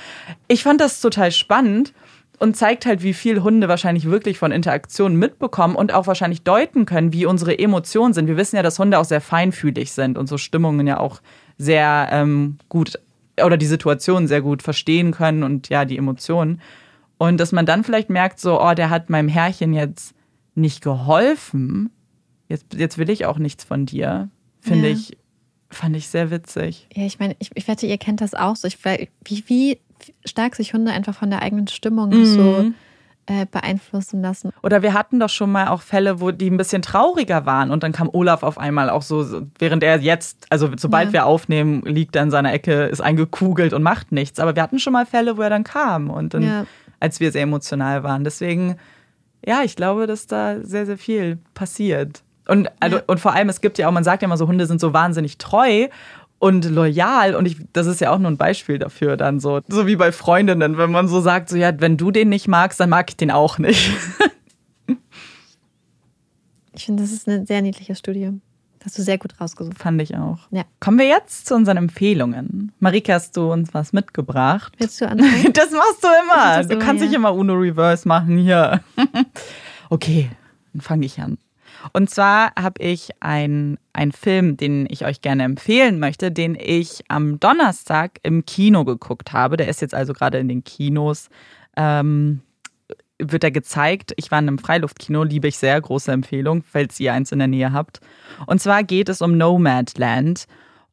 [0.48, 1.94] Ich fand das total spannend
[2.40, 6.86] und zeigt halt, wie viel Hunde wahrscheinlich wirklich von Interaktionen mitbekommen und auch wahrscheinlich deuten
[6.86, 8.28] können, wie unsere Emotionen sind.
[8.28, 11.22] Wir wissen ja, dass Hunde auch sehr feinfühlig sind und so Stimmungen ja auch
[11.58, 13.00] sehr ähm, gut
[13.42, 16.62] oder die Situation sehr gut verstehen können und ja, die Emotionen.
[17.18, 20.14] Und dass man dann vielleicht merkt, so, oh, der hat meinem Herrchen jetzt
[20.56, 21.90] nicht geholfen.
[22.50, 24.30] Jetzt, jetzt will ich auch nichts von dir.
[24.64, 24.96] Finde ja.
[24.96, 25.18] ich,
[25.70, 26.88] fand ich sehr witzig.
[26.94, 28.68] Ja, ich meine, ich, ich wette, ihr kennt das auch so.
[28.68, 29.80] Ich, wie, wie
[30.26, 32.26] stark sich Hunde einfach von der eigenen Stimmung mhm.
[32.26, 32.72] so
[33.26, 34.52] äh, beeinflussen lassen.
[34.64, 37.84] Oder wir hatten doch schon mal auch Fälle, wo die ein bisschen trauriger waren und
[37.84, 41.14] dann kam Olaf auf einmal auch so, während er jetzt, also sobald ja.
[41.14, 44.40] wir aufnehmen, liegt er in seiner Ecke, ist eingekugelt und macht nichts.
[44.40, 46.66] Aber wir hatten schon mal Fälle, wo er dann kam und dann, ja.
[47.00, 48.24] als wir sehr emotional waren.
[48.24, 48.76] Deswegen,
[49.46, 52.24] ja, ich glaube, dass da sehr, sehr viel passiert.
[52.48, 53.04] Und, also, ja.
[53.08, 54.94] und vor allem, es gibt ja auch, man sagt ja immer so, Hunde sind so
[54.94, 55.88] wahnsinnig treu
[56.40, 57.36] und loyal.
[57.36, 59.62] Und ich, das ist ja auch nur ein Beispiel dafür dann so.
[59.70, 62.80] So wie bei Freundinnen, wenn man so sagt, so ja, wenn du den nicht magst,
[62.80, 63.92] dann mag ich den auch nicht.
[66.76, 68.32] ich finde, das ist eine sehr niedliche Studie.
[68.84, 69.78] Hast du sehr gut rausgesucht.
[69.78, 70.40] Fand ich auch.
[70.52, 70.64] Ja.
[70.82, 72.74] Kommen wir jetzt zu unseren Empfehlungen.
[72.80, 74.74] Marika, hast du uns was mitgebracht?
[74.78, 75.32] Willst du anfangen?
[75.54, 76.64] Das machst du immer.
[76.66, 77.08] Du kannst ja.
[77.08, 78.82] nicht immer Uno Reverse machen hier.
[79.90, 80.30] okay,
[80.74, 81.38] dann fange ich an.
[81.92, 83.78] Und zwar habe ich einen
[84.12, 89.58] Film, den ich euch gerne empfehlen möchte, den ich am Donnerstag im Kino geguckt habe.
[89.58, 91.30] Der ist jetzt also gerade in den Kinos.
[91.76, 92.42] Ähm,
[93.20, 94.14] wird er gezeigt.
[94.18, 97.48] Ich war in einem Freiluftkino, liebe ich sehr, große Empfehlung, falls ihr eins in der
[97.48, 98.00] Nähe habt.
[98.48, 100.46] Und zwar geht es um Nomadland.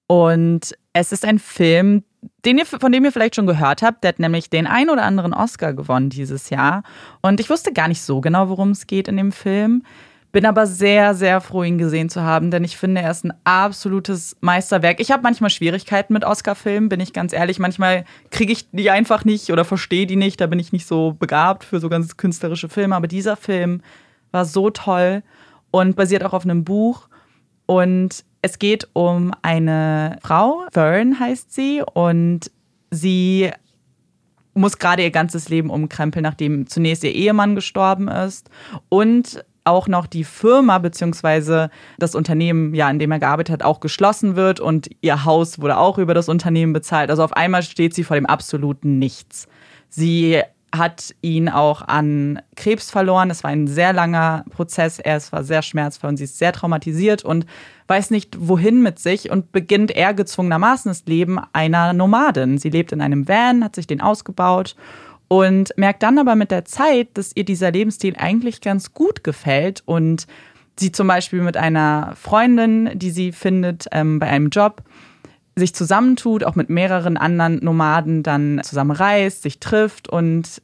[0.07, 2.05] Und es ist ein Film,
[2.45, 4.05] den ihr, von dem ihr vielleicht schon gehört habt.
[4.05, 6.83] Der hat nämlich den ein oder anderen Oscar gewonnen dieses Jahr.
[7.23, 9.83] Und ich wusste gar nicht so genau, worum es geht in dem Film.
[10.33, 13.35] Bin aber sehr, sehr froh, ihn gesehen zu haben, denn ich finde, er ist ein
[13.43, 15.01] absolutes Meisterwerk.
[15.01, 17.59] Ich habe manchmal Schwierigkeiten mit Oscar-Filmen, bin ich ganz ehrlich.
[17.59, 20.41] Manchmal kriege ich die einfach nicht oder verstehe die nicht.
[20.41, 22.95] Da bin ich nicht so begabt für so ganz künstlerische Filme.
[22.95, 23.83] Aber dieser Film
[24.31, 25.25] war so toll
[25.73, 27.09] und basiert auch auf einem Buch.
[27.67, 32.51] Und es geht um eine Frau, Fern heißt sie, und
[32.91, 33.51] sie
[34.55, 38.51] muss gerade ihr ganzes Leben umkrempeln, nachdem zunächst ihr Ehemann gestorben ist
[38.89, 41.69] und auch noch die Firma bzw.
[41.99, 45.79] das Unternehmen, ja, in dem er gearbeitet hat, auch geschlossen wird und ihr Haus wurde
[45.79, 47.11] auch über das Unternehmen bezahlt.
[47.11, 49.49] Also auf einmal steht sie vor dem absoluten Nichts.
[49.89, 50.43] Sie
[50.73, 53.31] hat ihn auch an Krebs verloren.
[53.31, 54.99] Es war ein sehr langer Prozess.
[54.99, 57.47] Er war sehr schmerzvoll und sie ist sehr traumatisiert und
[57.89, 62.59] weiß nicht, wohin mit sich und beginnt er gezwungenermaßen das Leben einer Nomadin.
[62.59, 64.77] Sie lebt in einem Van, hat sich den ausgebaut
[65.33, 69.81] und merkt dann aber mit der Zeit, dass ihr dieser Lebensstil eigentlich ganz gut gefällt
[69.87, 70.27] und
[70.77, 74.83] sie zum Beispiel mit einer Freundin, die sie findet ähm, bei einem Job,
[75.55, 80.61] sich zusammentut, auch mit mehreren anderen Nomaden dann zusammen reist, sich trifft und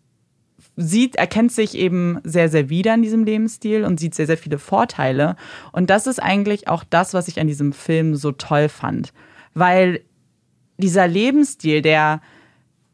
[0.74, 4.58] sieht, erkennt sich eben sehr, sehr wieder in diesem Lebensstil und sieht sehr, sehr viele
[4.58, 5.36] Vorteile.
[5.70, 9.12] Und das ist eigentlich auch das, was ich an diesem Film so toll fand.
[9.54, 10.00] Weil
[10.76, 12.20] dieser Lebensstil, der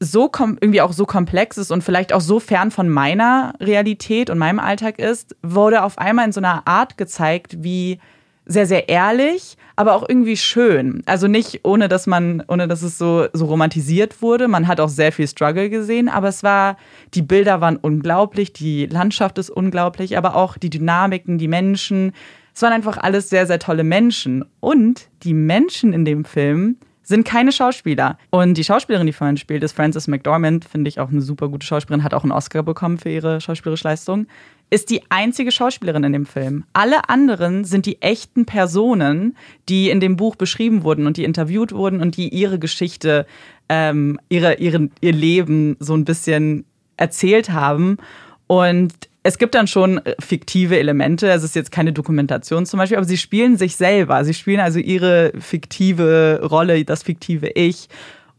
[0.03, 0.31] so
[0.61, 4.59] irgendwie auch so komplex ist und vielleicht auch so fern von meiner Realität und meinem
[4.59, 7.99] Alltag ist, wurde auf einmal in so einer Art gezeigt, wie
[8.45, 11.05] sehr, sehr ehrlich, aber auch irgendwie schön.
[11.07, 14.49] Also nicht ohne, dass man, ohne dass es so, so romantisiert wurde.
[14.49, 16.77] Man hat auch sehr viel Struggle gesehen, aber es war,
[17.15, 22.12] die Bilder waren unglaublich, die Landschaft ist unglaublich, aber auch die Dynamiken, die Menschen.
[22.53, 24.45] Es waren einfach alles sehr, sehr tolle Menschen.
[24.59, 28.19] Und die Menschen in dem Film sind keine Schauspieler.
[28.31, 31.66] Und die Schauspielerin, die vorhin spielt, ist Frances McDormand, finde ich auch eine super gute
[31.66, 34.27] Schauspielerin, hat auch einen Oscar bekommen für ihre schauspielerische Leistung,
[34.70, 36.65] ist die einzige Schauspielerin in dem Film.
[36.73, 39.37] Alle anderen sind die echten Personen,
[39.69, 43.27] die in dem Buch beschrieben wurden und die interviewt wurden und die ihre Geschichte,
[43.69, 46.65] ähm, ihre, ihre, ihr Leben so ein bisschen
[46.97, 47.99] erzählt haben.
[48.47, 48.93] Und
[49.23, 51.31] es gibt dann schon äh, fiktive Elemente.
[51.31, 54.24] Es ist jetzt keine Dokumentation zum Beispiel, aber sie spielen sich selber.
[54.24, 57.89] Sie spielen also ihre fiktive Rolle, das fiktive Ich.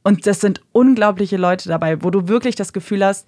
[0.04, 3.28] Und das sind unglaubliche Leute dabei, wo du wirklich das Gefühl hast,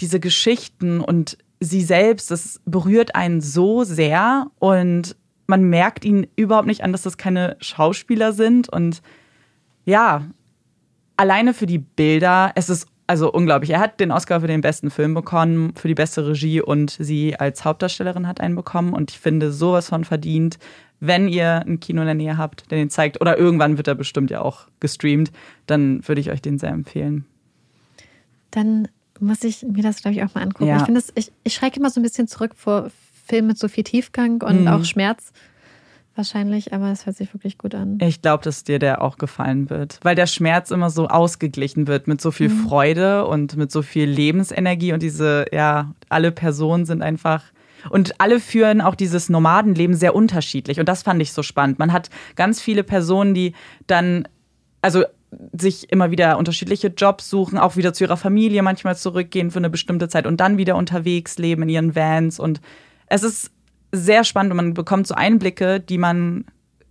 [0.00, 5.16] diese Geschichten und sie selbst, das berührt einen so sehr und
[5.46, 8.68] man merkt ihnen überhaupt nicht an, dass das keine Schauspieler sind.
[8.68, 9.02] Und
[9.84, 10.24] ja,
[11.16, 13.70] alleine für die Bilder, es ist also unglaublich.
[13.70, 17.34] Er hat den Oscar für den besten Film bekommen, für die beste Regie und sie
[17.34, 18.92] als Hauptdarstellerin hat einen bekommen.
[18.92, 20.58] Und ich finde sowas von verdient,
[21.00, 23.94] wenn ihr ein Kino in der Nähe habt, der den zeigt, oder irgendwann wird er
[23.94, 25.32] bestimmt ja auch gestreamt,
[25.66, 27.24] dann würde ich euch den sehr empfehlen.
[28.50, 28.88] Dann
[29.20, 30.68] muss ich mir das, glaube ich, auch mal angucken.
[30.68, 30.76] Ja.
[30.76, 32.90] Ich finde ich, ich schrecke immer so ein bisschen zurück vor
[33.26, 34.68] Filmen mit so viel Tiefgang und mhm.
[34.68, 35.32] auch Schmerz
[36.18, 37.98] wahrscheinlich, aber es hört sich wirklich gut an.
[38.02, 42.08] Ich glaube, dass dir der auch gefallen wird, weil der Schmerz immer so ausgeglichen wird
[42.08, 42.66] mit so viel mhm.
[42.66, 47.44] Freude und mit so viel Lebensenergie und diese, ja, alle Personen sind einfach
[47.90, 51.78] und alle führen auch dieses Nomadenleben sehr unterschiedlich und das fand ich so spannend.
[51.78, 53.54] Man hat ganz viele Personen, die
[53.86, 54.28] dann
[54.82, 55.04] also
[55.52, 59.70] sich immer wieder unterschiedliche Jobs suchen, auch wieder zu ihrer Familie manchmal zurückgehen für eine
[59.70, 62.60] bestimmte Zeit und dann wieder unterwegs leben in ihren Vans und
[63.06, 63.50] es ist
[63.92, 66.44] sehr spannend und man bekommt so Einblicke, die man,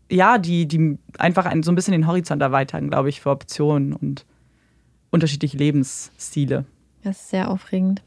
[0.09, 3.93] ja, die, die einfach einen, so ein bisschen den Horizont erweitern, glaube ich, für Optionen
[3.93, 4.25] und
[5.09, 6.65] unterschiedliche Lebensstile.
[7.03, 8.01] Das ist sehr aufregend.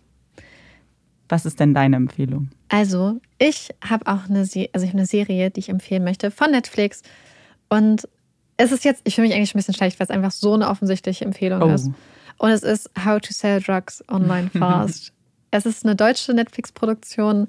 [1.28, 2.50] Was ist denn deine Empfehlung?
[2.68, 6.50] Also, ich habe auch eine, Se also ich eine Serie, die ich empfehlen möchte von
[6.50, 7.02] Netflix.
[7.68, 8.08] Und
[8.56, 10.68] es ist jetzt, ich fühle mich eigentlich ein bisschen schlecht, weil es einfach so eine
[10.68, 11.72] offensichtliche Empfehlung oh.
[11.72, 11.90] ist.
[12.38, 15.12] Und es ist How to Sell Drugs Online Fast.
[15.50, 17.48] es ist eine deutsche Netflix-Produktion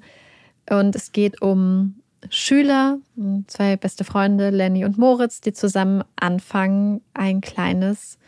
[0.70, 2.98] und es geht um Schüler,
[3.46, 8.18] zwei beste Freunde, Lenny und Moritz, die zusammen anfangen, ein kleines,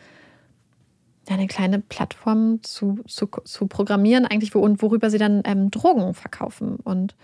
[1.29, 6.13] eine kleine Plattform zu, zu, zu programmieren, eigentlich, wo, und worüber sie dann ähm, Drogen
[6.13, 6.75] verkaufen.
[6.83, 7.15] Und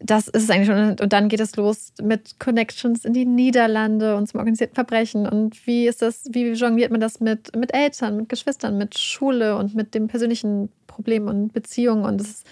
[0.00, 0.96] das ist es eigentlich schon.
[1.00, 5.26] Und dann geht es los mit Connections in die Niederlande und zum organisierten Verbrechen.
[5.26, 9.56] Und wie ist das, wie jongliert man das mit, mit Eltern, mit Geschwistern, mit Schule
[9.56, 12.04] und mit dem persönlichen Problem und Beziehungen?
[12.04, 12.46] Und es ist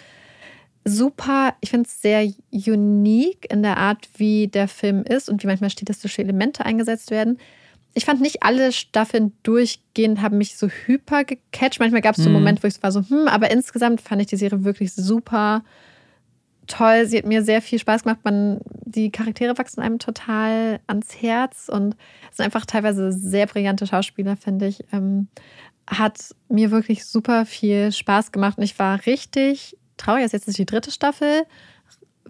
[0.87, 5.49] super, ich finde es sehr unique in der Art, wie der Film ist und wie
[5.49, 7.39] manchmal stilistische Elemente eingesetzt werden.
[7.93, 11.81] Ich fand nicht alle Staffeln durchgehend haben mich so hyper gecatcht.
[11.81, 12.43] Manchmal gab es so einen mhm.
[12.43, 15.65] Moment, wo ich war so, hm, aber insgesamt fand ich die Serie wirklich super
[16.67, 17.07] toll.
[17.07, 18.21] Sie hat mir sehr viel Spaß gemacht.
[18.23, 21.97] Man, die Charaktere wachsen einem total ans Herz und
[22.33, 24.85] sind einfach teilweise sehr brillante Schauspieler, finde ich.
[24.93, 25.29] Ähm,
[25.89, 30.33] hat mir wirklich super viel Spaß gemacht und ich war richtig traurig ist.
[30.33, 31.45] Jetzt ist die dritte Staffel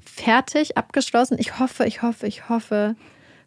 [0.00, 1.36] fertig, abgeschlossen.
[1.38, 2.96] Ich hoffe, ich hoffe, ich hoffe,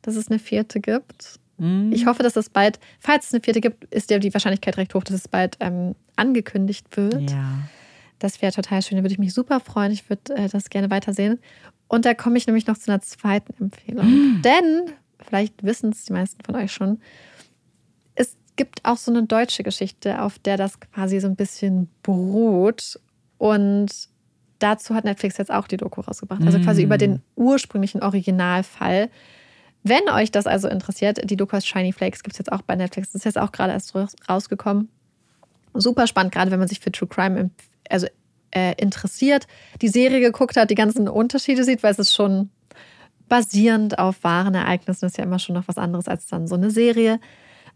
[0.01, 1.39] dass es eine vierte gibt.
[1.57, 1.91] Mhm.
[1.91, 4.95] Ich hoffe, dass es bald, falls es eine vierte gibt, ist ja die Wahrscheinlichkeit recht
[4.95, 7.31] hoch, dass es bald ähm, angekündigt wird.
[7.31, 7.59] Ja.
[8.19, 8.97] Das wäre total schön.
[8.97, 9.91] Da würde ich mich super freuen.
[9.91, 11.39] Ich würde äh, das gerne weitersehen.
[11.87, 14.05] Und da komme ich nämlich noch zu einer zweiten Empfehlung.
[14.05, 14.41] Mhm.
[14.41, 16.99] Denn, vielleicht wissen es die meisten von euch schon,
[18.15, 22.99] es gibt auch so eine deutsche Geschichte, auf der das quasi so ein bisschen beruht.
[23.37, 24.08] Und
[24.59, 26.41] dazu hat Netflix jetzt auch die Doku rausgebracht.
[26.45, 27.21] Also quasi über den mm.
[27.35, 29.09] ursprünglichen Originalfall.
[29.83, 32.75] Wenn euch das also interessiert, die Doku aus Shiny Flakes gibt es jetzt auch bei
[32.75, 33.11] Netflix.
[33.11, 33.93] Das ist jetzt auch gerade erst
[34.29, 34.89] rausgekommen.
[35.73, 37.51] Super spannend, gerade wenn man sich für True Crime
[37.89, 38.07] also,
[38.51, 39.47] äh, interessiert,
[39.81, 42.49] die Serie geguckt hat, die ganzen Unterschiede sieht, weil es ist schon
[43.27, 46.71] basierend auf wahren Ereignissen, ist ja immer schon noch was anderes als dann so eine
[46.71, 47.19] Serie.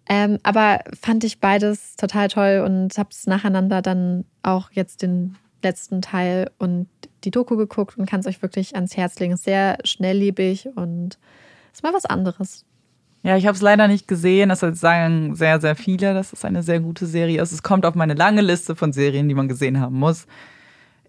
[0.10, 5.38] Ähm, aber fand ich beides total toll und habe es nacheinander dann auch jetzt den
[5.64, 6.88] letzten Teil und
[7.23, 9.34] die Doku geguckt und kann es euch wirklich ans Herz legen.
[9.34, 11.18] Ist sehr schnelllebig und
[11.72, 12.65] ist mal was anderes.
[13.23, 14.49] Ja, ich habe es leider nicht gesehen.
[14.49, 17.53] Das sagen sehr, sehr viele, dass es eine sehr gute Serie ist.
[17.53, 20.27] Es kommt auf meine lange Liste von Serien, die man gesehen haben muss.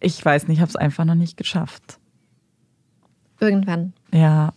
[0.00, 1.98] Ich weiß nicht, ich habe es einfach noch nicht geschafft.
[3.40, 3.94] Irgendwann.
[4.12, 4.52] Ja.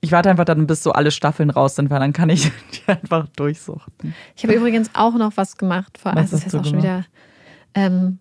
[0.00, 2.88] Ich warte einfach dann, bis so alle Staffeln raus sind, weil dann kann ich die
[2.88, 4.14] einfach durchsuchten.
[4.36, 5.96] Ich habe übrigens auch noch was gemacht.
[5.98, 7.04] Vor allem, das ist jetzt auch schon wieder.
[7.74, 8.18] Ähm,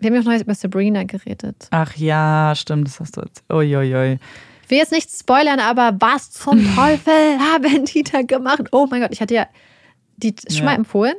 [0.00, 1.68] wir haben ja auch noch über Sabrina geredet.
[1.70, 3.44] Ach ja, stimmt, das hast du jetzt.
[3.50, 4.18] Uiuiui.
[4.64, 8.64] Ich will jetzt nicht spoilern, aber was zum Teufel haben die da gemacht?
[8.72, 9.46] Oh mein Gott, ich hatte ja
[10.16, 10.64] die schon ja.
[10.64, 11.14] mal empfohlen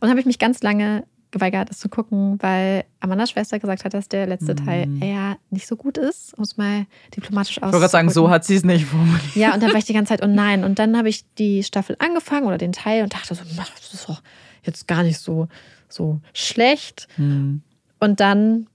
[0.00, 3.94] und habe ich mich ganz lange geweigert, es zu gucken, weil Amandas Schwester gesagt hat,
[3.94, 5.02] dass der letzte Teil mhm.
[5.02, 6.86] eher nicht so gut ist, um es mal
[7.16, 7.68] diplomatisch auszudrücken.
[7.68, 9.34] Ich wollte gerade sagen, so hat sie es nicht formuliert.
[9.34, 10.62] Ja, und dann war ich die ganze Zeit, oh nein.
[10.62, 14.08] Und dann habe ich die Staffel angefangen oder den Teil und dachte so, das ist
[14.08, 14.22] doch
[14.62, 15.48] jetzt gar nicht so,
[15.88, 17.08] so schlecht.
[17.16, 17.62] Mhm.
[18.02, 18.66] Und dann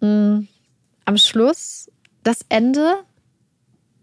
[0.00, 0.48] mh, mm,
[1.06, 1.90] am Schluss,
[2.22, 2.96] das Ende,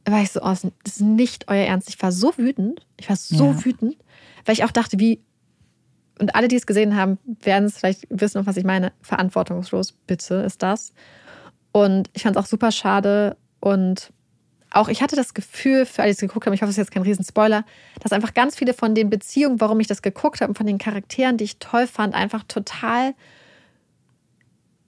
[0.05, 1.87] war ich so, oh, das ist nicht euer Ernst.
[1.89, 2.83] Ich war so wütend.
[2.99, 3.63] Ich war so ja.
[3.63, 3.95] wütend,
[4.43, 5.21] weil ich auch dachte, wie
[6.17, 8.91] und alle, die es gesehen haben, werden es vielleicht wissen, was ich meine.
[9.03, 10.93] Verantwortungslos, bitte, ist das.
[11.71, 13.37] Und ich fand es auch super schade.
[13.59, 14.13] Und
[14.71, 16.85] auch ich hatte das Gefühl, für alle, die es geguckt haben, ich hoffe, es ist
[16.85, 17.65] jetzt kein Riesenspoiler,
[17.99, 20.79] dass einfach ganz viele von den Beziehungen, warum ich das geguckt habe und von den
[20.79, 23.13] Charakteren, die ich toll fand, einfach total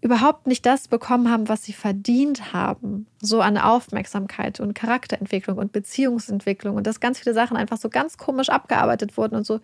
[0.01, 3.07] überhaupt nicht das bekommen haben, was sie verdient haben.
[3.19, 8.17] So an Aufmerksamkeit und Charakterentwicklung und Beziehungsentwicklung und dass ganz viele Sachen einfach so ganz
[8.17, 9.59] komisch abgearbeitet wurden und so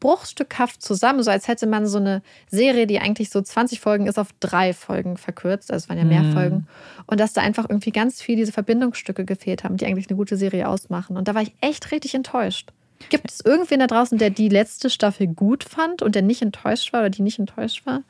[0.00, 4.18] bruchstückhaft zusammen, so als hätte man so eine Serie, die eigentlich so 20 Folgen ist,
[4.18, 5.72] auf drei Folgen verkürzt.
[5.72, 6.32] Also es waren ja mehr mhm.
[6.32, 6.66] Folgen.
[7.06, 10.36] Und dass da einfach irgendwie ganz viel diese Verbindungsstücke gefehlt haben, die eigentlich eine gute
[10.36, 11.16] Serie ausmachen.
[11.16, 12.70] Und da war ich echt richtig enttäuscht.
[13.10, 16.92] Gibt es irgendwen da draußen, der die letzte Staffel gut fand und der nicht enttäuscht
[16.92, 18.02] war oder die nicht enttäuscht war?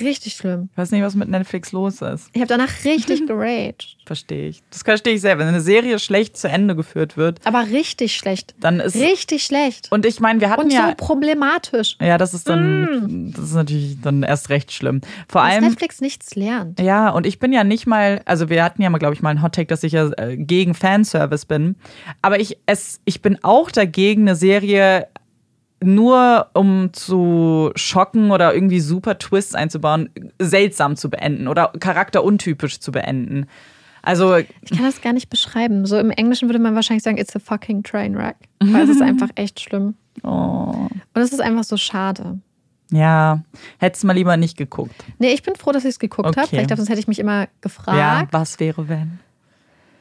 [0.00, 0.68] Richtig schlimm.
[0.72, 2.28] Ich weiß nicht, was mit Netflix los ist.
[2.32, 3.96] Ich habe danach richtig geraged.
[4.04, 4.62] Verstehe ich.
[4.70, 5.38] Das verstehe ich sehr.
[5.38, 7.40] Wenn eine Serie schlecht zu Ende geführt wird.
[7.44, 8.54] Aber richtig schlecht.
[8.60, 8.96] Dann ist.
[8.96, 9.90] Richtig schlecht.
[9.90, 10.88] Und ich meine, wir hatten Und ja.
[10.88, 11.96] so problematisch.
[12.00, 12.82] Ja, das ist dann.
[12.82, 13.32] Mm.
[13.32, 15.00] Das ist natürlich dann erst recht schlimm.
[15.28, 15.64] Vor dass allem.
[15.64, 16.80] Netflix nichts lernt.
[16.80, 18.22] Ja, und ich bin ja nicht mal.
[18.24, 20.74] Also, wir hatten ja mal, glaube ich, mal einen Hottake, dass ich ja äh, gegen
[20.74, 21.76] Fanservice bin.
[22.22, 25.08] Aber ich, es, ich bin auch dagegen, eine Serie
[25.82, 32.92] nur um zu schocken oder irgendwie super Twists einzubauen, seltsam zu beenden oder charakteruntypisch zu
[32.92, 33.46] beenden.
[34.02, 35.84] Also ich kann das gar nicht beschreiben.
[35.84, 39.02] So im Englischen würde man wahrscheinlich sagen, it's a fucking train wreck, weil es ist
[39.02, 39.94] einfach echt schlimm.
[40.22, 40.88] Oh.
[41.14, 42.38] Und es ist einfach so schade.
[42.92, 43.42] Ja,
[43.78, 44.94] hättest mal lieber nicht geguckt.
[45.18, 46.40] Nee, ich bin froh, dass ich es geguckt okay.
[46.40, 46.56] habe.
[46.56, 47.98] Ich glaube, sonst hätte ich mich immer gefragt.
[47.98, 49.18] Ja, was wäre wenn?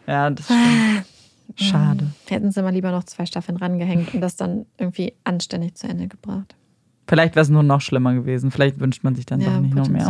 [0.08, 1.06] Ja, das stimmt.
[1.56, 2.12] Schade.
[2.28, 6.08] Hätten sie mal lieber noch zwei Staffeln rangehängt und das dann irgendwie anständig zu Ende
[6.08, 6.56] gebracht.
[7.08, 8.52] Vielleicht wäre es nur noch schlimmer gewesen.
[8.52, 10.10] Vielleicht wünscht man sich dann ja, doch nicht noch mehr.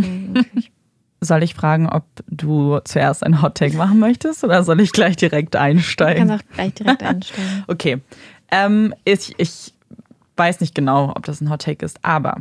[1.22, 5.16] Soll ich fragen, ob du zuerst ein Hot Take machen möchtest oder soll ich gleich
[5.16, 6.28] direkt einsteigen?
[6.28, 7.64] Du kannst auch gleich direkt einsteigen.
[7.68, 8.02] okay.
[8.52, 9.74] Ähm, ich, ich
[10.38, 12.38] weiß nicht genau, ob das ein Hot Take ist, aber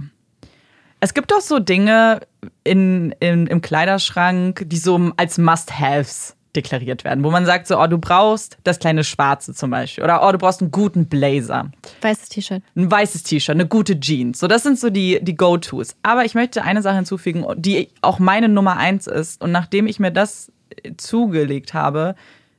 [1.00, 2.20] es gibt doch so Dinge
[2.62, 7.86] in, in, im Kleiderschrank, die so als Must-Haves deklariert werden, wo man sagt so, oh,
[7.86, 11.70] du brauchst das kleine Schwarze zum Beispiel oder oh, du brauchst einen guten Blazer.
[12.00, 12.62] Weißes T-Shirt.
[12.76, 14.38] Ein weißes T-Shirt, eine gute Jeans.
[14.38, 15.96] So, das sind so die, die Go-Tos.
[16.02, 19.42] Aber ich möchte eine Sache hinzufügen, die auch meine Nummer eins ist.
[19.42, 20.52] Und nachdem ich mir das
[20.96, 22.14] zugelegt habe,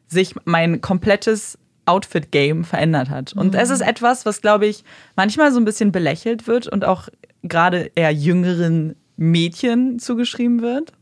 [0.07, 3.33] sich mein komplettes Outfit-Game verändert hat.
[3.33, 3.59] Und mhm.
[3.59, 4.83] es ist etwas, was, glaube ich,
[5.15, 7.09] manchmal so ein bisschen belächelt wird und auch
[7.43, 10.93] gerade eher jüngeren Mädchen zugeschrieben wird.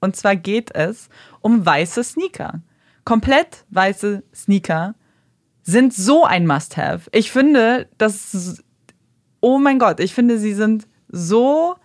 [0.00, 1.08] Und zwar geht es
[1.40, 2.60] um weiße Sneaker.
[3.04, 4.94] Komplett weiße Sneaker
[5.62, 7.08] sind so ein Must-Have.
[7.12, 8.62] Ich finde, das.
[9.40, 11.76] Oh mein Gott, ich finde, sie sind so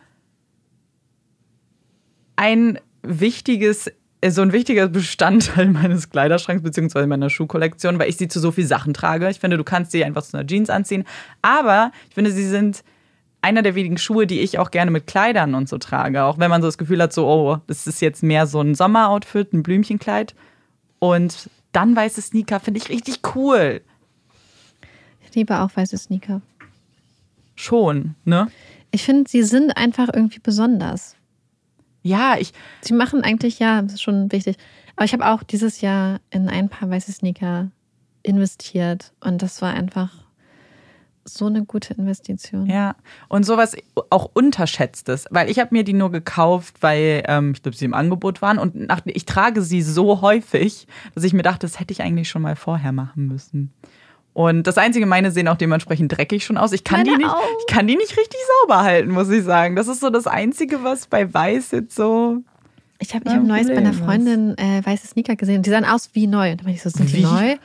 [2.36, 3.92] ein wichtiges,
[4.28, 7.06] so ein wichtiger Bestandteil meines Kleiderschranks bzw.
[7.06, 9.30] meiner Schuhkollektion, weil ich sie zu so vielen Sachen trage.
[9.30, 11.06] Ich finde, du kannst sie einfach zu einer Jeans anziehen.
[11.42, 12.84] Aber ich finde, sie sind
[13.46, 16.24] einer der wenigen Schuhe, die ich auch gerne mit Kleidern und so trage.
[16.24, 18.74] Auch wenn man so das Gefühl hat, so, oh, das ist jetzt mehr so ein
[18.74, 20.34] Sommeroutfit, ein Blümchenkleid.
[20.98, 23.82] Und dann weiße Sneaker finde ich richtig cool.
[25.24, 26.42] Ich liebe auch weiße Sneaker.
[27.54, 28.48] Schon, ne?
[28.90, 31.16] Ich finde, sie sind einfach irgendwie besonders.
[32.02, 32.52] Ja, ich.
[32.82, 34.58] Sie machen eigentlich, ja, das ist schon wichtig.
[34.96, 37.70] Aber ich habe auch dieses Jahr in ein paar weiße Sneaker
[38.24, 40.25] investiert und das war einfach
[41.26, 42.68] so eine gute Investition.
[42.68, 42.96] Ja,
[43.28, 43.76] und sowas
[44.10, 47.94] auch unterschätztes, weil ich habe mir die nur gekauft, weil ähm, ich glaube, sie im
[47.94, 51.92] Angebot waren und nach, ich trage sie so häufig, dass ich mir dachte, das hätte
[51.92, 53.74] ich eigentlich schon mal vorher machen müssen.
[54.34, 56.74] Und das einzige, meine sehen auch dementsprechend dreckig schon aus.
[56.74, 57.30] Ich kann, die nicht,
[57.62, 59.78] ich kann die nicht richtig sauber halten, muss ich sagen.
[59.78, 62.44] Das ist so das Einzige, was bei Weiß jetzt so.
[63.00, 65.62] Ich habe ich hab neues bei einer Freundin äh, weiße Sneaker gesehen.
[65.62, 66.52] Die sahen aus wie neu.
[66.52, 67.18] Und da meinte ich so, sind wie?
[67.18, 67.56] die neu?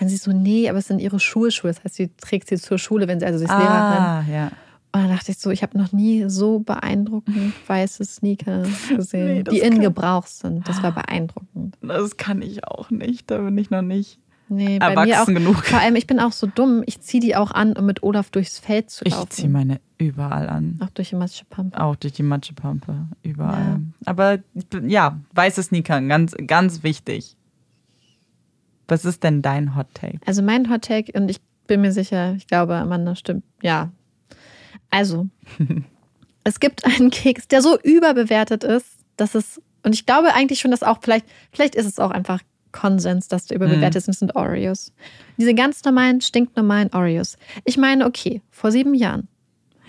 [0.00, 1.70] Meinen sie so, nee, aber es sind ihre Schulschuhe.
[1.70, 4.34] Das heißt, sie trägt sie zur Schule, wenn sie, also sie ist ah, Lehrerin.
[4.34, 4.46] Ja.
[4.92, 8.64] Und dann dachte ich so, ich habe noch nie so beeindruckend weiße Sneaker
[8.96, 10.68] gesehen, nee, die in Gebrauch sind.
[10.68, 11.76] Das war beeindruckend.
[11.80, 13.30] Das kann ich auch nicht.
[13.30, 14.18] Da bin ich noch nicht
[14.50, 15.64] nee, bei erwachsen mir auch, genug.
[15.64, 16.82] Vor allem, ich bin auch so dumm.
[16.86, 19.28] Ich ziehe die auch an, um mit Olaf durchs Feld zu laufen.
[19.30, 20.78] Ich ziehe meine überall an.
[20.82, 21.80] Auch durch die Matschepampe.
[21.80, 23.06] Auch durch die Matschepampe.
[23.22, 23.60] Überall.
[23.60, 23.80] Ja.
[24.06, 24.38] Aber
[24.82, 27.36] ja, weiße Sneaker, ganz, ganz wichtig.
[28.90, 30.18] Was ist denn dein Hot Take?
[30.26, 33.44] Also mein Hot Take, und ich bin mir sicher, ich glaube, Amanda stimmt.
[33.62, 33.92] Ja.
[34.90, 35.28] Also,
[36.44, 38.86] es gibt einen Keks, der so überbewertet ist,
[39.16, 42.40] dass es, und ich glaube eigentlich schon, dass auch vielleicht, vielleicht ist es auch einfach
[42.72, 44.12] Konsens, dass du überbewertet mhm.
[44.12, 44.92] sind Oreos.
[45.38, 47.36] Diese ganz normalen, stinknormalen Oreos.
[47.64, 49.28] Ich meine, okay, vor sieben Jahren,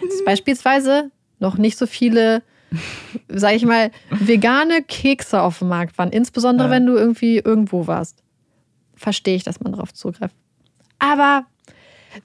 [0.02, 2.44] als beispielsweise noch nicht so viele,
[3.28, 6.76] sag ich mal, vegane Kekse auf dem Markt waren, insbesondere ja.
[6.76, 8.21] wenn du irgendwie irgendwo warst,
[9.02, 10.36] verstehe ich, dass man darauf zugreift.
[11.00, 11.46] Aber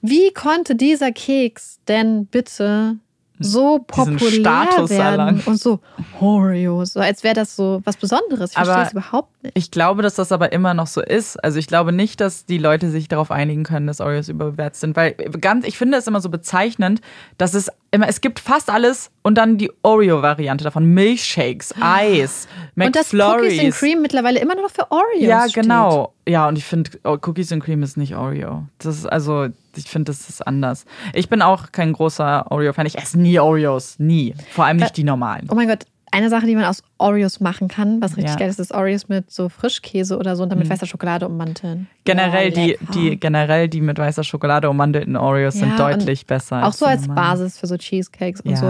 [0.01, 2.97] wie konnte dieser Keks denn bitte
[3.39, 5.79] so populär werden und so
[6.19, 8.51] Oreos, so als wäre das so was Besonderes.
[8.51, 9.55] Ich verstehe es überhaupt nicht.
[9.55, 11.37] Ich glaube, dass das aber immer noch so ist.
[11.43, 14.95] Also ich glaube nicht, dass die Leute sich darauf einigen können, dass Oreos überbewertet sind,
[14.95, 17.01] weil ganz, ich finde es immer so bezeichnend,
[17.37, 22.85] dass es immer, es gibt fast alles und dann die Oreo-Variante davon, Milchshakes, Eis, McFlurries.
[22.85, 26.13] Und das Cookies and Cream mittlerweile immer nur noch für Oreos Ja, genau.
[26.23, 26.33] Steht.
[26.33, 28.65] Ja, und ich finde, oh, Cookies and Cream ist nicht Oreo.
[28.79, 29.47] Das ist also
[29.77, 30.85] ich finde, das ist anders.
[31.13, 32.85] Ich bin auch kein großer Oreo-Fan.
[32.85, 33.99] Ich esse nie Oreos.
[33.99, 34.33] Nie.
[34.51, 35.47] Vor allem nicht die normalen.
[35.51, 35.85] Oh mein Gott.
[36.11, 38.39] Eine Sache, die man aus Oreos machen kann, was richtig ja.
[38.39, 40.71] geil ist, ist Oreos mit so Frischkäse oder so und dann mit mhm.
[40.71, 41.87] weißer Schokolade ummanteln.
[42.05, 46.65] Generell, oh, die, die, generell die mit weißer Schokolade ummantelten Oreos ja, sind deutlich besser.
[46.65, 47.07] Auch so als.
[47.07, 48.57] Basis für so Cheesecakes und ja.
[48.57, 48.67] so.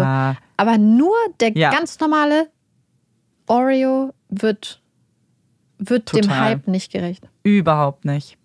[0.57, 2.47] Aber nur der ganz normale
[3.47, 4.81] Oreo wird,
[5.79, 7.27] wird dem Hype nicht gerecht.
[7.43, 8.37] Überhaupt nicht.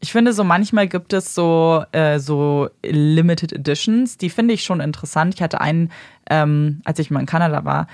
[0.00, 4.80] Ich finde, so manchmal gibt es so, äh, so Limited Editions, die finde ich schon
[4.80, 5.34] interessant.
[5.34, 5.90] Ich hatte einen,
[6.30, 7.88] ähm, als ich mal in Kanada war,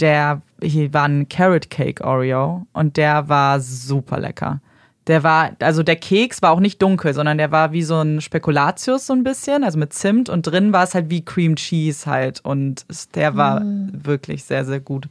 [0.00, 4.60] der hier war ein Carrot Cake Oreo und der war super lecker.
[5.06, 8.20] Der war, also der Keks war auch nicht dunkel, sondern der war wie so ein
[8.20, 12.08] Spekulatius so ein bisschen, also mit Zimt und drin war es halt wie Cream Cheese
[12.08, 14.04] halt und der war mm.
[14.04, 15.08] wirklich sehr, sehr gut.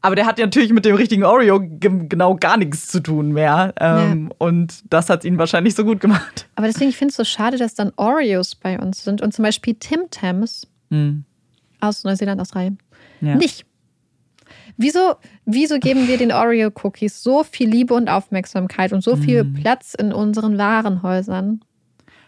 [0.00, 3.74] Aber der hat ja natürlich mit dem richtigen Oreo genau gar nichts zu tun mehr.
[3.80, 4.36] Ähm, ja.
[4.38, 6.48] Und das hat ihn wahrscheinlich so gut gemacht.
[6.54, 9.42] Aber deswegen, ich finde es so schade, dass dann Oreos bei uns sind und zum
[9.42, 11.24] Beispiel Tim Tams mhm.
[11.80, 12.78] aus Neuseeland, Australien.
[13.20, 13.34] Ja.
[13.34, 13.65] Nicht.
[14.76, 19.54] Wieso, wieso geben wir den Oreo-Cookies so viel Liebe und Aufmerksamkeit und so viel mhm.
[19.54, 21.60] Platz in unseren Warenhäusern?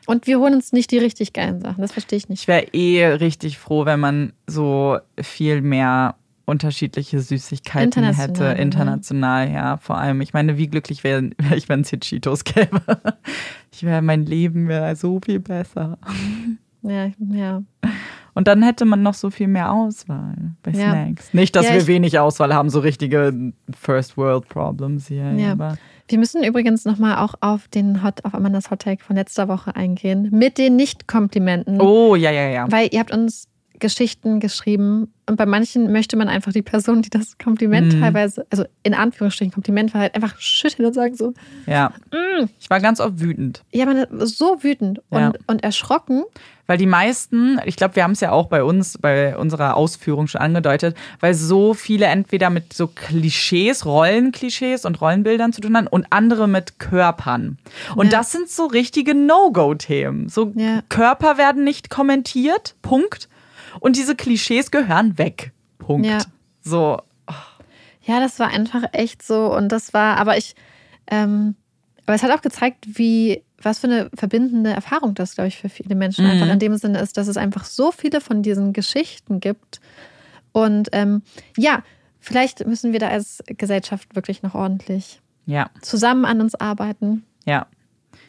[0.06, 1.82] Und wir holen uns nicht die richtig geilen Sachen.
[1.82, 2.42] Das verstehe ich nicht.
[2.42, 6.14] Ich wäre eh richtig froh, wenn man so viel mehr
[6.46, 9.76] unterschiedliche Süßigkeiten international, hätte, international, ja.
[9.76, 12.80] Vor allem, ich meine, wie glücklich wäre wär ich, wenn es hier Cheetos gäbe.
[13.70, 15.98] Ich wäre, mein Leben wäre so viel besser.
[16.82, 17.62] Ja, ja.
[18.38, 20.92] Und dann hätte man noch so viel mehr Auswahl bei ja.
[20.92, 21.34] Snacks.
[21.34, 25.32] Nicht, dass ja, wir wenig Auswahl haben, so richtige First World Problems hier.
[25.32, 25.50] Ja.
[25.50, 29.48] Aber wir müssen übrigens nochmal auch auf den Hot, auf Amandas Hot Take von letzter
[29.48, 30.28] Woche eingehen.
[30.30, 31.80] Mit den Nicht-Komplimenten.
[31.80, 32.70] Oh, ja, ja, ja.
[32.70, 33.48] Weil ihr habt uns
[33.78, 38.00] Geschichten geschrieben und bei manchen möchte man einfach die Person, die das Kompliment mhm.
[38.00, 41.34] teilweise, also in Anführungsstrichen Kompliment war, halt einfach schütteln und sagen so.
[41.66, 41.92] Ja.
[42.10, 42.48] Mm.
[42.58, 43.62] Ich war ganz oft wütend.
[43.70, 45.32] Ja, man so wütend und, ja.
[45.46, 46.24] und erschrocken.
[46.66, 50.28] Weil die meisten, ich glaube, wir haben es ja auch bei uns, bei unserer Ausführung
[50.28, 55.86] schon angedeutet, weil so viele entweder mit so Klischees, Rollenklischees und Rollenbildern zu tun haben
[55.86, 57.58] und andere mit Körpern.
[57.96, 58.18] Und ja.
[58.18, 60.28] das sind so richtige No-Go-Themen.
[60.28, 60.82] So ja.
[60.88, 63.28] Körper werden nicht kommentiert, Punkt.
[63.80, 65.52] Und diese Klischees gehören weg.
[65.78, 66.06] Punkt.
[66.06, 66.18] Ja.
[66.62, 67.00] So.
[68.02, 69.54] Ja, das war einfach echt so.
[69.54, 70.54] Und das war, aber ich,
[71.10, 71.54] ähm,
[72.06, 75.68] aber es hat auch gezeigt, wie, was für eine verbindende Erfahrung das, glaube ich, für
[75.68, 76.30] viele Menschen mhm.
[76.30, 79.80] einfach in dem Sinne ist, dass es einfach so viele von diesen Geschichten gibt.
[80.52, 81.22] Und ähm,
[81.56, 81.82] ja,
[82.18, 85.70] vielleicht müssen wir da als Gesellschaft wirklich noch ordentlich ja.
[85.82, 87.24] zusammen an uns arbeiten.
[87.44, 87.66] Ja.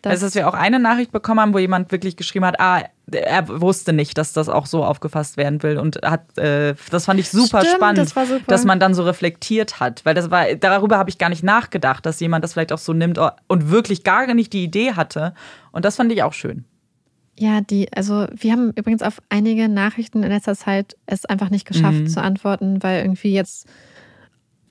[0.02, 2.84] Das also, dass wir auch eine Nachricht bekommen haben, wo jemand wirklich geschrieben hat, ah,
[3.12, 7.20] er wusste nicht, dass das auch so aufgefasst werden will und hat, äh, das fand
[7.20, 8.44] ich super Stimmt, spannend, das super.
[8.48, 12.06] dass man dann so reflektiert hat, weil das war, darüber habe ich gar nicht nachgedacht,
[12.06, 15.34] dass jemand das vielleicht auch so nimmt und wirklich gar nicht die Idee hatte
[15.72, 16.66] und das fand ich auch schön.
[17.40, 21.66] Ja, die, also wir haben übrigens auf einige Nachrichten in letzter Zeit es einfach nicht
[21.66, 22.08] geschafft mhm.
[22.08, 23.66] zu antworten, weil irgendwie jetzt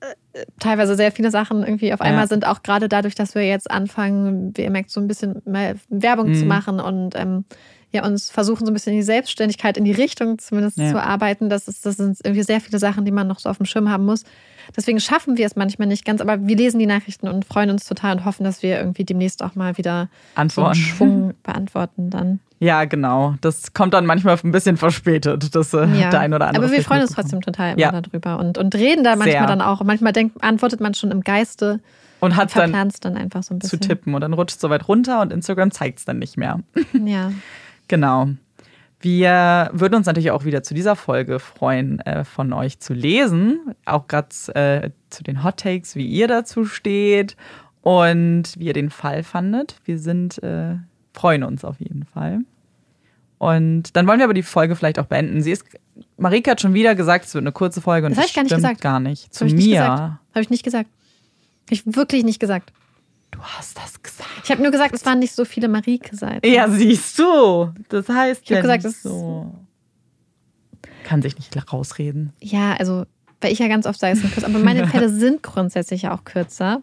[0.01, 2.27] äh, teilweise sehr viele Sachen irgendwie auf einmal ja.
[2.27, 5.77] sind, auch gerade dadurch, dass wir jetzt anfangen, wie ihr merkt, so ein bisschen mehr
[5.89, 6.35] Werbung mhm.
[6.35, 7.45] zu machen und ähm,
[7.91, 10.91] ja, uns versuchen so ein bisschen in die Selbstständigkeit, in die Richtung zumindest ja.
[10.91, 11.49] zu arbeiten.
[11.49, 13.89] Das, ist, das sind irgendwie sehr viele Sachen, die man noch so auf dem Schirm
[13.89, 14.23] haben muss.
[14.75, 17.85] Deswegen schaffen wir es manchmal nicht ganz, aber wir lesen die Nachrichten und freuen uns
[17.85, 20.75] total und hoffen, dass wir irgendwie demnächst auch mal wieder Antworten.
[20.75, 22.39] So Schwung beantworten dann.
[22.59, 23.35] Ja, genau.
[23.41, 26.09] Das kommt dann manchmal ein bisschen verspätet, das äh, ja.
[26.09, 26.65] der ein oder andere.
[26.65, 28.01] Aber wir freuen uns trotzdem total immer ja.
[28.01, 29.47] darüber und, und reden da manchmal Sehr.
[29.47, 29.81] dann auch.
[29.83, 31.79] Manchmal denkt, antwortet man schon im Geiste
[32.19, 33.81] und hat dann, dann einfach so ein bisschen.
[33.81, 36.37] zu tippen und dann rutscht es so weit runter und Instagram zeigt es dann nicht
[36.37, 36.59] mehr.
[36.93, 37.31] Ja.
[37.89, 38.29] genau.
[39.01, 43.59] Wir würden uns natürlich auch wieder zu dieser Folge freuen, äh, von euch zu lesen.
[43.85, 47.37] Auch gerade äh, zu den Hot Takes, wie ihr dazu steht
[47.81, 49.77] und wie ihr den Fall fandet.
[49.85, 50.75] Wir sind, äh,
[51.13, 52.41] freuen uns auf jeden Fall.
[53.37, 55.41] Und dann wollen wir aber die Folge vielleicht auch beenden.
[55.41, 55.63] Sie ist,
[56.17, 58.43] Marika hat schon wieder gesagt, es wird eine kurze Folge und das, das ich gar
[58.43, 58.81] nicht gesagt.
[58.81, 59.33] gar nicht.
[59.33, 59.81] Zu mir.
[59.81, 60.89] Habe ich nicht gesagt.
[61.67, 62.73] Habe ich wirklich nicht gesagt.
[63.31, 64.29] Du hast das gesagt.
[64.43, 66.47] Ich habe nur gesagt, es waren nicht so viele Marike-Seiten.
[66.47, 67.71] Ja, siehst du.
[67.89, 69.53] Das heißt ich ja gesagt, nicht so.
[71.03, 72.33] Kann sich nicht rausreden.
[72.41, 73.05] Ja, also,
[73.41, 74.47] weil ich ja ganz oft sage, es sind kürzer.
[74.47, 76.81] Aber meine Fälle sind grundsätzlich ja auch kürzer.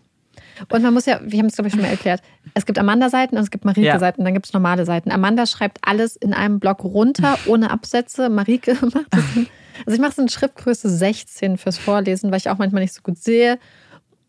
[0.70, 2.22] Und man muss ja, wir haben es glaube ich schon mal erklärt,
[2.54, 4.24] es gibt Amanda-Seiten und es gibt Marike-Seiten, ja.
[4.24, 5.10] dann gibt es normale Seiten.
[5.10, 8.28] Amanda schreibt alles in einem Block runter, ohne Absätze.
[8.30, 9.24] Marike macht das.
[9.36, 9.46] In,
[9.84, 13.02] also ich mache es in Schriftgröße 16 fürs Vorlesen, weil ich auch manchmal nicht so
[13.02, 13.58] gut sehe.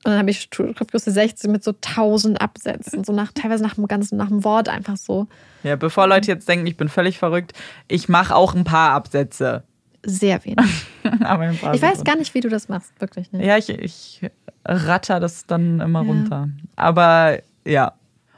[0.03, 3.87] Und dann habe ich Schriftgröße 16 mit so 1000 Absätzen, so nach, teilweise nach dem
[3.87, 5.27] ganzen, nach dem Wort einfach so.
[5.63, 7.53] Ja, bevor Leute jetzt denken, ich bin völlig verrückt,
[7.87, 9.63] ich mache auch ein paar Absätze.
[10.05, 10.85] Sehr wenig.
[11.21, 13.45] Aber ein paar ich weiß gar nicht, wie du das machst, wirklich nicht.
[13.45, 14.21] Ja, ich, ich
[14.65, 16.07] ratter das dann immer ja.
[16.07, 16.49] runter.
[16.75, 17.93] Aber ja.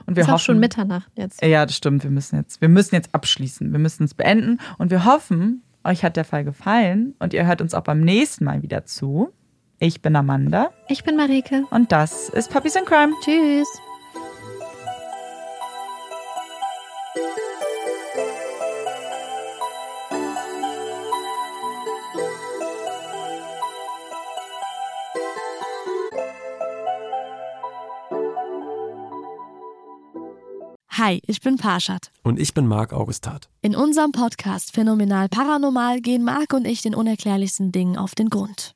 [0.06, 1.44] Und wir ist hoffen, auch schon Mitternacht jetzt.
[1.44, 2.04] Ja, das stimmt.
[2.04, 3.72] Wir müssen jetzt, wir müssen jetzt abschließen.
[3.72, 4.60] Wir müssen es beenden.
[4.80, 8.46] Und wir hoffen, euch hat der Fall gefallen und ihr hört uns auch beim nächsten
[8.46, 9.32] Mal wieder zu.
[9.82, 10.72] Ich bin Amanda.
[10.90, 11.66] Ich bin Marike.
[11.72, 13.14] Und das ist Puppies in Crime.
[13.24, 13.68] Tschüss.
[30.92, 32.12] Hi, ich bin Parshad.
[32.24, 33.48] Und ich bin Marc Augustat.
[33.62, 38.76] In unserem Podcast Phänomenal Paranormal gehen Marc und ich den unerklärlichsten Dingen auf den Grund.